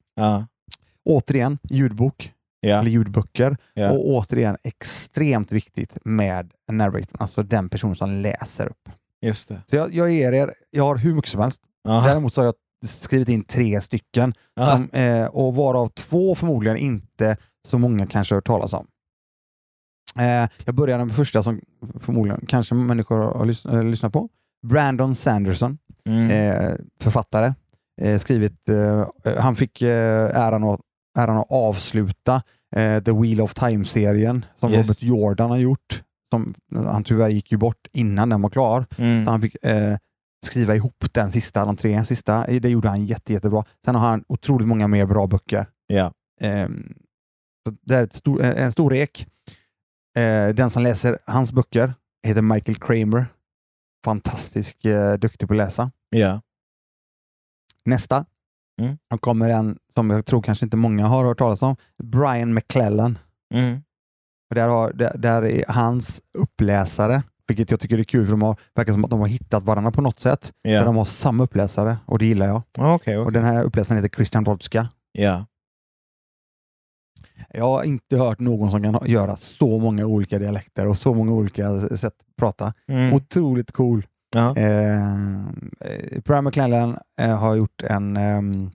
Återigen, 1.05 1.59
ljudbok 1.63 2.33
Ja. 2.61 2.79
eller 2.81 2.91
ljudböcker. 2.91 3.57
Ja. 3.75 3.91
Och 3.93 4.07
återigen, 4.09 4.57
extremt 4.65 5.53
viktigt 5.53 5.99
med 6.05 6.51
narratorn, 6.73 7.17
alltså 7.19 7.43
den 7.43 7.69
person 7.69 7.97
som 7.97 8.11
läser 8.11 8.67
upp. 8.67 8.89
Just 9.23 9.49
det. 9.49 9.61
Så 9.67 9.77
jag, 9.77 9.95
jag 9.95 10.11
ger 10.13 10.33
er, 10.33 10.55
jag 10.71 10.85
har 10.85 10.97
hur 10.97 11.15
mycket 11.15 11.31
som 11.31 11.41
helst. 11.41 11.63
Ja. 11.85 12.03
Däremot 12.07 12.33
så 12.33 12.41
har 12.41 12.47
jag 12.47 12.55
skrivit 12.87 13.29
in 13.29 13.45
tre 13.45 13.81
stycken, 13.81 14.35
som, 14.61 14.91
eh, 14.91 15.27
och 15.27 15.55
varav 15.55 15.89
två 15.89 16.35
förmodligen 16.35 16.77
inte 16.77 17.37
så 17.69 17.79
många 17.79 18.07
kanske 18.07 18.35
hört 18.35 18.47
talas 18.47 18.73
om. 18.73 18.87
Eh, 20.19 20.49
jag 20.65 20.75
börjar 20.75 21.05
med 21.05 21.15
första 21.15 21.43
som 21.43 21.61
förmodligen 22.01 22.45
kanske 22.49 22.75
människor 22.75 23.19
har 23.19 23.45
lys- 23.45 23.75
eh, 23.75 23.85
lyssnat 23.85 24.13
på. 24.13 24.29
Brandon 24.67 25.15
Sanderson, 25.15 25.79
Mm. 26.07 26.31
eh, 26.31 26.75
författare. 27.01 27.55
Eh, 28.01 28.19
skrivit, 28.19 28.69
eh, 28.69 29.07
han 29.39 29.57
fick 29.57 29.83
äran, 29.83 30.65
att, 30.65 30.81
äran 31.19 31.37
att 31.37 31.47
avsluta 31.51 32.43
The 33.05 33.13
Wheel 33.13 33.41
of 33.41 33.55
Time-serien 33.55 34.45
som 34.57 34.73
Yes. 34.73 34.87
Robert 34.89 35.03
Jordan 35.03 35.51
har 35.51 35.57
gjort. 35.59 36.03
Som, 36.33 36.55
han 36.75 37.05
tyvärr 37.05 37.29
gick 37.29 37.53
ju 37.53 37.59
bort 37.59 37.87
innan 37.93 38.29
den 38.29 38.43
var 38.43 38.51
klar. 38.51 38.87
Mm. 38.99 39.27
Han 39.27 39.43
fick 39.43 39.57
skriva 40.47 40.75
ihop 40.75 41.05
den 41.13 41.33
sista, 41.33 41.65
de 41.65 41.77
tre 41.77 42.05
sista. 42.05 42.47
Det 42.47 42.69
gjorde 42.69 42.89
han 42.89 43.07
jätte, 43.07 43.33
jättebra. 43.33 43.65
Sen 43.85 43.95
har 43.95 44.09
han 44.09 44.25
otroligt 44.29 44.69
många 44.69 44.89
mer 44.89 45.07
bra 45.07 45.27
böcker. 45.27 45.67
Ja. 45.87 46.13
Ehm, 46.41 46.95
så 47.67 47.77
det 47.83 47.95
är 47.95 48.09
stor, 48.11 48.43
eh, 48.43 48.63
en 48.63 48.73
stor 48.73 48.91
rek. 48.91 49.27
Eh, 50.17 50.49
den 50.49 50.71
som 50.71 50.83
läser 50.83 51.19
hans 51.25 51.53
böcker 51.53 51.95
heter 52.27 52.43
Michael 52.43 52.79
Kramer. 52.79 53.27
Fantastisk 54.05 54.85
eh, 54.85 55.15
duktig 55.15 55.49
på 55.49 55.55
att 55.55 55.59
läsa. 55.59 55.91
Ja. 56.11 56.41
Nästa. 57.85 58.25
Mm. 58.81 58.99
Då 59.11 59.19
kommer 59.19 59.51
en 59.51 59.79
som 59.95 60.11
jag 60.11 60.27
tror 60.27 60.43
kanske 60.43 60.67
inte 60.67 60.77
många 60.77 61.07
har 61.07 61.25
hört 61.25 61.39
talas 61.39 61.63
om. 61.63 61.77
Brian 62.03 62.55
McClellan. 62.55 63.19
Mm. 63.55 63.83
Och 64.51 64.55
där, 64.55 64.69
har, 64.69 64.93
där, 64.93 65.19
där 65.19 65.43
är 65.43 65.65
hans 65.69 66.23
uppläsare, 66.39 67.23
vilket 67.49 67.71
jag 67.71 67.81
tycker 67.81 67.99
är 67.99 68.05
kul 68.05 68.25
för 68.27 68.31
de 68.31 68.43
har, 68.43 68.57
verkar 68.75 68.93
som 68.93 69.05
att 69.05 69.11
de 69.11 69.21
har 69.21 69.27
hittat 69.27 69.63
varandra 69.63 69.91
på 69.91 70.03
något 70.03 70.21
sätt. 70.21 70.53
Där 70.65 70.71
Ja. 70.71 70.85
de 70.85 70.97
har 70.97 71.05
samma 71.05 71.43
uppläsare 71.45 71.97
och 72.07 72.19
det 72.19 72.27
gillar 72.27 72.47
jag. 72.47 72.63
Okej. 72.79 72.85
okej. 72.95 73.19
Och 73.19 73.33
den 73.33 73.45
här 73.45 73.63
uppläsaren 73.65 74.03
heter 74.03 74.17
Christian 74.17 74.45
Brodska. 74.45 74.89
Ja. 75.13 75.47
Jag 77.55 77.65
har 77.65 77.85
inte 77.85 78.17
hört 78.17 78.39
någon 78.39 78.71
som 78.71 78.83
kan 78.83 78.99
göra 79.07 79.37
så 79.37 79.79
många 79.79 80.07
olika 80.07 80.39
dialekter 80.39 80.87
och 80.89 80.99
så 80.99 81.15
många 81.15 81.33
olika 81.33 81.81
sätt 81.81 82.05
att 82.05 82.37
prata. 82.37 82.73
Mm. 82.89 83.13
Otroligt 83.15 83.73
cool. 83.73 84.07
Ja. 84.35 84.57
Eh, 84.57 85.03
eh, 85.45 86.21
Brian 86.25 86.45
McClellan 86.45 86.99
eh, 87.21 87.39
har 87.39 87.55
gjort 87.55 87.83
en... 87.83 88.17
ehm, 88.17 88.71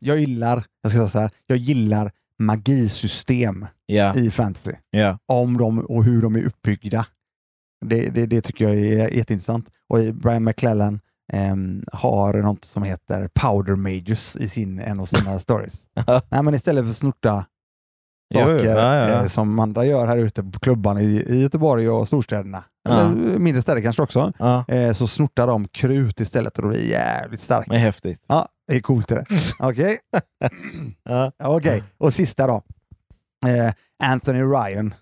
jag 0.00 0.18
gillar, 0.18 0.64
jag 0.82 0.90
ska 0.92 0.98
säga 0.98 1.08
så 1.08 1.18
här, 1.20 1.30
jag 1.46 1.58
gillar 1.58 2.12
magisystem 2.38 3.66
Ja. 3.86 4.14
i 4.16 4.30
fantasy. 4.30 4.72
Ja. 4.90 5.18
Om 5.26 5.56
dem 5.56 5.78
och 5.78 6.04
hur 6.04 6.22
de 6.22 6.36
är 6.36 6.44
uppbyggda. 6.46 7.06
Det, 7.86 8.08
det, 8.08 8.26
det 8.26 8.40
tycker 8.40 8.68
jag 8.68 8.76
är 8.76 9.08
jätteintressant. 9.14 9.68
Och 9.88 10.14
Brian 10.14 10.44
McClellan 10.44 11.00
ehm, 11.32 11.84
har 11.92 12.34
något 12.34 12.64
som 12.64 12.82
heter 12.82 13.28
Powder 13.34 13.74
Mages 13.76 14.36
i 14.36 14.48
sin, 14.48 14.78
en 14.78 15.00
av 15.00 15.04
sina 15.04 15.38
stories. 15.38 15.86
Nej, 16.30 16.42
men 16.42 16.54
istället 16.54 16.84
för 16.84 16.90
att 16.90 16.96
snorta 16.96 17.44
saker 18.34 18.64
ja, 18.64 18.94
ja, 18.96 19.08
ja. 19.08 19.20
Eh, 19.20 19.26
som 19.26 19.58
andra 19.58 19.84
gör 19.84 20.06
här 20.06 20.16
ute 20.16 20.42
på 20.42 20.58
klubbarna 20.58 21.02
i, 21.02 21.22
i 21.34 21.42
Göteborg 21.42 21.90
och 21.90 22.06
storstäderna, 22.06 22.64
Ja. 22.88 23.00
eller 23.00 23.38
mindre 23.38 23.62
städer 23.62 23.80
kanske 23.82 24.02
också, 24.02 24.32
eh, 24.68 24.92
så 24.92 25.06
snortar 25.06 25.46
de 25.46 25.68
krut 25.68 26.20
istället 26.20 26.56
och 26.58 26.62
då 26.62 26.68
blir 26.68 26.78
det 26.78 26.86
jävligt 26.86 27.40
starkt. 27.40 27.68
Men 27.68 27.78
häftigt. 27.80 28.24
Ja, 28.26 28.48
det 28.68 28.76
är 28.76 28.80
coolt 28.80 29.08
det. 29.08 29.24
Okej. 29.58 29.98
Okej. 31.44 31.82
och 31.98 32.14
sista 32.14 32.46
då. 32.46 32.62
Eh, 33.46 33.72
Anthony 34.04 34.42
Ryan. 34.42 34.94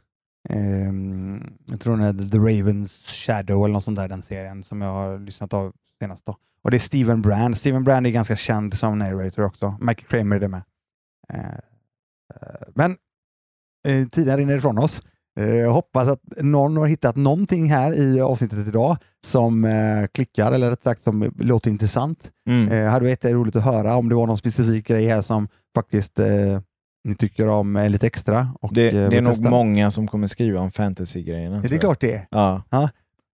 Ehm, 0.49 1.43
jag 1.67 1.81
tror 1.81 1.97
den 1.97 2.07
heter 2.07 2.31
The 2.31 2.39
Ravens 2.39 2.93
Shadow 3.07 3.65
eller 3.65 3.73
något 3.73 3.85
sånt 3.85 3.99
där, 3.99 4.09
den 4.09 4.23
serien 4.23 4.62
som 4.62 4.83
jag 4.83 4.93
har 4.93 5.19
lyssnat 5.19 5.55
av 5.55 5.73
senast. 6.01 6.27
Då. 6.27 6.37
Och 6.62 6.71
det 6.71 6.77
är 6.77 6.79
Steven 6.79 7.23
Brand. 7.23 7.59
Steven 7.59 7.85
Brand 7.85 8.07
är 8.07 8.11
ganska 8.11 8.37
känd 8.37 8.75
som 8.79 8.99
narrator 8.99 9.45
också. 9.45 9.77
Michael 9.81 10.09
Kramer 10.09 10.37
är 10.37 10.41
det 10.41 10.49
med. 10.49 10.62
Men 12.75 12.97
eh, 13.87 14.05
tiden 14.09 14.37
rinner 14.37 14.57
ifrån 14.57 14.79
oss. 14.79 15.03
Eh, 15.40 15.55
Jag 15.55 15.72
hoppas 15.72 16.09
att 16.09 16.20
någon 16.40 16.77
har 16.77 16.87
hittat 16.87 17.16
någonting 17.16 17.70
här 17.70 17.92
i 17.94 18.20
avsnittet 18.20 18.68
idag 18.68 18.96
som 19.27 19.64
eh, 19.64 20.07
klickar, 20.14 20.53
eller 20.53 20.70
rätt 20.70 20.85
sagt 20.85 21.03
som 21.03 21.33
låter 21.38 21.70
intressant. 21.70 22.31
Mm. 22.49 22.68
Eh, 22.72 22.90
hade 22.90 23.05
varit 23.07 23.25
roligt 23.25 23.57
att 23.57 23.64
höra 23.64 23.94
om 23.96 24.09
det 24.09 24.14
var 24.14 24.27
någon 24.27 24.37
specifik 24.38 24.87
grej 24.88 25.07
här 25.07 25.22
som 25.22 25.49
faktiskt 25.75 26.18
eh, 26.18 26.61
ni 27.09 27.14
tycker 27.14 27.49
om 27.49 27.77
eh, 27.77 27.90
lite 27.90 28.07
extra. 28.07 28.49
Och, 28.61 28.75
Det, 28.75 28.90
det 28.90 28.99
är 28.99 29.11
vill 29.11 29.22
nog 29.22 29.33
testa. 29.33 29.51
många 29.51 29.90
som 29.90 30.07
kommer 30.09 30.27
skriva 30.27 30.61
om 30.61 30.70
fantasy-grejerna. 30.70 31.61
Det 31.61 31.75
är 31.75 31.79
klart 31.79 32.01
det 32.01 32.12
är. 32.14 32.27
Ja. 32.31 32.62
Ja. 32.70 32.88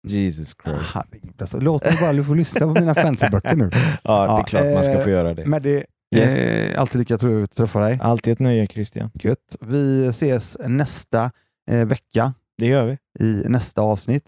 Jesus 0.08 0.56
Christ. 0.64 0.80
Herregud, 0.94 1.42
alltså, 1.42 1.60
låt 1.60 1.84
mig 1.84 1.98
bara 2.02 2.24
få 2.24 2.34
lyssna 2.34 2.66
på 2.68 2.74
mina 2.74 2.96
fantasyböcker 3.06 3.56
nu. 3.56 3.70
Ja, 4.04 4.36
det 4.36 4.42
är 4.42 4.44
klart 4.44 4.74
man 4.74 4.84
ska 4.84 5.00
få 5.04 5.10
göra 5.10 5.34
det. 5.34 5.46
Men 5.46 5.62
det 5.62 5.86
Yes. 6.16 6.38
eh, 6.40 6.82
alltid 6.82 7.00
lika 7.00 7.18
trevligt 7.18 7.52
att 7.52 7.58
träffa 7.58 7.80
dig. 7.80 8.00
Alltid 8.02 8.34
ett 8.34 8.40
nöje 8.40 8.68
Christian. 8.68 9.12
Gött. 9.14 9.56
Vi 9.62 10.08
ses 10.08 10.58
nästa 10.68 11.32
eh, 11.72 11.86
vecka 11.86 12.34
Det 12.58 12.68
gör 12.68 12.86
vi. 12.86 13.26
i 13.26 13.44
nästa 13.50 13.82
avsnitt. 13.82 14.26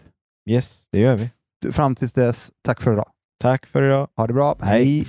Yes, 0.50 0.84
det 0.92 0.98
gör 1.00 1.16
vi. 1.16 1.30
Fram 1.72 1.94
tills 1.94 2.12
dess, 2.12 2.50
tack 2.64 2.82
för 2.82 2.92
idag. 2.92 3.08
Tack 3.40 3.66
för 3.66 3.82
idag. 3.82 4.08
Ha 4.16 4.26
det 4.26 4.32
bra. 4.32 4.56
Hej. 4.60 4.84
Hej. 4.84 5.06